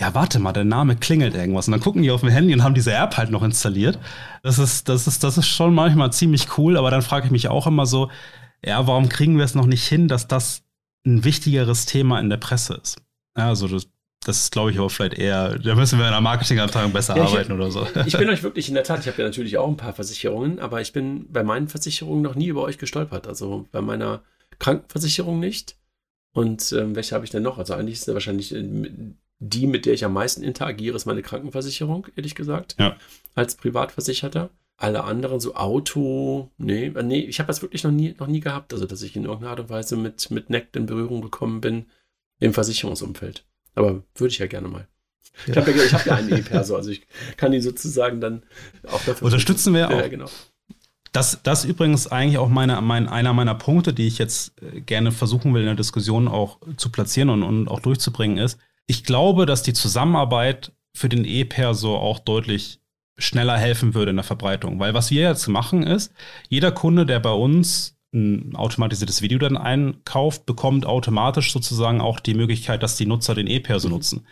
ja, 0.00 0.14
warte 0.14 0.38
mal, 0.38 0.52
der 0.52 0.64
Name 0.64 0.96
klingelt 0.96 1.34
irgendwas. 1.34 1.68
Und 1.68 1.72
dann 1.72 1.80
gucken 1.80 2.02
die 2.02 2.10
auf 2.10 2.20
dem 2.20 2.30
Handy 2.30 2.54
und 2.54 2.62
haben 2.62 2.74
diese 2.74 2.94
App 2.94 3.18
halt 3.18 3.30
noch 3.30 3.42
installiert. 3.42 3.98
Das 4.42 4.58
ist, 4.58 4.88
das 4.88 5.06
ist, 5.06 5.22
das 5.22 5.36
ist 5.36 5.46
schon 5.46 5.74
manchmal 5.74 6.10
ziemlich 6.10 6.56
cool, 6.56 6.78
aber 6.78 6.90
dann 6.90 7.02
frage 7.02 7.26
ich 7.26 7.30
mich 7.30 7.48
auch 7.48 7.66
immer 7.66 7.84
so, 7.84 8.10
ja, 8.64 8.86
warum 8.86 9.10
kriegen 9.10 9.36
wir 9.36 9.44
es 9.44 9.54
noch 9.54 9.66
nicht 9.66 9.86
hin, 9.86 10.08
dass 10.08 10.26
das 10.26 10.62
ein 11.04 11.24
wichtigeres 11.24 11.84
Thema 11.84 12.18
in 12.18 12.30
der 12.30 12.38
Presse 12.38 12.80
ist? 12.82 13.02
Ja, 13.36 13.48
also 13.48 13.68
das, 13.68 13.88
das 14.24 14.40
ist, 14.40 14.52
glaube 14.52 14.70
ich, 14.70 14.78
auch 14.78 14.88
vielleicht 14.88 15.18
eher, 15.18 15.58
da 15.58 15.74
müssen 15.74 15.98
wir 15.98 16.06
in 16.06 16.12
der 16.12 16.20
Marketingabteilung 16.22 16.92
besser 16.92 17.16
ja, 17.16 17.24
arbeiten 17.24 17.52
oder 17.52 17.70
so. 17.70 17.86
Ich 18.06 18.16
bin 18.16 18.28
euch 18.30 18.42
wirklich 18.42 18.68
in 18.68 18.74
der 18.74 18.84
Tat, 18.84 19.00
ich 19.00 19.06
habe 19.06 19.20
ja 19.20 19.28
natürlich 19.28 19.58
auch 19.58 19.68
ein 19.68 19.76
paar 19.76 19.92
Versicherungen, 19.92 20.60
aber 20.60 20.80
ich 20.80 20.94
bin 20.94 21.30
bei 21.30 21.42
meinen 21.42 21.68
Versicherungen 21.68 22.22
noch 22.22 22.34
nie 22.34 22.46
über 22.46 22.62
euch 22.62 22.78
gestolpert. 22.78 23.26
Also 23.26 23.68
bei 23.70 23.82
meiner 23.82 24.22
Krankenversicherung 24.58 25.40
nicht 25.40 25.76
Und 26.32 26.72
ähm, 26.72 26.96
welche 26.96 27.14
habe 27.14 27.24
ich 27.26 27.30
denn 27.30 27.42
noch? 27.42 27.58
Also 27.58 27.74
eigentlich 27.74 27.98
ist 27.98 28.06
ja 28.06 28.14
wahrscheinlich 28.14 28.54
äh, 28.54 28.90
die, 29.40 29.66
mit 29.66 29.86
der 29.86 29.94
ich 29.94 30.04
am 30.04 30.12
meisten 30.12 30.42
interagiere, 30.42 30.94
ist 30.94 31.06
meine 31.06 31.22
Krankenversicherung, 31.22 32.06
ehrlich 32.14 32.34
gesagt. 32.34 32.76
Ja. 32.78 32.96
Als 33.34 33.56
Privatversicherter. 33.56 34.50
Alle 34.76 35.04
anderen, 35.04 35.40
so 35.40 35.56
Auto, 35.56 36.50
nee, 36.56 36.86
äh, 36.86 37.02
nee, 37.02 37.20
ich 37.20 37.38
habe 37.38 37.48
das 37.48 37.60
wirklich 37.60 37.84
noch 37.84 37.90
nie, 37.90 38.14
noch 38.18 38.28
nie 38.28 38.40
gehabt, 38.40 38.72
also 38.72 38.86
dass 38.86 39.02
ich 39.02 39.14
in 39.14 39.24
irgendeiner 39.24 39.50
Art 39.50 39.60
und 39.60 39.68
Weise 39.68 39.94
mit, 39.96 40.30
mit 40.30 40.48
Nect 40.48 40.74
in 40.74 40.86
Berührung 40.86 41.20
gekommen 41.20 41.60
bin 41.60 41.84
im 42.38 42.54
Versicherungsumfeld. 42.54 43.44
Aber 43.74 44.02
würde 44.14 44.32
ich 44.32 44.38
ja 44.38 44.46
gerne 44.46 44.68
mal. 44.68 44.88
Ja. 45.46 45.52
Ich 45.52 45.56
habe 45.58 45.72
ja, 45.72 45.92
hab 45.92 46.06
ja 46.06 46.14
einen 46.14 46.34
E-Perso, 46.34 46.76
also 46.76 46.90
ich 46.90 47.06
kann 47.36 47.52
ihn 47.52 47.60
sozusagen 47.60 48.22
dann 48.22 48.42
auch 48.86 49.04
dafür. 49.04 49.26
Unterstützen 49.26 49.74
wir 49.74 49.88
auch. 49.88 50.00
Ja, 50.00 50.08
genau. 50.08 50.30
Das, 51.12 51.42
das 51.42 51.66
übrigens 51.66 52.06
eigentlich 52.06 52.38
auch 52.38 52.48
meine, 52.48 52.80
mein, 52.80 53.06
einer 53.06 53.34
meiner 53.34 53.54
Punkte, 53.54 53.92
die 53.92 54.06
ich 54.06 54.16
jetzt 54.16 54.54
äh, 54.62 54.80
gerne 54.80 55.12
versuchen 55.12 55.52
will 55.52 55.60
in 55.60 55.66
der 55.66 55.74
Diskussion 55.74 56.26
auch 56.26 56.58
zu 56.76 56.90
platzieren 56.90 57.28
und, 57.28 57.42
und 57.42 57.68
auch 57.68 57.80
durchzubringen, 57.80 58.38
ist, 58.38 58.58
ich 58.90 59.04
glaube, 59.04 59.46
dass 59.46 59.62
die 59.62 59.72
Zusammenarbeit 59.72 60.72
für 60.96 61.08
den 61.08 61.24
E-Perso 61.24 61.96
auch 61.96 62.18
deutlich 62.18 62.80
schneller 63.18 63.56
helfen 63.56 63.94
würde 63.94 64.10
in 64.10 64.16
der 64.16 64.24
Verbreitung. 64.24 64.80
Weil 64.80 64.94
was 64.94 65.12
wir 65.12 65.22
jetzt 65.22 65.46
machen 65.46 65.84
ist, 65.84 66.12
jeder 66.48 66.72
Kunde, 66.72 67.06
der 67.06 67.20
bei 67.20 67.30
uns 67.30 67.96
ein 68.12 68.56
automatisiertes 68.56 69.22
Video 69.22 69.38
dann 69.38 69.56
einkauft, 69.56 70.44
bekommt 70.44 70.86
automatisch 70.86 71.52
sozusagen 71.52 72.00
auch 72.00 72.18
die 72.18 72.34
Möglichkeit, 72.34 72.82
dass 72.82 72.96
die 72.96 73.06
Nutzer 73.06 73.36
den 73.36 73.46
E-Perso 73.46 73.86
mhm. 73.86 73.94
nutzen. 73.94 74.26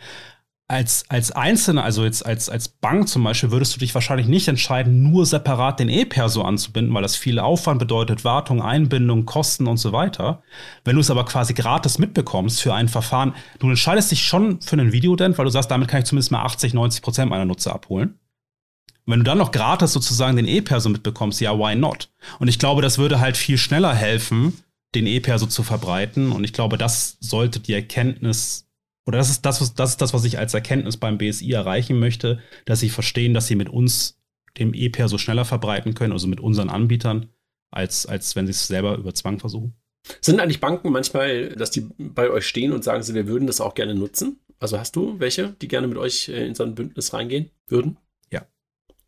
Als, 0.69 1.03
als 1.09 1.31
Einzelner, 1.31 1.83
also 1.83 2.05
jetzt 2.05 2.25
als, 2.25 2.47
als 2.47 2.69
Bank 2.69 3.09
zum 3.09 3.23
Beispiel, 3.23 3.51
würdest 3.51 3.75
du 3.75 3.79
dich 3.79 3.93
wahrscheinlich 3.93 4.27
nicht 4.27 4.47
entscheiden, 4.47 5.01
nur 5.01 5.25
separat 5.25 5.79
den 5.79 5.89
E-Perso 5.89 6.43
anzubinden, 6.43 6.93
weil 6.93 7.01
das 7.01 7.15
viel 7.15 7.39
Aufwand 7.39 7.79
bedeutet, 7.79 8.23
Wartung, 8.23 8.61
Einbindung, 8.61 9.25
Kosten 9.25 9.67
und 9.67 9.77
so 9.77 9.91
weiter. 9.91 10.43
Wenn 10.85 10.95
du 10.95 11.01
es 11.01 11.09
aber 11.09 11.25
quasi 11.25 11.53
gratis 11.53 11.97
mitbekommst 11.97 12.61
für 12.61 12.73
ein 12.73 12.87
Verfahren, 12.87 13.33
du 13.57 13.67
entscheidest 13.67 14.11
dich 14.11 14.23
schon 14.23 14.61
für 14.61 14.73
einen 14.73 14.93
Videodent, 14.93 15.37
weil 15.37 15.45
du 15.45 15.51
sagst, 15.51 15.71
damit 15.71 15.89
kann 15.89 16.01
ich 16.01 16.05
zumindest 16.05 16.31
mal 16.31 16.43
80, 16.43 16.73
90 16.73 17.01
Prozent 17.01 17.29
meiner 17.29 17.45
Nutzer 17.45 17.73
abholen 17.73 18.19
wenn 19.09 19.21
du 19.21 19.23
dann 19.23 19.39
noch 19.39 19.51
gratis 19.51 19.91
sozusagen 19.91 20.37
den 20.37 20.47
E-Perso 20.47 20.87
mitbekommst, 20.87 21.41
ja, 21.41 21.57
why 21.57 21.75
not? 21.75 22.09
Und 22.37 22.47
ich 22.47 22.59
glaube, 22.59 22.83
das 22.83 22.99
würde 22.99 23.19
halt 23.19 23.37
viel 23.37 23.57
schneller 23.57 23.95
helfen, 23.95 24.53
den 24.93 25.07
E-Perso 25.07 25.47
zu 25.47 25.63
verbreiten. 25.63 26.31
Und 26.31 26.43
ich 26.43 26.53
glaube, 26.53 26.77
das 26.77 27.17
sollte 27.19 27.59
die 27.59 27.73
Erkenntnis, 27.73 28.68
oder 29.09 29.17
das 29.17 29.31
ist 29.31 29.43
das, 29.43 29.59
was, 29.59 29.73
das 29.73 29.89
ist 29.89 30.01
das, 30.03 30.13
was 30.13 30.23
ich 30.23 30.37
als 30.37 30.53
Erkenntnis 30.53 30.95
beim 30.95 31.17
BSI 31.17 31.51
erreichen 31.51 31.97
möchte, 31.97 32.43
dass 32.65 32.79
sie 32.79 32.89
verstehen, 32.89 33.33
dass 33.33 33.47
sie 33.47 33.55
mit 33.55 33.67
uns 33.67 34.21
dem 34.59 34.75
E-Perso 34.75 35.17
schneller 35.17 35.45
verbreiten 35.45 35.95
können, 35.95 36.13
also 36.13 36.27
mit 36.27 36.39
unseren 36.39 36.69
Anbietern, 36.69 37.29
als, 37.71 38.05
als 38.05 38.35
wenn 38.35 38.45
sie 38.45 38.51
es 38.51 38.67
selber 38.67 38.97
über 38.97 39.15
Zwang 39.15 39.39
versuchen. 39.39 39.73
Sind 40.21 40.39
eigentlich 40.39 40.59
Banken 40.59 40.91
manchmal, 40.91 41.49
dass 41.55 41.71
die 41.71 41.89
bei 41.97 42.29
euch 42.29 42.47
stehen 42.47 42.71
und 42.71 42.83
sagen, 42.83 43.01
sie, 43.01 43.15
wir 43.15 43.25
würden 43.25 43.47
das 43.47 43.61
auch 43.61 43.73
gerne 43.73 43.95
nutzen? 43.95 44.41
Also 44.59 44.77
hast 44.77 44.95
du 44.95 45.19
welche, 45.19 45.55
die 45.59 45.67
gerne 45.67 45.87
mit 45.87 45.97
euch 45.97 46.29
in 46.29 46.53
so 46.53 46.63
ein 46.63 46.75
Bündnis 46.75 47.11
reingehen 47.11 47.49
würden? 47.65 47.97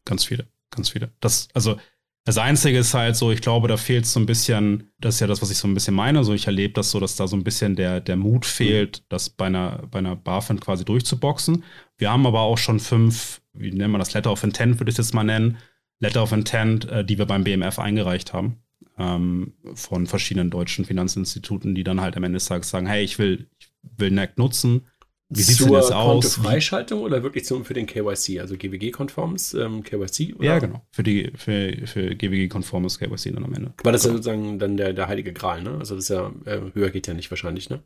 Ganz 0.04 0.26
viele, 0.26 0.48
ganz 0.72 0.90
viele. 0.90 1.12
Das, 1.20 1.48
also, 1.54 1.78
das 2.24 2.38
Einzige 2.38 2.78
ist 2.78 2.94
halt 2.94 3.16
so, 3.16 3.32
ich 3.32 3.42
glaube, 3.42 3.68
da 3.68 3.78
fehlt 3.78 4.06
so 4.06 4.20
ein 4.20 4.28
bisschen, 4.28 4.92
das 5.00 5.16
ist 5.16 5.22
ja 5.22 5.28
das, 5.28 5.42
was 5.42 5.50
ich 5.50 5.58
so 5.58 5.68
ein 5.68 5.74
bisschen 5.74 5.96
meine, 5.96 6.24
so 6.24 6.34
ich 6.34 6.46
erlebe 6.46 6.74
das 6.74 6.92
so, 6.92 7.00
dass 7.00 7.16
da 7.16 7.28
so 7.28 7.36
ein 7.36 7.44
bisschen 7.44 7.76
der, 7.76 8.00
der 8.00 8.16
Mut 8.16 8.46
fehlt, 8.46 9.04
das 9.10 9.30
bei 9.30 9.48
einer, 9.48 9.88
bei 9.90 10.00
einer 10.00 10.16
BaFin 10.16 10.60
quasi 10.60 10.86
durchzuboxen. 10.86 11.64
Wir 11.98 12.12
haben 12.12 12.28
aber 12.28 12.42
auch 12.42 12.60
schon 12.60 12.80
fünf, 12.80 13.42
wie 13.54 13.72
nennt 13.72 13.92
man 13.92 14.00
das, 14.00 14.14
Letter 14.14 14.32
of 14.32 14.44
Intent, 14.44 14.80
würde 14.80 14.92
ich 14.92 15.00
es 15.00 15.06
jetzt 15.08 15.14
mal 15.16 15.24
nennen, 15.24 15.58
Letter 16.00 16.22
of 16.22 16.32
Intent, 16.32 16.86
äh, 16.90 17.04
die 17.04 17.18
wir 17.18 17.26
beim 17.26 17.44
BMF 17.44 17.80
eingereicht 17.80 18.34
haben, 18.34 18.62
ähm, 19.00 19.54
von 19.74 20.06
verschiedenen 20.06 20.52
deutschen 20.52 20.86
Finanzinstituten, 20.86 21.74
die 21.74 21.84
dann 21.84 22.02
halt 22.02 22.18
am 22.18 22.24
Ende 22.24 22.38
des 22.38 22.46
Tages 22.46 22.70
sagen, 22.70 22.86
hey, 22.86 23.04
ich 23.04 23.18
will, 23.18 23.48
ich 23.60 23.72
will 23.98 24.12
NAC 24.12 24.38
nutzen, 24.38 24.86
wie 25.34 25.42
sieht 25.42 25.62
denn 25.62 25.74
jetzt 25.74 25.94
aus? 25.94 26.36
Freischaltung 26.36 27.02
oder 27.02 27.24
wirklich 27.24 27.46
zum, 27.46 27.64
für 27.64 27.74
den 27.74 27.86
KYC, 27.86 28.42
also 28.42 28.58
GWG-konformes 28.58 29.54
ähm, 29.54 29.82
KYC? 29.82 30.36
Oder? 30.36 30.46
Ja, 30.46 30.60
genau. 30.60 30.86
Für, 30.92 31.04
die, 31.04 31.32
für, 31.36 31.88
für 31.88 32.16
GWG-konformes 32.16 33.00
KYC 33.00 33.34
dann 33.34 33.46
am 33.46 33.54
Ende. 33.54 33.74
Aber 33.80 33.94
das 33.94 34.02
ist 34.02 34.08
ja 34.08 34.12
sozusagen 34.12 34.60
dann 34.60 34.76
der, 34.76 34.92
der 34.92 35.08
heilige 35.08 35.32
Gral, 35.32 35.64
ne? 35.64 35.78
Also 35.80 35.96
das 35.96 36.06
ist 36.06 36.10
ja, 36.10 36.32
äh, 36.46 36.60
höher 36.74 36.90
geht 36.90 37.08
ja 37.08 37.14
nicht 37.14 37.32
wahrscheinlich, 37.32 37.70
ne? 37.70 37.82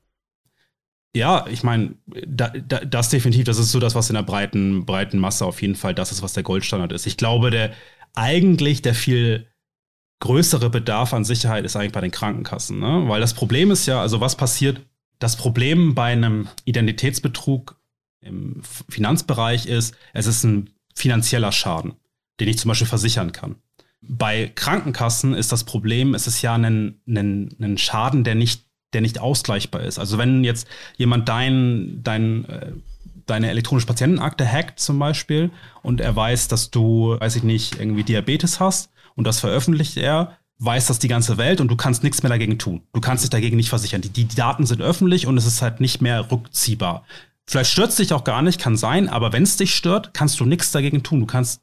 Ja, 1.15 1.45
ich 1.49 1.63
meine, 1.63 1.95
da, 2.27 2.49
da, 2.49 2.79
das 2.79 3.09
definitiv, 3.09 3.45
das 3.45 3.59
ist 3.59 3.71
so 3.71 3.79
das, 3.79 3.93
was 3.95 4.09
in 4.09 4.15
der 4.15 4.23
breiten, 4.23 4.85
breiten 4.85 5.19
Masse 5.19 5.45
auf 5.45 5.61
jeden 5.61 5.75
Fall 5.75 5.93
das 5.93 6.11
ist, 6.11 6.23
was 6.23 6.33
der 6.33 6.43
Goldstandard 6.43 6.91
ist. 6.91 7.05
Ich 7.05 7.15
glaube, 7.15 7.51
der 7.51 7.71
eigentlich 8.15 8.81
der 8.81 8.95
viel 8.95 9.47
größere 10.19 10.69
Bedarf 10.69 11.13
an 11.13 11.23
Sicherheit 11.23 11.63
ist 11.63 11.75
eigentlich 11.75 11.91
bei 11.91 12.01
den 12.01 12.11
Krankenkassen, 12.11 12.79
ne? 12.79 13.03
Weil 13.07 13.21
das 13.21 13.35
Problem 13.35 13.69
ist 13.69 13.85
ja, 13.85 14.01
also 14.01 14.19
was 14.19 14.35
passiert 14.35 14.81
das 15.19 15.35
Problem 15.35 15.95
bei 15.95 16.11
einem 16.11 16.47
Identitätsbetrug 16.65 17.77
im 18.21 18.61
Finanzbereich 18.89 19.65
ist, 19.65 19.95
es 20.13 20.27
ist 20.27 20.43
ein 20.43 20.69
finanzieller 20.93 21.51
Schaden, 21.51 21.93
den 22.39 22.47
ich 22.47 22.57
zum 22.57 22.69
Beispiel 22.69 22.87
versichern 22.87 23.31
kann. 23.31 23.55
Bei 24.01 24.51
Krankenkassen 24.53 25.33
ist 25.33 25.51
das 25.51 25.63
Problem, 25.63 26.13
es 26.13 26.27
ist 26.27 26.41
ja 26.41 26.55
ein, 26.55 26.99
ein, 27.07 27.55
ein 27.59 27.77
Schaden, 27.77 28.23
der 28.23 28.35
nicht, 28.35 28.65
der 28.93 29.01
nicht 29.01 29.19
ausgleichbar 29.19 29.81
ist. 29.81 29.99
Also 29.99 30.17
wenn 30.17 30.43
jetzt 30.43 30.67
jemand 30.97 31.27
dein, 31.27 32.01
dein, 32.03 32.45
äh, 32.45 32.71
deine 33.25 33.49
elektronische 33.49 33.87
Patientenakte 33.87 34.49
hackt 34.49 34.79
zum 34.79 34.99
Beispiel 34.99 35.51
und 35.81 36.01
er 36.01 36.15
weiß, 36.15 36.47
dass 36.47 36.71
du, 36.71 37.17
weiß 37.19 37.35
ich 37.37 37.43
nicht, 37.43 37.79
irgendwie 37.79 38.03
Diabetes 38.03 38.59
hast 38.59 38.91
und 39.15 39.25
das 39.25 39.39
veröffentlicht 39.39 39.97
er, 39.97 40.37
weiß 40.59 40.87
das 40.87 40.99
die 40.99 41.07
ganze 41.07 41.37
Welt 41.37 41.59
und 41.61 41.67
du 41.67 41.75
kannst 41.75 42.03
nichts 42.03 42.23
mehr 42.23 42.29
dagegen 42.29 42.57
tun. 42.57 42.81
Du 42.93 43.01
kannst 43.01 43.23
dich 43.23 43.29
dagegen 43.29 43.57
nicht 43.57 43.69
versichern. 43.69 44.01
Die, 44.01 44.09
die 44.09 44.27
Daten 44.27 44.65
sind 44.65 44.81
öffentlich 44.81 45.27
und 45.27 45.37
es 45.37 45.45
ist 45.45 45.61
halt 45.61 45.81
nicht 45.81 46.01
mehr 46.01 46.31
rückziehbar. 46.31 47.05
Vielleicht 47.47 47.71
stört 47.71 47.91
es 47.91 47.97
dich 47.97 48.11
auch 48.11 48.23
gar 48.23 48.41
nicht, 48.41 48.59
kann 48.59 48.75
sein, 48.75 49.07
aber 49.07 49.31
wenn 49.31 49.43
es 49.43 49.55
dich 49.55 49.75
stört, 49.75 50.13
kannst 50.13 50.39
du 50.39 50.45
nichts 50.45 50.71
dagegen 50.71 51.03
tun. 51.03 51.19
Du 51.19 51.25
kannst, 51.27 51.61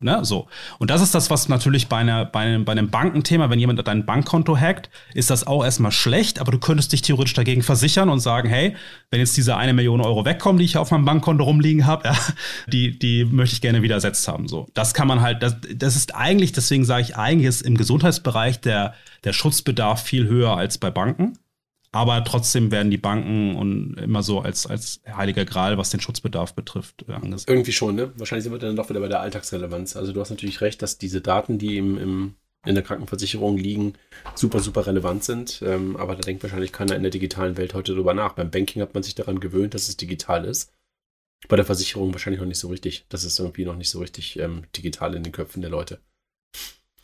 ne, 0.00 0.24
so. 0.24 0.48
Und 0.78 0.90
das 0.90 1.02
ist 1.02 1.14
das, 1.14 1.28
was 1.28 1.50
natürlich 1.50 1.88
bei, 1.88 1.98
einer, 1.98 2.24
bei, 2.24 2.40
einem, 2.40 2.64
bei 2.64 2.72
einem 2.72 2.88
Bankenthema, 2.88 3.50
wenn 3.50 3.58
jemand 3.58 3.86
dein 3.86 4.06
Bankkonto 4.06 4.56
hackt, 4.56 4.88
ist 5.12 5.28
das 5.28 5.46
auch 5.46 5.62
erstmal 5.62 5.92
schlecht, 5.92 6.40
aber 6.40 6.50
du 6.50 6.58
könntest 6.58 6.92
dich 6.92 7.02
theoretisch 7.02 7.34
dagegen 7.34 7.62
versichern 7.62 8.08
und 8.08 8.20
sagen, 8.20 8.48
hey, 8.48 8.74
wenn 9.10 9.20
jetzt 9.20 9.36
diese 9.36 9.56
eine 9.58 9.74
Million 9.74 10.00
Euro 10.00 10.24
wegkommen, 10.24 10.58
die 10.58 10.64
ich 10.64 10.78
auf 10.78 10.90
meinem 10.92 11.04
Bankkonto 11.04 11.44
rumliegen 11.44 11.84
habe, 11.84 12.04
ja, 12.08 12.16
die, 12.66 12.98
die 12.98 13.26
möchte 13.26 13.54
ich 13.54 13.60
gerne 13.60 13.82
wieder 13.82 13.96
ersetzt 13.96 14.26
haben. 14.28 14.48
So. 14.48 14.66
Das 14.72 14.94
kann 14.94 15.08
man 15.08 15.20
halt, 15.20 15.42
das, 15.42 15.56
das 15.74 15.94
ist 15.94 16.14
eigentlich, 16.14 16.52
deswegen 16.52 16.86
sage 16.86 17.02
ich, 17.02 17.16
eigentlich 17.16 17.48
ist 17.48 17.62
im 17.62 17.76
Gesundheitsbereich 17.76 18.60
der, 18.60 18.94
der 19.24 19.34
Schutzbedarf 19.34 20.02
viel 20.02 20.26
höher 20.26 20.56
als 20.56 20.78
bei 20.78 20.90
Banken. 20.90 21.38
Aber 21.90 22.22
trotzdem 22.24 22.70
werden 22.70 22.90
die 22.90 22.98
Banken 22.98 23.56
und 23.56 23.94
immer 23.94 24.22
so 24.22 24.40
als, 24.40 24.66
als 24.66 25.00
heiliger 25.06 25.44
Gral, 25.44 25.78
was 25.78 25.90
den 25.90 26.00
Schutzbedarf 26.00 26.54
betrifft, 26.54 27.06
äh, 27.08 27.12
angesehen. 27.12 27.46
Irgendwie 27.48 27.72
schon, 27.72 27.94
ne? 27.94 28.12
Wahrscheinlich 28.16 28.44
sind 28.44 28.52
wir 28.52 28.58
dann 28.58 28.76
doch 28.76 28.90
wieder 28.90 29.00
bei 29.00 29.08
der 29.08 29.20
Alltagsrelevanz. 29.20 29.96
Also 29.96 30.12
du 30.12 30.20
hast 30.20 30.30
natürlich 30.30 30.60
recht, 30.60 30.82
dass 30.82 30.98
diese 30.98 31.20
Daten, 31.20 31.58
die 31.58 31.78
im, 31.78 31.98
im 31.98 32.34
in 32.66 32.74
der 32.74 32.84
Krankenversicherung 32.84 33.56
liegen, 33.56 33.94
super, 34.34 34.60
super 34.60 34.86
relevant 34.86 35.24
sind. 35.24 35.62
Ähm, 35.64 35.96
aber 35.96 36.16
da 36.16 36.20
denkt 36.20 36.42
wahrscheinlich 36.42 36.72
keiner 36.72 36.96
in 36.96 37.02
der 37.02 37.10
digitalen 37.10 37.56
Welt 37.56 37.72
heute 37.72 37.94
drüber 37.94 38.14
nach. 38.14 38.32
Beim 38.34 38.50
Banking 38.50 38.82
hat 38.82 38.94
man 38.94 39.02
sich 39.02 39.14
daran 39.14 39.40
gewöhnt, 39.40 39.74
dass 39.74 39.88
es 39.88 39.96
digital 39.96 40.44
ist. 40.44 40.72
Bei 41.48 41.56
der 41.56 41.64
Versicherung 41.64 42.12
wahrscheinlich 42.12 42.40
noch 42.40 42.48
nicht 42.48 42.58
so 42.58 42.68
richtig. 42.68 43.06
Das 43.08 43.24
ist 43.24 43.38
irgendwie 43.38 43.64
noch 43.64 43.76
nicht 43.76 43.90
so 43.90 44.00
richtig 44.00 44.38
ähm, 44.38 44.64
digital 44.76 45.14
in 45.14 45.22
den 45.22 45.32
Köpfen 45.32 45.62
der 45.62 45.70
Leute. 45.70 46.00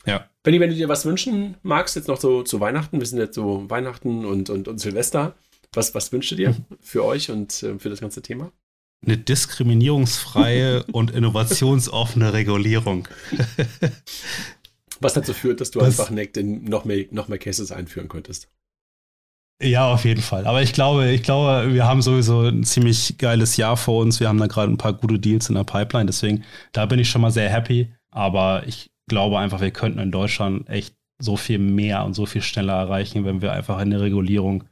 Ja. 0.05 0.29
Benny, 0.43 0.59
wenn 0.59 0.69
du 0.69 0.75
dir 0.75 0.89
was 0.89 1.05
wünschen 1.05 1.55
magst, 1.63 1.95
jetzt 1.95 2.07
noch 2.07 2.19
so 2.19 2.43
zu 2.43 2.59
Weihnachten, 2.59 2.99
wir 2.99 3.07
sind 3.07 3.19
jetzt 3.19 3.35
so 3.35 3.69
Weihnachten 3.69 4.25
und, 4.25 4.49
und, 4.49 4.67
und 4.67 4.77
Silvester, 4.79 5.35
was, 5.73 5.95
was 5.95 6.11
wünschst 6.11 6.31
du 6.31 6.35
dir 6.35 6.55
für 6.81 7.03
euch 7.03 7.31
und 7.31 7.63
äh, 7.63 7.79
für 7.79 7.89
das 7.89 7.99
ganze 7.99 8.21
Thema? 8.21 8.51
Eine 9.05 9.17
diskriminierungsfreie 9.17 10.83
und 10.91 11.11
innovationsoffene 11.11 12.33
Regulierung. 12.33 13.07
was 14.99 15.13
dazu 15.13 15.33
führt, 15.33 15.61
dass 15.61 15.71
du 15.71 15.79
das, 15.79 15.99
einfach 15.99 16.11
Nect 16.11 16.37
in 16.37 16.63
noch 16.63 16.85
mehr, 16.85 17.05
noch 17.11 17.27
mehr 17.27 17.37
Cases 17.37 17.71
einführen 17.71 18.07
könntest. 18.07 18.47
Ja, 19.61 19.93
auf 19.93 20.03
jeden 20.03 20.21
Fall. 20.21 20.45
Aber 20.47 20.61
ich 20.61 20.73
glaube, 20.73 21.11
ich 21.11 21.23
glaube, 21.23 21.73
wir 21.73 21.85
haben 21.85 22.01
sowieso 22.01 22.41
ein 22.41 22.65
ziemlich 22.65 23.17
geiles 23.17 23.55
Jahr 23.55 23.77
vor 23.77 24.01
uns. 24.01 24.19
Wir 24.19 24.27
haben 24.27 24.37
da 24.37 24.47
gerade 24.47 24.71
ein 24.71 24.77
paar 24.77 24.93
gute 24.93 25.17
Deals 25.17 25.47
in 25.47 25.55
der 25.55 25.63
Pipeline. 25.63 26.07
Deswegen, 26.07 26.43
da 26.73 26.85
bin 26.85 26.99
ich 26.99 27.09
schon 27.09 27.21
mal 27.21 27.31
sehr 27.31 27.49
happy. 27.49 27.93
Aber 28.11 28.63
ich 28.67 28.91
glaube 29.07 29.39
einfach, 29.39 29.61
wir 29.61 29.71
könnten 29.71 29.99
in 29.99 30.11
Deutschland 30.11 30.69
echt 30.69 30.95
so 31.19 31.37
viel 31.37 31.59
mehr 31.59 32.03
und 32.05 32.13
so 32.13 32.25
viel 32.25 32.41
schneller 32.41 32.73
erreichen, 32.73 33.25
wenn 33.25 33.41
wir 33.41 33.53
einfach 33.53 33.77
eine 33.77 34.01
Regulierung. 34.01 34.65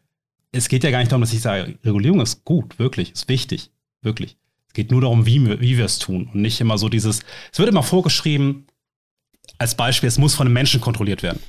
Es 0.52 0.68
geht 0.68 0.84
ja 0.84 0.92
gar 0.92 1.00
nicht 1.00 1.12
darum, 1.12 1.22
dass 1.22 1.34
ich 1.34 1.42
sage, 1.42 1.78
Regulierung 1.84 2.22
ist 2.22 2.44
gut, 2.44 2.78
wirklich, 2.80 3.12
ist 3.14 3.30
wichtig, 3.30 3.72
wirklich. 4.02 4.38
Es 4.68 4.74
geht 4.74 4.92
nur 4.92 5.02
darum, 5.02 5.26
wie 5.26 5.46
wir, 5.46 5.62
wie 5.62 5.78
wir 5.78 5.86
es 5.86 6.00
tun 6.00 6.30
und 6.34 6.42
nicht 6.42 6.60
immer 6.60 6.78
so 6.78 6.90
dieses. 6.90 7.22
Es 7.52 7.60
wird 7.60 7.70
immer 7.70 7.84
vorgeschrieben, 7.84 8.66
als 9.58 9.76
Beispiel, 9.76 10.08
es 10.08 10.18
muss 10.18 10.36
von 10.36 10.48
einem 10.48 10.54
Menschen 10.54 10.82
kontrolliert 10.82 11.24
werden. 11.24 11.40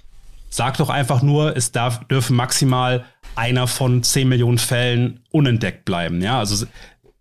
Sag 0.50 0.76
doch 0.76 0.90
einfach 0.90 1.22
nur, 1.22 1.56
es 1.56 1.72
darf, 1.72 2.06
dürfen 2.06 2.36
maximal 2.36 3.04
einer 3.34 3.66
von 3.66 4.02
10 4.02 4.28
Millionen 4.28 4.58
Fällen 4.58 5.20
unentdeckt 5.30 5.84
bleiben. 5.84 6.22
Ja, 6.22 6.38
also 6.38 6.66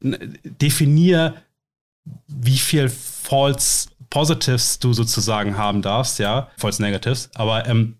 definier, 0.01 1.35
wie 2.27 2.57
viel 2.57 2.89
False 2.89 3.89
Positives 4.13 4.77
du 4.77 4.93
sozusagen 4.93 5.57
haben 5.57 5.81
darfst, 5.81 6.19
ja, 6.19 6.51
false 6.57 6.83
Negatives, 6.83 7.31
aber 7.33 7.65
ähm, 7.65 7.97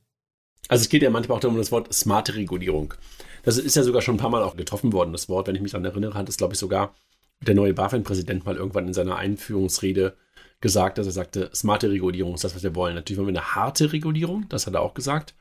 Also 0.68 0.84
es 0.84 0.90
geht 0.90 1.02
ja 1.02 1.10
manchmal 1.10 1.40
auch 1.40 1.44
um 1.44 1.58
das 1.58 1.72
Wort 1.72 1.92
smarte 1.92 2.36
Regulierung. 2.36 2.94
Das 3.42 3.58
ist 3.58 3.76
ja 3.76 3.82
sogar 3.82 4.04
schon 4.04 4.14
ein 4.14 4.20
paar 4.20 4.30
Mal 4.30 4.44
auch 4.44 4.56
getroffen 4.56 4.94
worden, 4.94 5.12
das 5.12 5.28
Wort. 5.28 5.48
Wenn 5.48 5.56
ich 5.56 5.64
mich 5.64 5.72
daran 5.72 5.86
erinnere, 5.86 6.14
hat 6.14 6.30
es, 6.30 6.38
glaube 6.38 6.54
ich, 6.54 6.60
sogar 6.60 6.94
der 7.42 7.56
neue 7.56 7.74
BaFin-Präsident 7.74 8.46
mal 8.46 8.58
irgendwann 8.58 8.86
in 8.86 8.94
seiner 8.94 9.16
Einführungsrede 9.16 10.16
gesagt, 10.62 11.00
dass 11.00 11.08
er 11.08 11.14
sagte, 11.14 11.50
smarte 11.52 11.90
Regulierung 11.90 12.36
ist 12.36 12.44
das, 12.44 12.54
was 12.54 12.62
wir 12.62 12.76
wollen. 12.76 12.94
Natürlich 12.94 13.18
wollen 13.18 13.34
wir 13.34 13.42
eine 13.42 13.56
harte 13.56 13.92
Regulierung, 13.92 14.48
das 14.50 14.68
hat 14.68 14.76
er 14.76 14.82
auch 14.82 14.94
gesagt, 14.94 15.34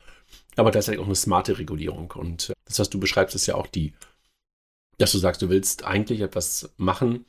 aber 0.57 0.73
halt 0.73 0.99
auch 0.99 1.05
eine 1.05 1.15
smarte 1.15 1.59
Regulierung. 1.59 2.13
Und 2.13 2.49
äh, 2.49 2.55
das, 2.65 2.79
was 2.79 2.89
du 2.89 2.99
beschreibst, 2.99 3.35
ist 3.35 3.45
ja 3.45 3.57
auch 3.57 3.67
die, 3.67 3.93
dass 4.97 5.13
du 5.13 5.19
sagst, 5.19 5.43
du 5.43 5.51
willst 5.51 5.85
eigentlich 5.85 6.23
etwas 6.23 6.73
machen 6.79 7.27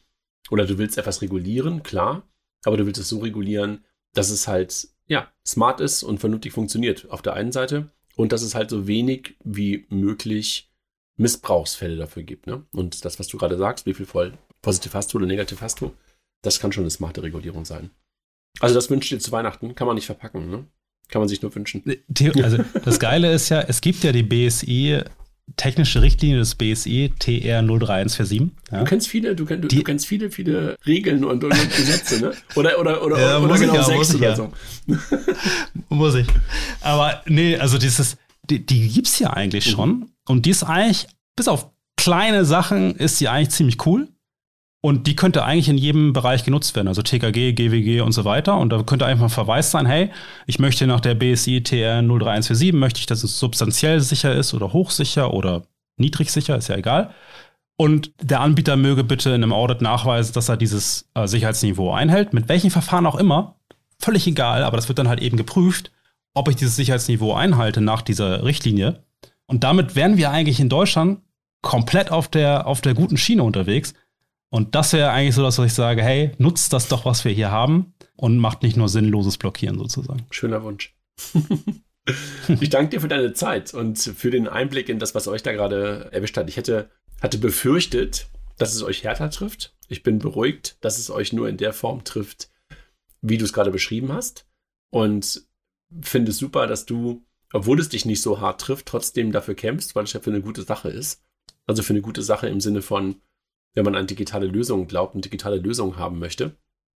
oder 0.50 0.66
du 0.66 0.78
willst 0.78 0.98
etwas 0.98 1.22
regulieren, 1.22 1.84
klar, 1.84 2.24
aber 2.64 2.78
du 2.78 2.86
willst 2.86 2.99
es 2.99 3.09
so 3.09 3.20
regulieren, 3.20 3.84
dass 4.14 4.30
es 4.30 4.47
halt, 4.47 4.88
ja, 5.07 5.32
smart 5.45 5.80
ist 5.80 6.03
und 6.03 6.20
vernünftig 6.20 6.53
funktioniert 6.53 7.09
auf 7.09 7.22
der 7.22 7.34
einen 7.34 7.51
Seite 7.51 7.89
und 8.16 8.32
dass 8.32 8.41
es 8.41 8.55
halt 8.55 8.70
so 8.70 8.88
wenig 8.88 9.36
wie 9.43 9.86
möglich 9.89 10.70
Missbrauchsfälle 11.18 11.97
dafür 11.97 12.24
gibt. 12.24 12.47
Ne? 12.47 12.66
Und 12.74 13.05
das, 13.05 13.20
was 13.20 13.28
du 13.28 13.38
gerade 13.38 13.57
sagst, 13.57 13.86
wie 13.86 13.93
viel 13.93 14.05
voll 14.05 14.38
positiv 14.61 14.93
hast 14.93 15.14
du 15.14 15.18
oder 15.18 15.28
negativ 15.28 15.61
hast 15.61 15.82
du, 15.82 15.93
das 16.41 16.59
kann 16.59 16.72
schon 16.72 16.84
eine 16.84 16.91
smarte 16.91 17.24
Regulierung 17.24 17.66
sein. 17.66 17.91
Also 18.59 18.76
das 18.76 18.89
wünscht 18.89 19.11
dir 19.11 19.20
zu 19.20 19.32
Weihnachten, 19.32 19.76
kann 19.76 19.88
man 19.88 19.95
nicht 19.95 20.05
verpacken, 20.05 20.49
ne? 20.49 20.66
Kann 21.09 21.22
man 21.22 21.28
sich 21.28 21.41
nur 21.41 21.53
wünschen. 21.53 21.84
Also 22.43 22.64
das 22.86 22.99
Geile 22.99 23.32
ist 23.34 23.49
ja, 23.49 23.61
es 23.61 23.82
gibt 23.82 24.03
ja 24.03 24.11
die 24.11 24.24
BSI 24.24 25.01
technische 25.56 26.02
Richtlinie 26.02 26.38
des 26.38 26.56
BSI 26.56 27.14
TR 27.20 27.62
03147. 27.62 28.52
Ja. 28.72 28.80
Du 28.80 28.86
kennst 28.86 29.08
viele, 29.08 29.36
du, 29.36 29.46
kenn, 29.46 29.62
du, 29.62 29.68
du, 29.68 29.84
kennst 29.84 30.08
viele, 30.08 30.32
viele 30.32 30.78
Regeln 30.86 31.24
und, 31.24 31.44
und, 31.44 31.52
Gesetze, 31.76 32.22
ne? 32.22 32.32
Oder, 32.56 32.80
oder, 32.80 33.04
oder, 33.04 33.20
ja, 33.20 33.39
oder 33.39 33.58
genau 33.58 33.76
ja, 33.76 33.84
sechs 33.84 34.16
oder 34.16 34.30
ja. 34.30 34.36
so. 34.36 34.52
muss 35.89 36.16
ich. 36.16 36.28
Aber 36.82 37.22
nee, 37.28 37.58
also 37.58 37.78
dieses, 37.78 38.18
die, 38.50 38.66
die 38.66 38.88
gibt's 38.89 39.20
ja 39.20 39.32
eigentlich 39.32 39.68
mhm. 39.68 39.72
schon. 39.72 40.12
Und 40.28 40.46
die 40.46 40.52
ist 40.52 40.64
eigentlich, 40.64 41.08
bis 41.36 41.48
auf 41.48 41.70
kleine 41.98 42.46
Sachen, 42.46 42.96
ist 42.96 43.18
sie 43.18 43.28
eigentlich 43.28 43.52
ziemlich 43.52 43.86
cool. 43.86 44.08
Und 44.86 45.08
die 45.08 45.16
könnte 45.16 45.46
eigentlich 45.46 45.70
in 45.70 45.78
jedem 45.78 46.12
Bereich 46.12 46.44
genutzt 46.44 46.76
werden, 46.76 46.90
also 46.90 47.02
TKG, 47.02 47.54
GWG 47.54 48.02
und 48.02 48.12
so 48.12 48.26
weiter. 48.26 48.58
Und 48.58 48.70
da 48.70 48.84
könnte 48.84 49.06
einfach 49.06 49.24
ein 49.24 49.30
Verweis 49.30 49.72
sein, 49.72 49.86
hey, 49.86 50.12
ich 50.46 50.60
möchte 50.60 50.86
nach 50.88 51.00
der 51.00 51.16
BSI 51.16 51.64
TR 51.64 52.02
03147, 52.02 52.74
möchte 52.74 53.00
ich, 53.00 53.06
dass 53.06 53.24
es 53.24 53.40
substanziell 53.40 54.02
sicher 54.02 54.36
ist 54.36 54.54
oder 54.54 54.74
hochsicher 54.74 55.34
oder 55.34 55.64
niedrig 55.96 56.32
sicher, 56.32 56.58
ist 56.58 56.68
ja 56.68 56.76
egal. 56.76 57.14
Und 57.78 58.12
der 58.22 58.42
Anbieter 58.42 58.76
möge 58.76 59.06
bitte 59.06 59.30
in 59.30 59.36
einem 59.36 59.54
Audit 59.54 59.82
nachweisen, 59.82 60.34
dass 60.34 60.50
er 60.50 60.58
dieses 60.58 61.10
äh, 61.14 61.28
Sicherheitsniveau 61.28 61.94
einhält, 61.94 62.34
mit 62.34 62.50
welchen 62.50 62.70
Verfahren 62.70 63.06
auch 63.06 63.16
immer. 63.16 63.56
Völlig 64.00 64.28
egal, 64.28 64.66
aber 64.66 64.76
das 64.76 64.90
wird 64.90 65.00
dann 65.00 65.08
halt 65.08 65.22
eben 65.22 65.38
geprüft, 65.38 65.94
ob 66.34 66.50
ich 66.50 66.58
dieses 66.58 66.76
Sicherheitsniveau 66.76 67.34
einhalte 67.34 67.80
nach 67.80 68.02
dieser 68.02 68.44
Richtlinie. 68.44 69.06
Und 69.48 69.64
damit 69.64 69.96
wären 69.96 70.18
wir 70.18 70.32
eigentlich 70.32 70.60
in 70.60 70.68
Deutschland 70.68 71.22
komplett 71.62 72.12
auf 72.12 72.28
der, 72.28 72.68
auf 72.68 72.82
der 72.82 72.96
guten 72.96 73.16
Schiene 73.16 73.44
unterwegs. 73.44 73.94
Und 74.54 74.76
das 74.76 74.93
wäre 74.93 75.10
eigentlich 75.10 75.34
so, 75.34 75.41
dass 75.41 75.58
ich 75.58 75.74
sage, 75.74 76.04
hey, 76.04 76.32
nutzt 76.38 76.74
das 76.74 76.88
doch, 76.88 77.06
was 77.06 77.26
wir 77.26 77.32
hier 77.32 77.49
haben 77.49 77.95
und 78.16 78.38
macht 78.38 78.62
nicht 78.62 78.78
nur 78.78 78.88
sinnloses 78.88 79.39
Blockieren 79.39 79.80
sozusagen. 79.80 80.28
Schöner 80.30 80.62
Wunsch. 80.62 80.95
ich 82.62 82.70
danke 82.70 82.91
dir 82.91 83.01
für 83.01 83.08
deine 83.08 83.34
Zeit 83.34 83.74
und 83.74 83.97
für 83.97 84.30
den 84.30 84.47
Einblick 84.47 84.89
in 84.89 84.99
das, 84.99 85.16
was 85.16 85.28
euch 85.28 85.41
da 85.41 85.54
gerade 85.54 86.10
erwischt 86.12 86.38
hat. 86.38 86.49
Ich 86.49 86.58
hätte, 86.58 86.91
hatte 87.20 87.39
befürchtet, 87.39 88.28
dass 88.60 88.76
es 88.76 88.84
euch 88.84 89.04
härter 89.04 89.32
trifft. 89.32 89.76
Ich 89.88 90.04
bin 90.04 90.20
beruhigt, 90.20 90.78
dass 90.82 90.99
es 90.99 91.10
euch 91.10 91.34
nur 91.34 91.49
in 91.49 91.58
der 91.58 91.74
Form 91.74 92.04
trifft, 92.04 92.51
wie 93.24 93.39
du 93.39 93.45
es 93.45 93.54
gerade 93.54 93.72
beschrieben 93.72 94.14
hast. 94.14 94.45
Und 94.91 95.47
finde 95.99 96.30
es 96.30 96.38
super, 96.38 96.68
dass 96.68 96.86
du, 96.86 97.26
obwohl 97.54 97.80
es 97.80 97.89
dich 97.89 98.06
nicht 98.06 98.22
so 98.22 98.39
hart 98.39 98.62
trifft, 98.62 98.86
trotzdem 98.86 99.32
dafür 99.32 99.56
kämpfst, 99.56 99.95
weil 99.95 100.04
es 100.04 100.14
ja 100.14 100.20
für 100.20 100.30
eine 100.30 100.41
gute 100.41 100.62
Sache 100.62 100.89
ist. 100.89 101.24
Also 101.66 101.82
für 101.82 101.93
eine 101.93 102.04
gute 102.04 102.22
Sache 102.22 102.47
im 102.49 102.62
Sinne 102.62 102.84
von, 102.84 103.16
wenn 103.74 103.86
man 103.86 103.95
an 103.95 104.07
digitale 104.07 104.47
Lösungen 104.47 104.88
glaubt 104.88 105.15
und 105.15 105.26
digitale 105.26 105.57
Lösungen 105.57 105.97
haben 105.97 106.19
möchte. 106.19 106.55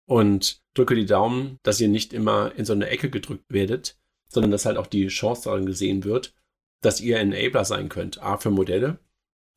Und 0.07 0.61
drücke 0.75 0.95
die 0.95 1.07
Daumen, 1.07 1.59
dass 1.63 1.81
ihr 1.81 1.89
nicht 1.89 2.13
immer 2.13 2.53
in 2.57 2.65
so 2.65 2.73
eine 2.73 2.89
Ecke 2.89 3.09
gedrückt 3.09 3.47
werdet, 3.49 3.99
sondern 4.29 4.51
dass 4.51 4.67
halt 4.67 4.77
auch 4.77 4.87
die 4.87 5.07
Chance 5.09 5.43
darin 5.45 5.67
gesehen 5.67 6.05
wird, 6.05 6.35
dass 6.83 7.01
ihr 7.01 7.19
Enabler 7.19 7.65
sein 7.65 7.89
könnt. 7.89 8.23
A 8.23 8.37
für 8.37 8.51
Modelle 8.51 8.99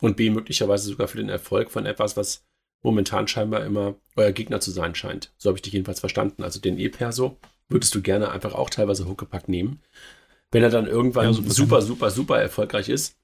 und 0.01 0.15
B 0.15 0.29
möglicherweise 0.29 0.87
sogar 0.89 1.07
für 1.07 1.17
den 1.17 1.29
Erfolg 1.29 1.71
von 1.71 1.85
etwas, 1.85 2.15
was 2.15 2.45
momentan 2.83 3.27
scheinbar 3.27 3.65
immer 3.65 3.95
euer 4.15 4.31
Gegner 4.31 4.59
zu 4.59 4.71
sein 4.71 4.95
scheint. 4.95 5.33
So 5.37 5.49
habe 5.49 5.57
ich 5.57 5.63
dich 5.63 5.73
jedenfalls 5.73 5.99
verstanden. 5.99 6.43
Also 6.43 6.61
den 6.61 6.79
E-Perso 6.79 7.37
würdest 7.67 7.93
du 7.95 8.01
gerne 8.01 8.31
einfach 8.31 8.53
auch 8.53 8.69
teilweise 8.69 9.07
Huckepack 9.07 9.49
nehmen. 9.49 9.81
Wenn 10.51 10.63
er 10.63 10.69
dann 10.69 10.87
irgendwann 10.87 11.25
ja, 11.25 11.33
super, 11.33 11.51
super, 11.51 11.81
super, 11.81 12.11
super 12.11 12.41
erfolgreich 12.41 12.87
ist, 12.87 13.17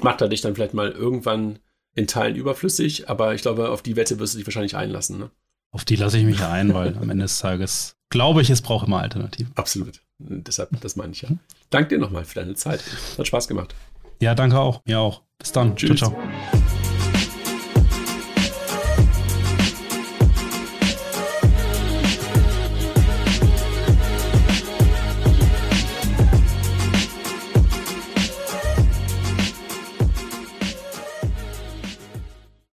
macht 0.00 0.22
er 0.22 0.28
dich 0.28 0.40
dann 0.40 0.54
vielleicht 0.54 0.72
mal 0.72 0.90
irgendwann 0.90 1.58
in 1.94 2.06
Teilen 2.06 2.36
überflüssig, 2.36 3.08
aber 3.08 3.34
ich 3.34 3.42
glaube, 3.42 3.70
auf 3.70 3.82
die 3.82 3.96
Wette 3.96 4.18
wirst 4.18 4.34
du 4.34 4.38
dich 4.38 4.46
wahrscheinlich 4.46 4.76
einlassen. 4.76 5.18
Ne? 5.18 5.30
Auf 5.70 5.84
die 5.84 5.96
lasse 5.96 6.18
ich 6.18 6.24
mich 6.24 6.42
ein, 6.42 6.74
weil 6.74 6.96
am 6.96 7.10
Ende 7.10 7.24
des 7.24 7.38
Tages 7.38 7.96
glaube 8.10 8.42
ich, 8.42 8.50
es 8.50 8.62
braucht 8.62 8.86
immer 8.86 9.00
Alternativen. 9.00 9.52
Absolut. 9.56 10.00
Deshalb, 10.18 10.80
das 10.80 10.96
meine 10.96 11.12
ich 11.12 11.22
ja. 11.22 11.30
Danke 11.70 11.96
dir 11.96 11.98
nochmal 11.98 12.24
für 12.24 12.36
deine 12.36 12.54
Zeit. 12.54 12.82
Hat 13.18 13.26
Spaß 13.26 13.48
gemacht. 13.48 13.74
Ja, 14.20 14.34
danke 14.34 14.58
auch. 14.58 14.82
Mir 14.84 15.00
auch. 15.00 15.22
Bis 15.38 15.50
dann. 15.50 15.74
Tschüss. 15.74 15.98
Ciao, 15.98 16.12
ciao. 16.12 16.61